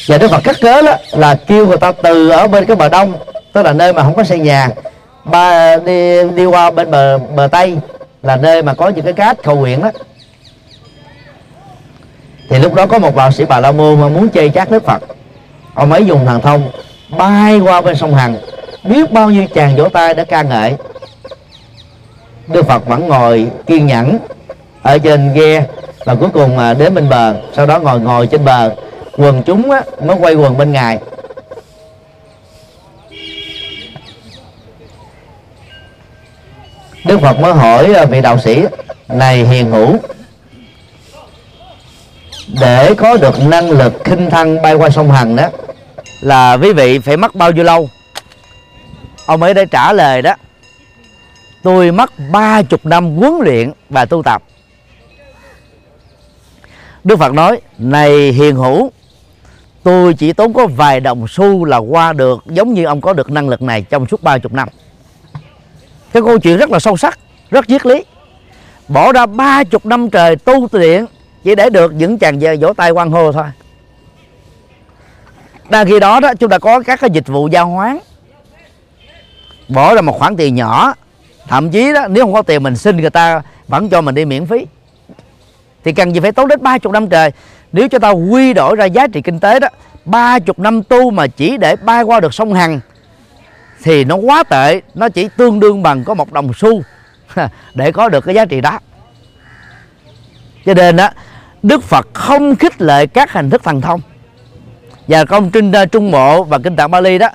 Và 0.08 0.18
đức 0.18 0.30
phật 0.30 0.40
cắt 0.44 0.56
cớ 0.60 0.82
đó, 0.82 0.96
là 1.10 1.34
kêu 1.34 1.66
người 1.66 1.78
ta 1.78 1.92
từ 1.92 2.28
ở 2.28 2.48
bên 2.48 2.64
cái 2.64 2.76
bờ 2.76 2.88
đông, 2.88 3.14
tức 3.52 3.62
là 3.62 3.72
nơi 3.72 3.92
mà 3.92 4.02
không 4.02 4.14
có 4.14 4.24
xây 4.24 4.38
nhà, 4.38 4.68
ba 5.24 5.76
đi 5.76 6.22
đi 6.34 6.44
qua 6.44 6.70
bên 6.70 6.90
bờ 6.90 7.18
bờ 7.18 7.48
tây, 7.52 7.76
là 8.22 8.36
nơi 8.36 8.62
mà 8.62 8.74
có 8.74 8.88
những 8.88 9.04
cái 9.04 9.12
cát 9.12 9.42
cầu 9.42 9.56
nguyện 9.56 9.82
đó 9.82 9.90
thì 12.48 12.58
lúc 12.58 12.74
đó 12.74 12.86
có 12.86 12.98
một 12.98 13.16
đạo 13.16 13.32
sĩ 13.32 13.44
bà 13.44 13.60
la 13.60 13.72
môn 13.72 14.00
mà 14.00 14.08
muốn 14.08 14.28
chơi 14.28 14.50
chát 14.50 14.70
đức 14.70 14.84
phật. 14.84 15.02
Ông 15.74 15.92
ấy 15.92 16.06
dùng 16.06 16.26
thần 16.26 16.40
thông 16.40 16.70
bay 17.18 17.60
qua 17.60 17.80
bên 17.80 17.96
sông 17.96 18.14
hằng 18.14 18.36
biết 18.84 19.12
bao 19.12 19.30
nhiêu 19.30 19.46
chàng 19.54 19.76
vỗ 19.76 19.88
tay 19.88 20.14
đã 20.14 20.24
ca 20.24 20.42
ngợi. 20.42 20.74
Đức 22.46 22.66
phật 22.66 22.86
vẫn 22.86 23.08
ngồi 23.08 23.46
kiên 23.66 23.86
nhẫn 23.86 24.18
ở 24.82 24.98
trên 24.98 25.34
ghe 25.34 25.66
và 26.04 26.14
cuối 26.14 26.28
cùng 26.34 26.58
đến 26.78 26.94
bên 26.94 27.08
bờ 27.08 27.34
sau 27.56 27.66
đó 27.66 27.78
ngồi 27.78 28.00
ngồi 28.00 28.26
trên 28.26 28.44
bờ. 28.44 28.74
Quần 29.16 29.42
chúng 29.42 29.70
á, 29.70 29.82
mới 30.04 30.16
quay 30.16 30.34
quần 30.34 30.58
bên 30.58 30.72
ngài. 30.72 30.98
Đức 37.04 37.20
phật 37.20 37.40
mới 37.40 37.52
hỏi 37.52 37.94
à, 37.94 38.04
vị 38.04 38.20
đạo 38.20 38.38
sĩ 38.38 38.64
này 39.08 39.44
hiền 39.44 39.70
hữu 39.70 39.96
để 42.60 42.94
có 42.94 43.16
được 43.16 43.34
năng 43.46 43.70
lực 43.70 43.92
khinh 44.04 44.30
thân 44.30 44.62
bay 44.62 44.74
qua 44.74 44.90
sông 44.90 45.10
hằng 45.10 45.36
đó, 45.36 45.48
là 46.20 46.56
quý 46.62 46.72
vị 46.72 46.98
phải 46.98 47.16
mất 47.16 47.34
bao 47.34 47.50
nhiêu 47.50 47.64
lâu? 47.64 47.88
Ông 49.26 49.42
ấy 49.42 49.54
đã 49.54 49.64
trả 49.64 49.92
lời 49.92 50.22
đó, 50.22 50.34
tôi 51.62 51.92
mất 51.92 52.12
ba 52.32 52.62
chục 52.62 52.86
năm 52.86 53.16
huấn 53.16 53.32
luyện 53.44 53.72
và 53.90 54.04
tu 54.04 54.22
tập. 54.22 54.42
Đức 57.04 57.18
Phật 57.18 57.32
nói, 57.32 57.60
này 57.78 58.10
hiền 58.10 58.56
hữu, 58.56 58.90
tôi 59.82 60.14
chỉ 60.14 60.32
tốn 60.32 60.52
có 60.52 60.66
vài 60.66 61.00
đồng 61.00 61.28
xu 61.28 61.64
là 61.64 61.76
qua 61.76 62.12
được, 62.12 62.44
giống 62.46 62.74
như 62.74 62.84
ông 62.84 63.00
có 63.00 63.12
được 63.12 63.30
năng 63.30 63.48
lực 63.48 63.62
này 63.62 63.82
trong 63.82 64.06
suốt 64.06 64.22
ba 64.22 64.38
chục 64.38 64.52
năm. 64.52 64.68
Cái 66.12 66.22
câu 66.22 66.38
chuyện 66.38 66.56
rất 66.56 66.70
là 66.70 66.78
sâu 66.78 66.96
sắc, 66.96 67.18
rất 67.50 67.68
triết 67.68 67.86
lý. 67.86 68.04
Bỏ 68.88 69.12
ra 69.12 69.26
ba 69.26 69.64
chục 69.64 69.86
năm 69.86 70.10
trời 70.10 70.36
tu 70.36 70.68
luyện 70.72 71.06
chỉ 71.44 71.54
để 71.54 71.70
được 71.70 71.94
những 71.94 72.18
chàng 72.18 72.40
vỗ 72.60 72.72
tay 72.72 72.90
quan 72.90 73.10
hô 73.10 73.32
thôi. 73.32 73.44
Đang 75.70 75.86
khi 75.86 76.00
đó 76.00 76.20
đó, 76.20 76.34
chúng 76.34 76.50
ta 76.50 76.58
có 76.58 76.82
các 76.86 77.00
cái 77.00 77.10
dịch 77.10 77.28
vụ 77.28 77.48
giao 77.48 77.66
hoán. 77.66 77.98
Bỏ 79.68 79.94
ra 79.94 80.00
một 80.00 80.18
khoản 80.18 80.36
tiền 80.36 80.54
nhỏ. 80.54 80.94
Thậm 81.48 81.70
chí 81.70 81.92
đó, 81.92 82.06
nếu 82.08 82.24
không 82.24 82.32
có 82.32 82.42
tiền 82.42 82.62
mình 82.62 82.76
xin, 82.76 82.96
người 82.96 83.10
ta 83.10 83.42
vẫn 83.68 83.88
cho 83.88 84.00
mình 84.00 84.14
đi 84.14 84.24
miễn 84.24 84.46
phí. 84.46 84.66
Thì 85.84 85.92
cần 85.92 86.14
gì 86.14 86.20
phải 86.20 86.32
tốn 86.32 86.48
đến 86.48 86.62
ba 86.62 86.78
chục 86.78 86.92
năm 86.92 87.08
trời. 87.08 87.30
Nếu 87.72 87.88
cho 87.88 87.98
ta 87.98 88.10
quy 88.10 88.54
đổi 88.54 88.76
ra 88.76 88.84
giá 88.84 89.06
trị 89.06 89.22
kinh 89.22 89.40
tế 89.40 89.60
đó, 89.60 89.68
ba 90.04 90.38
chục 90.38 90.58
năm 90.58 90.82
tu 90.82 91.10
mà 91.10 91.26
chỉ 91.26 91.56
để 91.56 91.76
bay 91.76 92.02
qua 92.02 92.20
được 92.20 92.34
sông 92.34 92.54
Hằng, 92.54 92.80
thì 93.82 94.04
nó 94.04 94.16
quá 94.16 94.44
tệ. 94.44 94.80
Nó 94.94 95.08
chỉ 95.08 95.28
tương 95.36 95.60
đương 95.60 95.82
bằng 95.82 96.04
có 96.04 96.14
một 96.14 96.32
đồng 96.32 96.54
xu 96.54 96.82
để 97.74 97.92
có 97.92 98.08
được 98.08 98.24
cái 98.24 98.34
giá 98.34 98.44
trị 98.44 98.60
đó. 98.60 98.78
Cho 100.66 100.74
nên 100.74 100.96
đó 100.96 101.08
Đức 101.62 101.82
Phật 101.82 102.08
không 102.12 102.56
khích 102.56 102.82
lệ 102.82 103.06
các 103.06 103.32
hình 103.32 103.50
thức 103.50 103.62
thần 103.64 103.80
thông. 103.80 104.00
Và 105.08 105.24
công 105.24 105.50
trinh 105.50 105.72
à, 105.72 105.84
trung 105.84 106.10
bộ 106.10 106.44
và 106.44 106.58
kinh 106.58 106.76
tạng 106.76 106.90
Bali 106.90 107.18
đó 107.18 107.28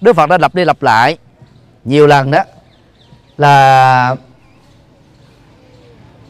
Đức 0.00 0.16
Phật 0.16 0.26
đã 0.26 0.38
lặp 0.38 0.54
đi 0.54 0.64
lặp 0.64 0.82
lại 0.82 1.18
nhiều 1.84 2.06
lần 2.06 2.30
đó 2.30 2.38
là 3.36 4.16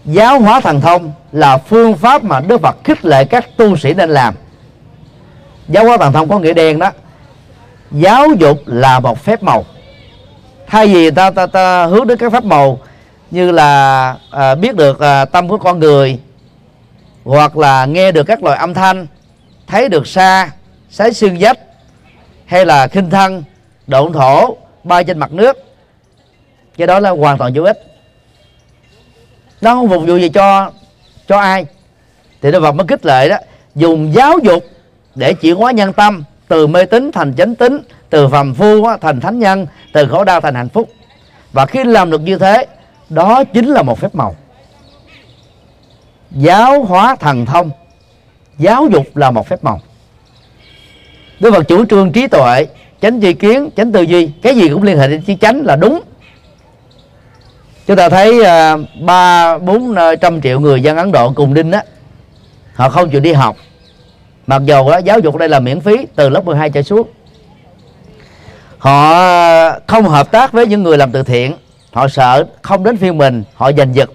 giáo 0.04 0.40
hóa 0.40 0.60
thần 0.60 0.80
thông 0.80 1.12
là 1.32 1.58
phương 1.58 1.96
pháp 1.96 2.24
mà 2.24 2.40
Đức 2.40 2.60
Phật 2.60 2.76
khích 2.84 3.04
lệ 3.04 3.24
các 3.24 3.56
tu 3.56 3.76
sĩ 3.76 3.94
nên 3.94 4.10
làm. 4.10 4.34
Giáo 5.68 5.84
hóa 5.84 5.96
thần 5.96 6.12
thông 6.12 6.28
có 6.28 6.38
nghĩa 6.38 6.52
đen 6.52 6.78
đó 6.78 6.90
giáo 7.90 8.26
dục 8.38 8.62
là 8.66 9.00
một 9.00 9.24
phép 9.24 9.42
màu. 9.42 9.64
Thay 10.66 10.86
vì 10.86 11.10
ta 11.10 11.30
ta, 11.30 11.46
ta 11.46 11.86
hướng 11.86 12.06
đến 12.06 12.18
các 12.18 12.32
pháp 12.32 12.44
màu 12.44 12.78
như 13.30 13.50
là 13.50 14.16
à, 14.30 14.54
biết 14.54 14.76
được 14.76 15.00
à, 15.00 15.24
tâm 15.24 15.48
của 15.48 15.58
con 15.58 15.78
người 15.78 16.18
hoặc 17.24 17.56
là 17.56 17.86
nghe 17.86 18.12
được 18.12 18.24
các 18.24 18.42
loại 18.42 18.58
âm 18.58 18.74
thanh, 18.74 19.06
thấy 19.66 19.88
được 19.88 20.06
xa, 20.06 20.50
sái 20.90 21.12
xương 21.12 21.40
dách 21.40 21.58
hay 22.46 22.66
là 22.66 22.86
khinh 22.86 23.10
thân 23.10 23.44
độn 23.86 24.12
thổ, 24.12 24.56
bay 24.84 25.04
trên 25.04 25.18
mặt 25.18 25.32
nước. 25.32 25.56
Cái 26.76 26.86
đó 26.86 27.00
là 27.00 27.10
hoàn 27.10 27.38
toàn 27.38 27.52
vô 27.54 27.62
ích. 27.62 27.78
Nó 29.60 29.74
không 29.74 29.88
phục 29.88 30.02
vụ 30.06 30.16
gì 30.16 30.28
cho 30.28 30.70
cho 31.28 31.38
ai. 31.38 31.66
Thì 32.42 32.52
Đức 32.52 32.60
Phật 32.60 32.72
mới 32.72 32.86
kích 32.86 33.06
lệ 33.06 33.28
đó, 33.28 33.36
dùng 33.74 34.14
giáo 34.14 34.38
dục 34.38 34.64
để 35.14 35.32
chuyển 35.32 35.56
hóa 35.56 35.72
nhân 35.72 35.92
tâm, 35.92 36.24
từ 36.48 36.66
mê 36.66 36.84
tín 36.84 37.12
thành 37.12 37.34
chánh 37.34 37.54
tín, 37.54 37.78
từ 38.10 38.28
phàm 38.28 38.54
phu 38.54 38.86
thành 39.00 39.20
thánh 39.20 39.38
nhân, 39.38 39.66
từ 39.92 40.08
khổ 40.08 40.24
đau 40.24 40.40
thành 40.40 40.54
hạnh 40.54 40.68
phúc. 40.68 40.88
Và 41.52 41.66
khi 41.66 41.84
làm 41.84 42.10
được 42.10 42.20
như 42.20 42.38
thế, 42.38 42.66
đó 43.08 43.44
chính 43.44 43.68
là 43.68 43.82
một 43.82 43.98
phép 43.98 44.14
màu 44.14 44.36
giáo 46.34 46.84
hóa 46.84 47.16
thần 47.20 47.46
thông. 47.46 47.70
Giáo 48.58 48.86
dục 48.92 49.16
là 49.16 49.30
một 49.30 49.48
phép 49.48 49.64
màu. 49.64 49.80
Đức 51.40 51.50
Phật 51.54 51.62
chủ 51.68 51.84
trương 51.84 52.12
trí 52.12 52.26
tuệ 52.26 52.66
chánh 53.02 53.20
tri 53.20 53.32
kiến 53.32 53.68
chánh 53.76 53.92
tư 53.92 54.02
duy 54.02 54.30
cái 54.42 54.56
gì 54.56 54.68
cũng 54.68 54.82
liên 54.82 54.98
hệ 54.98 55.08
đến 55.08 55.22
chữ 55.22 55.34
chánh 55.40 55.62
là 55.64 55.76
đúng. 55.76 56.00
Chúng 57.86 57.96
ta 57.96 58.08
thấy 58.08 58.44
à, 58.44 58.76
ba 59.00 59.58
bốn 59.58 59.94
à, 59.94 60.14
trăm 60.14 60.40
triệu 60.40 60.60
người 60.60 60.82
dân 60.82 60.96
Ấn 60.96 61.12
Độ 61.12 61.32
cùng 61.32 61.54
đinh 61.54 61.72
á 61.72 61.84
họ 62.74 62.88
không 62.88 63.10
chịu 63.10 63.20
đi 63.20 63.32
học. 63.32 63.56
Mặc 64.46 64.62
dù 64.64 64.90
đó, 64.90 64.98
giáo 64.98 65.18
dục 65.18 65.36
đây 65.36 65.48
là 65.48 65.60
miễn 65.60 65.80
phí 65.80 66.06
từ 66.16 66.28
lớp 66.28 66.44
12 66.44 66.70
trở 66.70 66.82
xuống. 66.82 67.08
Họ 68.78 69.14
không 69.86 70.04
hợp 70.04 70.30
tác 70.30 70.52
với 70.52 70.66
những 70.66 70.82
người 70.82 70.98
làm 70.98 71.12
từ 71.12 71.22
thiện. 71.22 71.54
Họ 71.92 72.08
sợ 72.08 72.44
không 72.62 72.84
đến 72.84 72.96
phiên 72.96 73.18
mình 73.18 73.44
họ 73.54 73.72
giành 73.72 73.94
giật. 73.94 74.10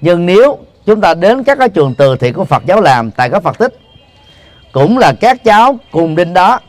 Nhưng 0.00 0.26
nếu 0.26 0.58
chúng 0.90 1.00
ta 1.00 1.14
đến 1.14 1.44
các 1.44 1.58
cái 1.58 1.68
trường 1.68 1.94
từ 1.94 2.16
thiện 2.16 2.34
của 2.34 2.44
Phật 2.44 2.62
giáo 2.66 2.80
làm, 2.80 3.10
tại 3.10 3.30
các 3.30 3.42
Phật 3.42 3.58
tích. 3.58 3.74
Cũng 4.72 4.98
là 4.98 5.12
các 5.20 5.44
cháu 5.44 5.78
cùng 5.90 6.16
đinh 6.16 6.34
đó. 6.34 6.60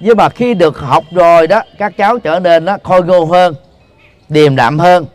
Nhưng 0.00 0.16
mà 0.16 0.28
khi 0.28 0.54
được 0.54 0.78
học 0.78 1.04
rồi 1.10 1.46
đó, 1.46 1.62
các 1.78 1.96
cháu 1.96 2.18
trở 2.18 2.40
nên 2.40 2.64
nó 2.64 2.76
khôi 2.82 3.04
ngô 3.04 3.24
hơn, 3.24 3.54
điềm 4.28 4.56
đạm 4.56 4.78
hơn, 4.78 5.06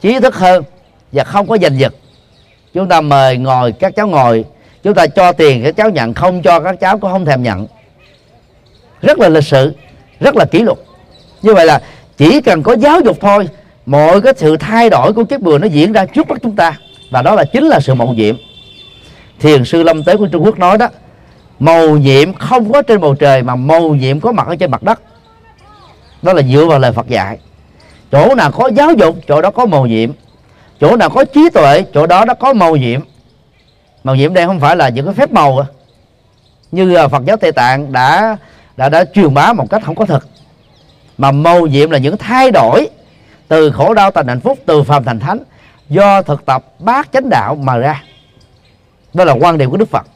trí 0.00 0.20
thức 0.20 0.34
hơn 0.34 0.64
và 1.12 1.24
không 1.24 1.46
có 1.46 1.58
giành 1.62 1.78
giật. 1.78 1.94
Chúng 2.74 2.88
ta 2.88 3.00
mời 3.00 3.36
ngồi, 3.36 3.72
các 3.72 3.96
cháu 3.96 4.06
ngồi. 4.06 4.44
Chúng 4.82 4.94
ta 4.94 5.06
cho 5.06 5.32
tiền, 5.32 5.62
các 5.64 5.76
cháu 5.76 5.90
nhận. 5.90 6.14
Không 6.14 6.42
cho, 6.42 6.60
các 6.60 6.80
cháu 6.80 6.98
cũng 6.98 7.12
không 7.12 7.24
thèm 7.24 7.42
nhận. 7.42 7.66
Rất 9.02 9.18
là 9.18 9.28
lịch 9.28 9.44
sự, 9.44 9.74
rất 10.20 10.36
là 10.36 10.44
kỷ 10.44 10.58
luật. 10.58 10.78
Như 11.42 11.54
vậy 11.54 11.66
là 11.66 11.80
chỉ 12.16 12.40
cần 12.40 12.62
có 12.62 12.76
giáo 12.76 13.00
dục 13.00 13.16
thôi, 13.20 13.48
mọi 13.86 14.20
cái 14.20 14.32
sự 14.36 14.56
thay 14.56 14.90
đổi 14.90 15.12
của 15.12 15.24
kiếp 15.24 15.40
người 15.40 15.58
nó 15.58 15.66
diễn 15.66 15.92
ra 15.92 16.04
trước 16.06 16.28
mắt 16.28 16.38
chúng 16.42 16.56
ta 16.56 16.78
và 17.10 17.22
đó 17.22 17.34
là 17.34 17.44
chính 17.44 17.64
là 17.64 17.80
sự 17.80 17.94
mậu 17.94 18.14
nhiệm. 18.14 18.36
Thiền 19.40 19.64
sư 19.64 19.82
lâm 19.82 20.04
tế 20.04 20.16
của 20.16 20.26
trung 20.26 20.44
quốc 20.44 20.58
nói 20.58 20.78
đó 20.78 20.88
màu 21.58 21.96
nhiệm 21.96 22.34
không 22.34 22.72
có 22.72 22.82
trên 22.82 23.00
bầu 23.00 23.14
trời 23.14 23.42
mà 23.42 23.56
màu 23.56 23.94
nhiệm 23.94 24.20
có 24.20 24.32
mặt 24.32 24.46
ở 24.46 24.56
trên 24.56 24.70
mặt 24.70 24.82
đất. 24.82 25.00
Đó 26.22 26.32
là 26.32 26.42
dựa 26.42 26.64
vào 26.64 26.78
lời 26.78 26.92
phật 26.92 27.08
dạy. 27.08 27.38
Chỗ 28.12 28.34
nào 28.34 28.50
có 28.50 28.70
giáo 28.76 28.92
dục, 28.92 29.16
chỗ 29.28 29.42
đó 29.42 29.50
có 29.50 29.66
màu 29.66 29.86
nhiệm. 29.86 30.10
Chỗ 30.80 30.96
nào 30.96 31.10
có 31.10 31.24
trí 31.24 31.50
tuệ, 31.50 31.84
chỗ 31.94 32.06
đó 32.06 32.24
nó 32.24 32.34
có 32.34 32.52
màu 32.52 32.76
nhiệm. 32.76 33.00
Màu 34.04 34.14
nhiệm 34.14 34.34
đây 34.34 34.46
không 34.46 34.60
phải 34.60 34.76
là 34.76 34.88
những 34.88 35.04
cái 35.04 35.14
phép 35.14 35.32
màu 35.32 35.58
à. 35.58 35.66
như 36.72 36.94
à, 36.94 37.08
Phật 37.08 37.24
giáo 37.24 37.36
Tây 37.36 37.52
Tạng 37.52 37.92
đã 37.92 38.36
đã 38.76 38.88
đã 38.88 39.04
truyền 39.04 39.34
bá 39.34 39.52
một 39.52 39.70
cách 39.70 39.82
không 39.84 39.94
có 39.94 40.06
thực 40.06 40.28
mà 41.18 41.32
mầu 41.32 41.66
nhiệm 41.66 41.90
là 41.90 41.98
những 41.98 42.16
thay 42.16 42.50
đổi 42.50 42.88
từ 43.48 43.70
khổ 43.70 43.94
đau 43.94 44.10
thành 44.10 44.26
hạnh 44.26 44.40
phúc, 44.40 44.58
từ 44.66 44.82
phàm 44.82 45.04
thành 45.04 45.20
thánh 45.20 45.38
do 45.90 46.22
thực 46.22 46.46
tập 46.46 46.64
bát 46.78 47.08
chánh 47.12 47.28
đạo 47.30 47.54
mà 47.54 47.76
ra. 47.76 48.02
Đó 49.14 49.24
là 49.24 49.32
quan 49.32 49.58
điểm 49.58 49.70
của 49.70 49.76
Đức 49.76 49.90
Phật. 49.90 50.06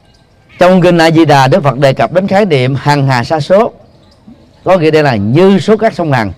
Trong 0.59 0.81
kinh 0.81 0.97
A 0.97 1.11
Di 1.11 1.25
Đà 1.25 1.47
Đức 1.47 1.63
Phật 1.63 1.77
đề 1.77 1.93
cập 1.93 2.13
đến 2.13 2.27
khái 2.27 2.45
niệm 2.45 2.75
hằng 2.75 3.07
hà 3.07 3.23
sa 3.23 3.39
số. 3.39 3.71
Có 4.63 4.77
nghĩa 4.77 4.91
đây 4.91 5.03
là 5.03 5.15
như 5.15 5.59
số 5.59 5.77
các 5.77 5.93
sông 5.93 6.11
hằng 6.11 6.31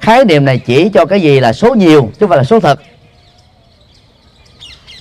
khái 0.00 0.24
niệm 0.24 0.44
này 0.44 0.58
chỉ 0.58 0.88
cho 0.94 1.04
cái 1.04 1.20
gì 1.20 1.40
là 1.40 1.52
số 1.52 1.74
nhiều 1.74 2.02
chứ 2.02 2.16
không 2.20 2.28
phải 2.28 2.38
là 2.38 2.44
số 2.44 2.60
thật. 2.60 2.80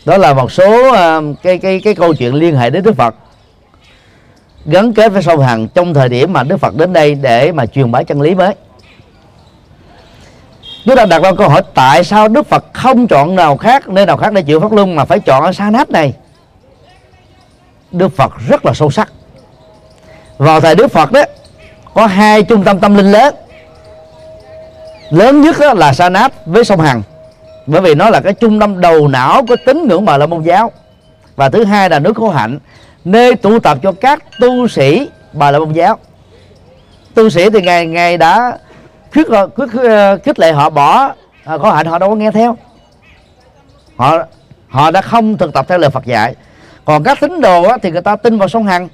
Đó 0.05 0.17
là 0.17 0.33
một 0.33 0.51
số 0.51 0.89
uh, 0.89 1.37
cái 1.43 1.57
cái 1.57 1.81
cái 1.83 1.95
câu 1.95 2.13
chuyện 2.13 2.33
liên 2.33 2.55
hệ 2.55 2.69
đến 2.69 2.83
Đức 2.83 2.95
Phật. 2.95 3.15
Gắn 4.65 4.93
kết 4.93 5.11
với 5.11 5.23
sông 5.23 5.39
hằng 5.39 5.67
trong 5.67 5.93
thời 5.93 6.09
điểm 6.09 6.33
mà 6.33 6.43
Đức 6.43 6.57
Phật 6.57 6.75
đến 6.75 6.93
đây 6.93 7.15
để 7.15 7.51
mà 7.51 7.65
truyền 7.65 7.91
bá 7.91 8.03
chân 8.03 8.21
lý 8.21 8.35
mới 8.35 8.55
chúng 10.87 10.95
ta 10.95 11.05
đặt 11.05 11.21
ra 11.23 11.31
câu 11.37 11.49
hỏi, 11.49 11.61
tại 11.73 12.03
sao 12.03 12.27
Đức 12.27 12.47
Phật 12.47 12.65
không 12.73 13.07
chọn 13.07 13.35
nào 13.35 13.57
khác, 13.57 13.87
nơi 13.89 14.05
nào 14.05 14.17
khác 14.17 14.33
để 14.33 14.41
chịu 14.41 14.59
pháp 14.59 14.71
luân 14.71 14.95
mà 14.95 15.05
phải 15.05 15.19
chọn 15.19 15.43
ở 15.43 15.51
sa 15.51 15.69
nát 15.69 15.89
này? 15.89 16.13
Đức 17.91 18.17
Phật 18.17 18.31
rất 18.47 18.65
là 18.65 18.73
sâu 18.73 18.91
sắc. 18.91 19.11
Vào 20.37 20.61
thời 20.61 20.75
Đức 20.75 20.87
Phật 20.87 21.11
đó, 21.11 21.23
có 21.93 22.05
hai 22.05 22.43
trung 22.43 22.63
tâm 22.63 22.79
tâm 22.79 22.95
linh 22.95 23.11
lớn. 23.11 23.35
Lớn 25.09 25.41
nhất 25.41 25.55
đó 25.59 25.73
là 25.73 25.93
Sa 25.93 26.09
Nát 26.09 26.45
với 26.45 26.63
sông 26.63 26.79
Hằng, 26.79 27.01
bởi 27.65 27.81
vì 27.81 27.95
nó 27.95 28.09
là 28.09 28.21
cái 28.21 28.33
trung 28.33 28.59
tâm 28.59 28.81
đầu 28.81 29.07
não 29.07 29.45
của 29.47 29.55
tín 29.65 29.87
ngưỡng 29.87 30.05
bà 30.05 30.17
la 30.17 30.25
môn 30.25 30.43
giáo. 30.43 30.71
Và 31.35 31.49
thứ 31.49 31.63
hai 31.63 31.89
là 31.89 31.99
nước 31.99 32.17
khổ 32.17 32.29
hạnh, 32.29 32.59
nơi 33.05 33.35
tụ 33.35 33.59
tập 33.59 33.77
cho 33.83 33.91
các 33.91 34.23
tu 34.39 34.67
sĩ 34.67 35.09
bà 35.33 35.51
la 35.51 35.59
môn 35.59 35.73
giáo. 35.73 35.97
Tu 37.13 37.29
sĩ 37.29 37.49
thì 37.49 37.61
ngày 37.61 37.85
ngày 37.85 38.17
đã 38.17 38.57
khuyết 39.13 39.27
khuyết 39.55 39.67
khích 40.23 40.39
lệ 40.39 40.51
họ 40.51 40.69
bỏ 40.69 41.13
ờ, 41.43 41.57
có 41.57 41.71
hạnh 41.71 41.85
họ 41.85 41.99
đâu 41.99 42.09
có 42.09 42.15
nghe 42.15 42.31
theo. 42.31 42.57
Họ 43.95 44.17
họ 44.67 44.91
đã 44.91 45.01
không 45.01 45.37
thực 45.37 45.53
tập 45.53 45.65
theo 45.67 45.77
lời 45.77 45.89
Phật 45.89 46.05
dạy. 46.05 46.35
Còn 46.85 47.03
các 47.03 47.19
tín 47.21 47.41
đồ 47.41 47.63
á, 47.63 47.77
thì 47.83 47.91
người 47.91 48.01
ta 48.01 48.15
tin 48.15 48.37
vào 48.37 48.47
sông 48.47 48.65
hằng 48.65 48.87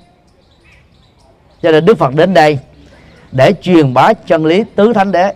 cho 1.61 1.71
nên 1.71 1.85
Đức 1.85 1.97
Phật 1.97 2.15
đến 2.15 2.33
đây 2.33 2.59
để 3.31 3.53
truyền 3.61 3.93
bá 3.93 4.13
chân 4.13 4.45
lý 4.45 4.63
tứ 4.75 4.93
thánh 4.93 5.11
đế. 5.11 5.33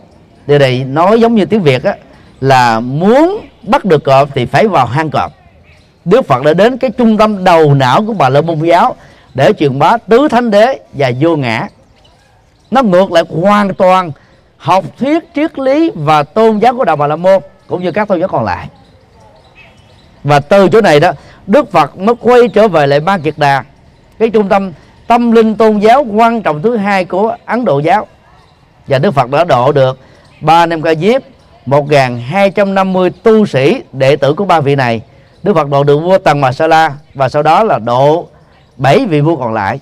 Điều 0.48 0.60
này 0.60 0.84
nói 0.84 1.22
giống 1.22 1.36
như 1.36 1.46
tiếng 1.46 1.64
Việt 1.64 1.84
á, 1.84 1.96
là 2.42 2.80
muốn 2.80 3.48
bắt 3.64 3.86
được 3.86 4.04
cọp 4.04 4.30
thì 4.36 4.46
phải 4.46 4.68
vào 4.68 4.86
hang 4.86 5.10
cọp. 5.10 5.32
Đức 6.06 6.26
Phật 6.28 6.44
đã 6.44 6.54
đến 6.54 6.78
cái 6.78 6.92
trung 6.92 7.18
tâm 7.18 7.44
đầu 7.44 7.74
não 7.74 8.04
của 8.08 8.14
bà 8.14 8.30
la 8.30 8.42
môn 8.42 8.60
giáo 8.60 8.96
để 9.34 9.54
truyền 9.54 9.80
bá 9.80 9.98
tứ 9.98 10.28
thánh 10.28 10.52
đế 10.52 10.80
và 10.94 11.12
vô 11.20 11.36
ngã. 11.36 11.68
Nó 12.72 12.84
ngược 12.84 13.12
lại 13.12 13.24
hoàn 13.30 13.74
toàn 13.74 14.12
học 14.58 14.86
thuyết, 14.98 15.24
triết 15.36 15.60
lý 15.60 15.92
và 15.96 16.24
tôn 16.24 16.60
giáo 16.60 16.76
của 16.78 16.86
đạo 16.86 16.96
bà 16.96 17.08
la 17.08 17.16
môn 17.16 17.42
cũng 17.68 17.84
như 17.84 17.92
các 17.92 18.08
tôn 18.08 18.20
giáo 18.20 18.28
còn 18.28 18.46
lại. 18.46 18.68
Và 20.24 20.40
từ 20.40 20.70
chỗ 20.70 20.82
này 20.82 21.00
đó, 21.00 21.12
Đức 21.48 21.72
Phật 21.72 21.98
mới 21.98 22.16
quay 22.22 22.48
trở 22.48 22.68
về 22.68 22.88
lại 22.88 23.00
Ba 23.00 23.18
Kiệt 23.18 23.34
Đà, 23.38 23.64
cái 24.20 24.30
trung 24.30 24.50
tâm 24.50 24.72
tâm 25.08 25.32
linh 25.32 25.56
tôn 25.56 25.80
giáo 25.80 26.06
quan 26.14 26.42
trọng 26.42 26.62
thứ 26.62 26.78
hai 26.78 27.06
của 27.06 27.36
Ấn 27.46 27.66
Độ 27.66 27.80
giáo. 27.80 28.08
Và 28.88 29.00
Đức 29.00 29.12
Phật 29.12 29.30
đã 29.30 29.44
độ 29.44 29.72
được 29.72 30.00
ba 30.42 30.66
năm 30.66 30.82
ca 30.82 30.96
diếp 30.96 31.22
1.250 31.66 33.10
tu 33.24 33.46
sĩ 33.46 33.82
đệ 33.92 34.16
tử 34.16 34.34
của 34.34 34.46
ba 34.46 34.60
vị 34.60 34.76
này. 34.76 35.02
Đức 35.44 35.54
Phật 35.54 35.70
độ 35.70 35.84
được 35.84 35.98
vua 35.98 36.18
Tần 36.18 36.42
bà 36.42 36.52
sa 36.52 36.68
la 36.68 36.94
và 37.14 37.30
sau 37.30 37.44
đó 37.44 37.64
là 37.64 37.80
độ 37.80 38.28
bảy 38.78 39.06
vị 39.06 39.22
vua 39.22 39.36
còn 39.36 39.54
lại. 39.54 39.80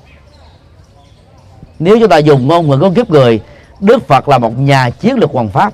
Nếu 1.79 1.99
chúng 1.99 2.09
ta 2.09 2.17
dùng 2.17 2.47
ngôn 2.47 2.69
ngữ 2.69 2.77
của 2.77 2.89
kiếp 2.95 3.09
người 3.09 3.41
Đức 3.79 4.07
Phật 4.07 4.29
là 4.29 4.37
một 4.37 4.59
nhà 4.59 4.89
chiến 4.89 5.15
lược 5.15 5.31
hoàng 5.31 5.49
pháp. 5.49 5.73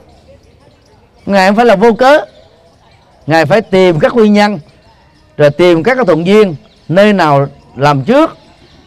Ngài 1.25 1.47
không 1.47 1.55
phải 1.55 1.65
là 1.65 1.75
vô 1.75 1.93
cớ. 1.93 2.25
Ngài 3.27 3.45
phải 3.45 3.61
tìm 3.61 3.99
các 3.99 4.13
nguyên 4.13 4.33
nhân 4.33 4.59
Rồi 5.37 5.49
tìm 5.49 5.83
các 5.83 5.95
cái 5.95 6.05
thuận 6.05 6.25
duyên 6.25 6.55
Nơi 6.89 7.13
nào 7.13 7.47
làm 7.75 8.03
trước 8.03 8.37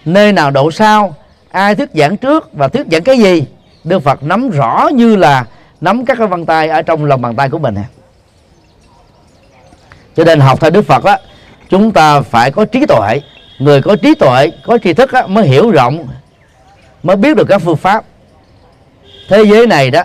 Nơi 0.04 0.32
nào 0.32 0.50
độ 0.50 0.70
sau 0.70 1.14
Ai 1.50 1.74
thuyết 1.74 1.88
giảng 1.94 2.16
trước 2.16 2.52
và 2.52 2.68
thuyết 2.68 2.86
giảng 2.92 3.02
cái 3.02 3.18
gì. 3.18 3.46
Đức 3.84 3.98
Phật 3.98 4.22
nắm 4.22 4.50
rõ 4.50 4.88
như 4.94 5.16
là 5.16 5.44
Nắm 5.80 6.04
các 6.04 6.18
cái 6.18 6.26
vân 6.26 6.46
tay 6.46 6.68
ở 6.68 6.82
trong 6.82 7.04
lòng 7.04 7.22
bàn 7.22 7.36
tay 7.36 7.48
của 7.48 7.58
mình. 7.58 7.74
Cho 10.16 10.24
nên 10.24 10.40
học 10.40 10.60
theo 10.60 10.70
Đức 10.70 10.82
Phật 10.82 11.04
á 11.04 11.18
Chúng 11.68 11.92
ta 11.92 12.20
phải 12.20 12.50
có 12.50 12.64
trí 12.64 12.86
tuệ. 12.86 13.20
Người 13.58 13.82
có 13.82 13.96
trí 13.96 14.14
tuệ, 14.14 14.50
có 14.66 14.78
tri 14.78 14.92
thức 14.92 15.12
á, 15.12 15.26
mới 15.26 15.46
hiểu 15.46 15.70
rộng 15.70 16.08
Mới 17.02 17.16
biết 17.16 17.36
được 17.36 17.44
các 17.48 17.58
phương 17.58 17.76
pháp 17.76 18.04
thế 19.28 19.44
giới 19.44 19.66
này 19.66 19.90
đó 19.90 20.02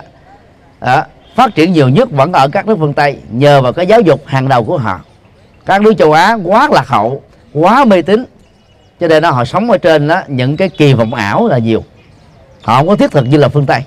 à, 0.80 1.06
phát 1.34 1.54
triển 1.54 1.72
nhiều 1.72 1.88
nhất 1.88 2.10
vẫn 2.10 2.32
ở 2.32 2.48
các 2.48 2.66
nước 2.66 2.76
phương 2.78 2.94
tây 2.94 3.16
nhờ 3.30 3.62
vào 3.62 3.72
cái 3.72 3.86
giáo 3.86 4.00
dục 4.00 4.22
hàng 4.26 4.48
đầu 4.48 4.64
của 4.64 4.78
họ. 4.78 5.00
Các 5.66 5.82
nước 5.82 5.94
châu 5.98 6.12
á 6.12 6.36
quá 6.44 6.68
lạc 6.72 6.88
hậu 6.88 7.22
quá 7.52 7.84
mê 7.84 8.02
tín 8.02 8.24
cho 9.00 9.08
nên 9.08 9.22
đó 9.22 9.30
họ 9.30 9.44
sống 9.44 9.70
ở 9.70 9.78
trên 9.78 10.08
đó 10.08 10.22
những 10.28 10.56
cái 10.56 10.68
kỳ 10.68 10.92
vọng 10.92 11.14
ảo 11.14 11.48
là 11.48 11.58
nhiều. 11.58 11.84
Họ 12.62 12.76
không 12.76 12.88
có 12.88 12.96
thiết 12.96 13.10
thực 13.10 13.26
như 13.26 13.36
là 13.36 13.48
phương 13.48 13.66
tây. 13.66 13.82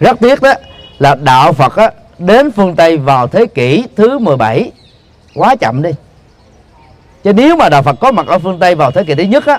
Rất 0.00 0.20
tiếc 0.20 0.42
đó 0.42 0.54
là 0.98 1.14
đạo 1.14 1.52
phật 1.52 1.76
đó, 1.76 1.90
đến 2.18 2.50
phương 2.50 2.76
tây 2.76 2.96
vào 2.96 3.26
thế 3.26 3.46
kỷ 3.46 3.84
thứ 3.96 4.18
17 4.18 4.70
quá 5.34 5.56
chậm 5.56 5.82
đi. 5.82 5.90
Chứ 7.24 7.32
nếu 7.32 7.56
mà 7.56 7.68
đạo 7.68 7.82
phật 7.82 7.96
có 8.00 8.12
mặt 8.12 8.26
ở 8.26 8.38
phương 8.38 8.58
tây 8.58 8.74
vào 8.74 8.90
thế 8.90 9.04
kỷ 9.04 9.14
thứ 9.14 9.22
nhất 9.22 9.46
á, 9.46 9.58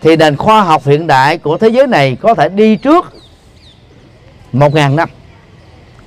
thì 0.00 0.16
nền 0.16 0.36
khoa 0.36 0.62
học 0.62 0.86
hiện 0.86 1.06
đại 1.06 1.38
của 1.38 1.58
thế 1.58 1.68
giới 1.68 1.86
này 1.86 2.16
có 2.20 2.34
thể 2.34 2.48
đi 2.48 2.76
trước 2.76 3.12
một 4.52 4.74
ngàn 4.74 4.96
năm. 4.96 5.08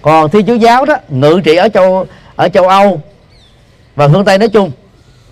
Còn 0.01 0.29
thiên 0.29 0.45
chúa 0.45 0.55
giáo 0.55 0.85
đó 0.85 0.95
ngự 1.09 1.41
trị 1.43 1.55
ở 1.55 1.69
châu 1.69 2.05
ở 2.35 2.49
châu 2.49 2.67
âu 2.67 3.01
và 3.95 4.07
phương 4.07 4.25
tây 4.25 4.37
nói 4.37 4.49
chung 4.49 4.71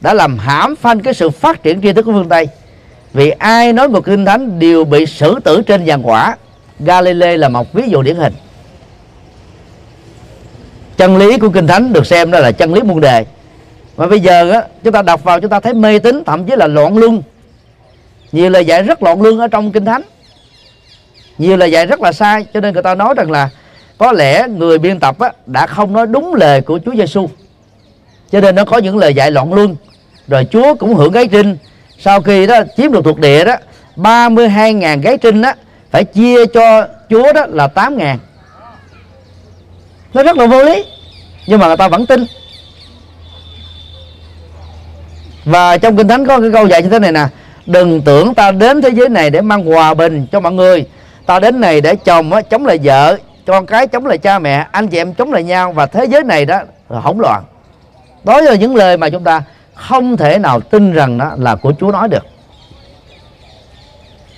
đã 0.01 0.13
làm 0.13 0.37
hãm 0.37 0.75
phanh 0.75 0.99
cái 0.99 1.13
sự 1.13 1.29
phát 1.29 1.63
triển 1.63 1.81
tri 1.81 1.93
thức 1.93 2.03
của 2.05 2.11
phương 2.11 2.29
tây. 2.29 2.47
Vì 3.13 3.29
ai 3.29 3.73
nói 3.73 3.89
một 3.89 4.05
kinh 4.05 4.25
thánh 4.25 4.59
đều 4.59 4.85
bị 4.85 5.05
xử 5.05 5.39
tử 5.43 5.61
trên 5.61 5.85
giàn 5.85 6.07
quả. 6.07 6.35
Galilei 6.79 7.37
là 7.37 7.49
một 7.49 7.73
ví 7.73 7.83
dụ 7.89 8.01
điển 8.01 8.15
hình. 8.15 8.33
Chân 10.97 11.17
lý 11.17 11.37
của 11.37 11.49
kinh 11.49 11.67
thánh 11.67 11.93
được 11.93 12.05
xem 12.05 12.31
đó 12.31 12.39
là 12.39 12.51
chân 12.51 12.73
lý 12.73 12.81
muôn 12.81 13.01
đề 13.01 13.25
mà 13.97 14.07
bây 14.07 14.19
giờ 14.19 14.51
á, 14.51 14.63
chúng 14.83 14.93
ta 14.93 15.01
đọc 15.01 15.23
vào 15.23 15.39
chúng 15.39 15.49
ta 15.49 15.59
thấy 15.59 15.73
mê 15.73 15.99
tín 15.99 16.23
thậm 16.25 16.45
chí 16.45 16.55
là 16.55 16.67
loạn 16.67 16.97
luân. 16.97 17.21
Nhiều 18.31 18.49
lời 18.49 18.65
dạy 18.65 18.83
rất 18.83 19.03
loạn 19.03 19.21
luân 19.21 19.39
ở 19.39 19.47
trong 19.47 19.71
kinh 19.71 19.85
thánh 19.85 20.01
nhiều 21.37 21.57
lời 21.57 21.71
dạy 21.71 21.85
rất 21.85 22.01
là 22.01 22.11
sai 22.11 22.45
cho 22.53 22.59
nên 22.59 22.73
người 22.73 22.83
ta 22.83 22.95
nói 22.95 23.13
rằng 23.17 23.31
là 23.31 23.49
có 23.97 24.11
lẽ 24.11 24.47
người 24.47 24.77
biên 24.77 24.99
tập 24.99 25.19
á, 25.19 25.31
đã 25.45 25.67
không 25.67 25.93
nói 25.93 26.07
đúng 26.07 26.35
lời 26.35 26.61
của 26.61 26.79
Chúa 26.85 26.95
Giêsu 26.95 27.29
cho 28.31 28.41
nên 28.41 28.55
nó 28.55 28.65
có 28.65 28.77
những 28.77 28.97
lời 28.97 29.13
dạy 29.13 29.31
loạn 29.31 29.53
luân. 29.53 29.75
Rồi 30.27 30.47
Chúa 30.51 30.75
cũng 30.75 30.95
hưởng 30.95 31.11
gái 31.11 31.27
trinh. 31.27 31.57
Sau 31.99 32.21
khi 32.21 32.47
đó 32.47 32.55
chiếm 32.77 32.91
được 32.91 33.05
thuộc 33.05 33.19
địa 33.19 33.45
đó 33.45 33.55
32.000 33.95 35.01
gái 35.01 35.17
trinh 35.17 35.41
đó 35.41 35.53
phải 35.91 36.03
chia 36.03 36.45
cho 36.45 36.87
Chúa 37.09 37.33
đó 37.33 37.45
là 37.49 37.67
8.000 37.75 38.17
nó 40.13 40.23
rất 40.23 40.37
là 40.37 40.45
vô 40.45 40.63
lý 40.63 40.83
nhưng 41.47 41.59
mà 41.59 41.67
người 41.67 41.77
ta 41.77 41.87
vẫn 41.87 42.05
tin. 42.05 42.25
Và 45.45 45.77
trong 45.77 45.97
kinh 45.97 46.07
thánh 46.07 46.27
có 46.27 46.39
cái 46.39 46.49
câu 46.53 46.67
dạy 46.67 46.83
như 46.83 46.89
thế 46.89 46.99
này 46.99 47.11
nè 47.11 47.27
đừng 47.65 48.01
tưởng 48.01 48.33
ta 48.33 48.51
đến 48.51 48.81
thế 48.81 48.89
giới 48.89 49.09
này 49.09 49.29
để 49.29 49.41
mang 49.41 49.65
hòa 49.65 49.93
bình 49.93 50.27
cho 50.31 50.39
mọi 50.39 50.51
người 50.51 50.85
ta 51.25 51.39
đến 51.39 51.59
này 51.59 51.81
để 51.81 51.95
chồng 51.95 52.33
á, 52.33 52.41
chống 52.41 52.65
lại 52.65 52.79
vợ 52.83 53.17
con 53.45 53.65
cái 53.65 53.87
chống 53.87 54.05
lại 54.05 54.17
cha 54.17 54.39
mẹ 54.39 54.67
anh 54.71 54.87
chị 54.87 54.97
em 54.97 55.13
chống 55.13 55.33
lại 55.33 55.43
nhau 55.43 55.71
và 55.71 55.85
thế 55.85 56.05
giới 56.05 56.23
này 56.23 56.45
đó 56.45 56.59
là 56.89 56.99
hỗn 56.99 57.17
loạn. 57.17 57.43
Đó 58.23 58.41
là 58.41 58.55
những 58.55 58.75
lời 58.75 58.97
mà 58.97 59.09
chúng 59.09 59.23
ta 59.23 59.43
không 59.73 60.17
thể 60.17 60.37
nào 60.37 60.59
tin 60.59 60.93
rằng 60.93 61.17
đó 61.17 61.31
là 61.37 61.55
của 61.55 61.73
Chúa 61.79 61.91
nói 61.91 62.07
được. 62.07 62.25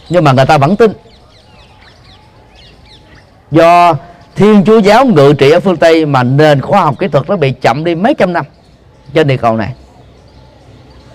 Nhưng 0.09 0.23
mà 0.23 0.31
người 0.31 0.45
ta 0.45 0.57
vẫn 0.57 0.75
tin. 0.75 0.91
Do 3.51 3.93
Thiên 4.35 4.63
Chúa 4.65 4.77
giáo 4.77 5.05
ngự 5.05 5.33
trị 5.37 5.51
ở 5.51 5.59
phương 5.59 5.77
Tây 5.77 6.05
mà 6.05 6.23
nền 6.23 6.61
khoa 6.61 6.81
học 6.81 6.95
kỹ 6.99 7.07
thuật 7.07 7.29
nó 7.29 7.35
bị 7.35 7.51
chậm 7.51 7.83
đi 7.83 7.95
mấy 7.95 8.13
trăm 8.13 8.33
năm 8.33 8.45
trên 9.13 9.27
địa 9.27 9.37
cầu 9.37 9.57
này. 9.57 9.73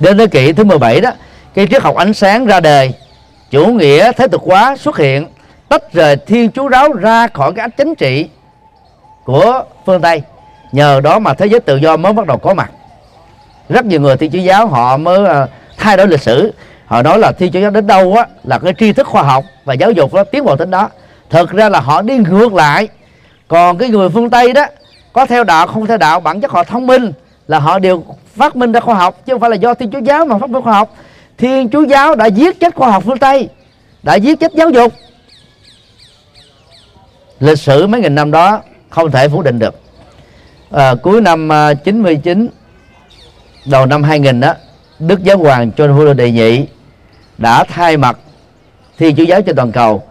Đến 0.00 0.18
thế 0.18 0.26
kỷ 0.26 0.52
thứ 0.52 0.64
17 0.64 1.00
đó 1.00 1.10
cái 1.54 1.66
triết 1.70 1.82
học 1.82 1.96
ánh 1.96 2.14
sáng 2.14 2.46
ra 2.46 2.60
đời 2.60 2.92
chủ 3.50 3.66
nghĩa 3.66 4.12
thế 4.12 4.28
tục 4.28 4.42
hóa 4.46 4.76
xuất 4.76 4.98
hiện 4.98 5.26
tách 5.70 5.92
rời 5.92 6.16
thiên 6.16 6.50
chúa 6.52 6.70
giáo 6.70 6.92
ra 6.92 7.26
khỏi 7.28 7.52
cái 7.52 7.62
ách 7.62 7.76
chính 7.76 7.94
trị 7.94 8.28
của 9.24 9.64
phương 9.86 10.00
tây. 10.00 10.22
Nhờ 10.72 11.00
đó 11.00 11.18
mà 11.18 11.34
thế 11.34 11.46
giới 11.46 11.60
tự 11.60 11.76
do 11.76 11.96
mới 11.96 12.12
bắt 12.12 12.26
đầu 12.26 12.38
có 12.38 12.54
mặt. 12.54 12.70
Rất 13.68 13.84
nhiều 13.84 14.00
người 14.00 14.16
thiên 14.16 14.30
chúa 14.30 14.38
giáo 14.38 14.66
họ 14.66 14.96
mới 14.96 15.26
ờ, 15.26 15.46
thay 15.76 15.96
đổi 15.96 16.06
lịch 16.08 16.22
sử. 16.22 16.52
Họ 16.86 17.02
nói 17.02 17.18
là 17.18 17.32
thiên 17.32 17.52
chúa 17.52 17.60
giáo 17.60 17.70
đến 17.70 17.86
đâu 17.86 18.14
á 18.14 18.26
là 18.44 18.58
cái 18.58 18.74
tri 18.78 18.92
thức 18.92 19.06
khoa 19.06 19.22
học 19.22 19.44
và 19.64 19.74
giáo 19.74 19.90
dục 19.90 20.14
nó 20.14 20.24
tiến 20.24 20.44
bộ 20.44 20.56
đến 20.56 20.70
đó. 20.70 20.88
Thực 21.30 21.50
ra 21.50 21.68
là 21.68 21.80
họ 21.80 22.02
đi 22.02 22.16
ngược 22.16 22.54
lại. 22.54 22.88
Còn 23.48 23.78
cái 23.78 23.88
người 23.88 24.08
phương 24.08 24.30
tây 24.30 24.52
đó 24.52 24.66
có 25.12 25.26
theo 25.26 25.44
đạo, 25.44 25.66
không 25.66 25.86
theo 25.86 25.96
đạo, 25.96 26.20
bản 26.20 26.40
chất 26.40 26.50
họ 26.50 26.64
thông 26.64 26.86
minh 26.86 27.12
là 27.48 27.58
họ 27.58 27.78
đều 27.78 28.04
phát 28.36 28.56
minh 28.56 28.72
ra 28.72 28.80
khoa 28.80 28.94
học, 28.94 29.26
chứ 29.26 29.32
không 29.32 29.40
phải 29.40 29.50
là 29.50 29.56
do 29.56 29.74
thiên 29.74 29.90
chúa 29.90 29.98
giáo 29.98 30.24
mà 30.24 30.38
phát 30.38 30.50
minh 30.50 30.62
khoa 30.62 30.72
học. 30.72 30.94
Thiên 31.38 31.70
chúa 31.70 31.82
giáo 31.82 32.14
đã 32.14 32.26
giết 32.26 32.60
chết 32.60 32.74
khoa 32.74 32.90
học 32.90 33.02
phương 33.06 33.18
tây, 33.18 33.48
đã 34.02 34.14
giết 34.14 34.40
chết 34.40 34.52
giáo 34.54 34.70
dục 34.70 34.92
lịch 37.40 37.58
sử 37.58 37.86
mấy 37.86 38.00
nghìn 38.00 38.14
năm 38.14 38.30
đó 38.30 38.62
không 38.90 39.10
thể 39.10 39.28
phủ 39.28 39.42
định 39.42 39.58
được. 39.58 39.74
À, 40.70 40.94
cuối 41.02 41.20
năm 41.20 41.52
à, 41.52 41.74
99 41.74 42.48
đầu 43.66 43.86
năm 43.86 44.02
2000 44.02 44.40
đó 44.40 44.54
Đức 44.98 45.22
Giáo 45.22 45.38
hoàng 45.38 45.70
John 45.76 45.98
Paul 45.98 46.14
đệ 46.14 46.30
nhị 46.30 46.66
đã 47.38 47.64
thay 47.64 47.96
mặt 47.96 48.18
Thiên 48.98 49.16
Chúa 49.16 49.22
giáo 49.22 49.42
trên 49.42 49.56
toàn 49.56 49.72
cầu 49.72 50.02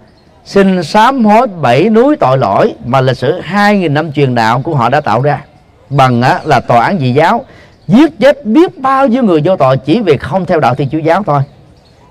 xin 0.45 0.83
sám 0.83 1.25
hối 1.25 1.47
bảy 1.47 1.89
núi 1.89 2.15
tội 2.15 2.37
lỗi 2.37 2.73
mà 2.85 3.01
lịch 3.01 3.17
sử 3.17 3.41
2.000 3.41 3.93
năm 3.93 4.11
truyền 4.11 4.35
đạo 4.35 4.61
của 4.61 4.75
họ 4.75 4.89
đã 4.89 5.01
tạo 5.01 5.21
ra 5.21 5.41
bằng 5.89 6.21
á, 6.21 6.39
là 6.43 6.59
tòa 6.59 6.85
án 6.85 6.99
dị 6.99 7.13
giáo 7.13 7.45
giết 7.87 8.19
chết 8.19 8.45
biết 8.45 8.77
bao 8.77 9.07
nhiêu 9.07 9.23
người 9.23 9.41
vô 9.45 9.55
tội 9.55 9.77
chỉ 9.77 10.01
vì 10.01 10.17
không 10.17 10.45
theo 10.45 10.59
đạo 10.59 10.75
Thiên 10.75 10.89
Chúa 10.89 10.97
giáo 10.97 11.23
thôi. 11.23 11.41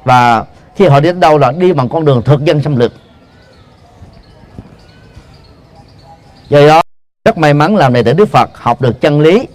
Và 0.05 0.45
khi 0.77 0.87
họ 0.87 1.01
đi 1.01 1.09
đến 1.09 1.21
đâu 1.21 1.39
là 1.39 1.53
đi 1.53 1.73
bằng 1.73 1.89
con 1.89 2.05
đường 2.05 2.23
thực 2.23 2.45
dân 2.45 2.63
xâm 2.63 2.77
lược. 2.77 2.93
Do 6.49 6.67
đó 6.67 6.83
rất 7.25 7.39
may 7.39 7.55
mắn 7.55 7.77
làm 7.77 7.93
đệ 7.93 8.03
tử 8.03 8.13
Đức 8.13 8.29
Phật 8.29 8.51
học 8.55 8.81
được 8.81 9.01
chân 9.01 9.21
lý 9.21 9.47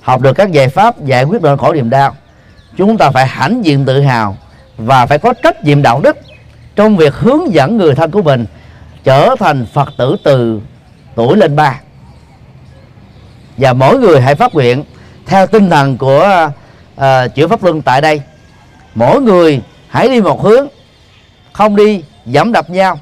học 0.00 0.20
được 0.20 0.32
các 0.32 0.52
giải 0.52 0.68
pháp 0.68 1.04
giải 1.04 1.24
quyết 1.24 1.42
nỗi 1.42 1.58
khổ 1.58 1.72
niềm 1.72 1.90
đau. 1.90 2.16
Chúng 2.76 2.98
ta 2.98 3.10
phải 3.10 3.26
hãnh 3.26 3.64
diện 3.64 3.84
tự 3.84 4.00
hào 4.00 4.36
và 4.76 5.06
phải 5.06 5.18
có 5.18 5.32
trách 5.42 5.64
nhiệm 5.64 5.82
đạo 5.82 6.00
đức 6.00 6.16
trong 6.76 6.96
việc 6.96 7.14
hướng 7.14 7.52
dẫn 7.52 7.76
người 7.76 7.94
thân 7.94 8.10
của 8.10 8.22
mình 8.22 8.46
trở 9.04 9.34
thành 9.38 9.66
phật 9.72 9.88
tử 9.98 10.16
từ 10.24 10.60
tuổi 11.14 11.36
lên 11.36 11.56
ba. 11.56 11.80
Và 13.56 13.72
mỗi 13.72 13.98
người 13.98 14.20
hãy 14.20 14.34
phát 14.34 14.54
nguyện 14.54 14.84
theo 15.26 15.46
tinh 15.46 15.70
thần 15.70 15.98
của 15.98 16.50
uh, 16.96 17.04
chữ 17.34 17.48
pháp 17.48 17.64
luân 17.64 17.82
tại 17.82 18.00
đây. 18.00 18.20
Mỗi 18.94 19.20
người 19.20 19.62
hãy 19.88 20.08
đi 20.08 20.20
một 20.20 20.42
hướng 20.42 20.68
không 21.52 21.76
đi 21.76 22.04
dẫm 22.26 22.52
đập 22.52 22.70
nhau 22.70 22.98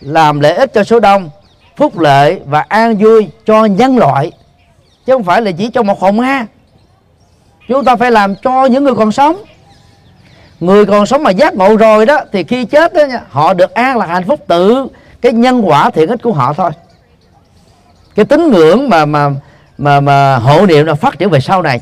làm 0.00 0.40
lợi 0.40 0.54
ích 0.54 0.74
cho 0.74 0.84
số 0.84 1.00
đông 1.00 1.30
phúc 1.80 1.98
lợi 1.98 2.40
và 2.46 2.64
an 2.68 2.96
vui 2.96 3.28
cho 3.46 3.64
nhân 3.64 3.98
loại, 3.98 4.32
chứ 5.06 5.12
không 5.12 5.24
phải 5.24 5.42
là 5.42 5.50
chỉ 5.50 5.70
cho 5.70 5.82
một 5.82 6.00
hồn 6.00 6.16
ma. 6.16 6.46
Chúng 7.68 7.84
ta 7.84 7.96
phải 7.96 8.10
làm 8.10 8.34
cho 8.36 8.64
những 8.66 8.84
người 8.84 8.94
còn 8.94 9.12
sống. 9.12 9.36
Người 10.60 10.86
còn 10.86 11.06
sống 11.06 11.22
mà 11.22 11.30
giác 11.30 11.54
ngộ 11.54 11.76
rồi 11.76 12.06
đó, 12.06 12.18
thì 12.32 12.44
khi 12.44 12.64
chết 12.64 12.94
đó 12.94 13.02
họ 13.30 13.54
được 13.54 13.74
an 13.74 13.98
là 13.98 14.06
hạnh 14.06 14.24
phúc 14.26 14.40
tự. 14.46 14.86
Cái 15.20 15.32
nhân 15.32 15.62
quả 15.68 15.90
thiện 15.90 16.08
ích 16.08 16.22
của 16.22 16.32
họ 16.32 16.52
thôi. 16.52 16.70
Cái 18.14 18.24
tín 18.24 18.50
ngưỡng 18.50 18.88
mà 18.88 19.04
mà 19.04 19.30
mà 19.78 20.00
mà 20.00 20.36
hộ 20.36 20.66
niệm 20.66 20.86
là 20.86 20.94
phát 20.94 21.18
triển 21.18 21.30
về 21.30 21.40
sau 21.40 21.62
này, 21.62 21.80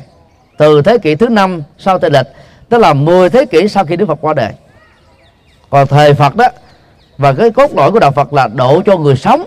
từ 0.57 0.81
thế 0.81 0.97
kỷ 0.97 1.15
thứ 1.15 1.29
năm 1.29 1.63
sau 1.77 1.99
tây 1.99 2.11
lịch, 2.11 2.27
tức 2.69 2.77
là 2.77 2.93
10 2.93 3.29
thế 3.29 3.45
kỷ 3.45 3.67
sau 3.67 3.85
khi 3.85 3.95
Đức 3.95 4.05
Phật 4.05 4.17
qua 4.21 4.33
đời. 4.33 4.51
Còn 5.69 5.87
thời 5.87 6.13
Phật 6.13 6.35
đó, 6.35 6.47
và 7.17 7.33
cái 7.33 7.51
cốt 7.51 7.71
lõi 7.75 7.91
của 7.91 7.99
đạo 7.99 8.11
Phật 8.11 8.33
là 8.33 8.47
độ 8.47 8.81
cho 8.85 8.97
người 8.97 9.15
sống 9.15 9.45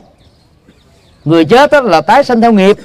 người 1.25 1.45
chết 1.45 1.73
đó 1.73 1.81
là 1.81 2.01
tái 2.01 2.25
sinh 2.25 2.41
theo 2.41 2.53
nghiệp. 2.53 2.77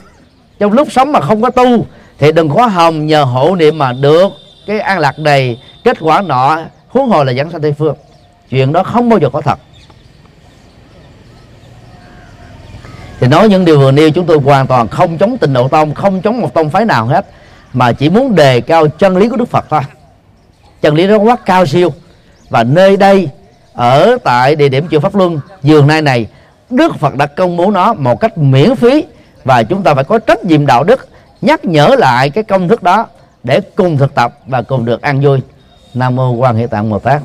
Trong 0.59 0.73
lúc 0.73 0.91
sống 0.91 1.11
mà 1.11 1.21
không 1.21 1.41
có 1.41 1.49
tu, 1.49 1.85
thì 2.17 2.31
đừng 2.31 2.49
có 2.49 2.65
hồng 2.65 3.05
nhờ 3.07 3.23
hộ 3.23 3.55
niệm 3.55 3.77
mà 3.77 3.93
được. 3.93 4.31
Cái 4.67 4.79
an 4.79 4.99
lạc 4.99 5.19
này, 5.19 5.59
kết 5.83 5.97
quả 5.99 6.21
nọ, 6.21 6.59
huống 6.87 7.09
hồ 7.09 7.23
là 7.23 7.31
dẫn 7.31 7.51
sanh 7.51 7.61
tây 7.61 7.73
phương. 7.77 7.95
Chuyện 8.49 8.73
đó 8.73 8.83
không 8.83 9.09
bao 9.09 9.19
giờ 9.19 9.29
có 9.33 9.41
thật. 9.41 9.59
Thì 13.19 13.27
nói 13.27 13.49
những 13.49 13.65
điều 13.65 13.79
vừa 13.79 13.91
nêu, 13.91 14.09
chúng 14.11 14.25
tôi 14.25 14.37
hoàn 14.37 14.67
toàn 14.67 14.87
không 14.87 15.17
chống 15.17 15.37
tình 15.37 15.53
độ 15.53 15.67
tông, 15.67 15.93
không 15.93 16.21
chống 16.21 16.41
một 16.41 16.53
tông 16.53 16.69
phái 16.69 16.85
nào 16.85 17.05
hết, 17.05 17.25
mà 17.73 17.91
chỉ 17.91 18.09
muốn 18.09 18.35
đề 18.35 18.61
cao 18.61 18.87
chân 18.87 19.17
lý 19.17 19.29
của 19.29 19.37
đức 19.37 19.49
phật 19.49 19.65
thôi. 19.69 19.81
Chân 20.81 20.95
lý 20.95 21.07
đó 21.07 21.17
quá 21.17 21.35
cao 21.45 21.65
siêu. 21.65 21.93
Và 22.49 22.63
nơi 22.63 22.97
đây, 22.97 23.29
ở 23.73 24.17
tại 24.23 24.55
địa 24.55 24.69
điểm 24.69 24.87
chùa 24.91 24.99
pháp 24.99 25.15
luân, 25.15 25.39
giường 25.63 25.87
nay 25.87 26.01
này 26.01 26.27
đức 26.69 26.95
phật 26.99 27.15
đã 27.15 27.25
công 27.25 27.57
bố 27.57 27.71
nó 27.71 27.93
một 27.93 28.19
cách 28.19 28.37
miễn 28.37 28.75
phí 28.75 29.05
và 29.43 29.63
chúng 29.63 29.83
ta 29.83 29.93
phải 29.93 30.03
có 30.03 30.19
trách 30.19 30.45
nhiệm 30.45 30.65
đạo 30.65 30.83
đức, 30.83 31.07
nhắc 31.41 31.65
nhở 31.65 31.95
lại 31.97 32.29
cái 32.29 32.43
công 32.43 32.67
thức 32.67 32.83
đó 32.83 33.07
để 33.43 33.61
cùng 33.75 33.97
thực 33.97 34.15
tập 34.15 34.39
và 34.47 34.61
cùng 34.61 34.85
được 34.85 35.01
an 35.01 35.19
vui. 35.21 35.39
Nam 35.93 36.15
mô 36.15 36.31
quan 36.31 36.55
hệ 36.55 36.67
tạng 36.67 36.89
bồ 36.89 36.99
tát. 36.99 37.21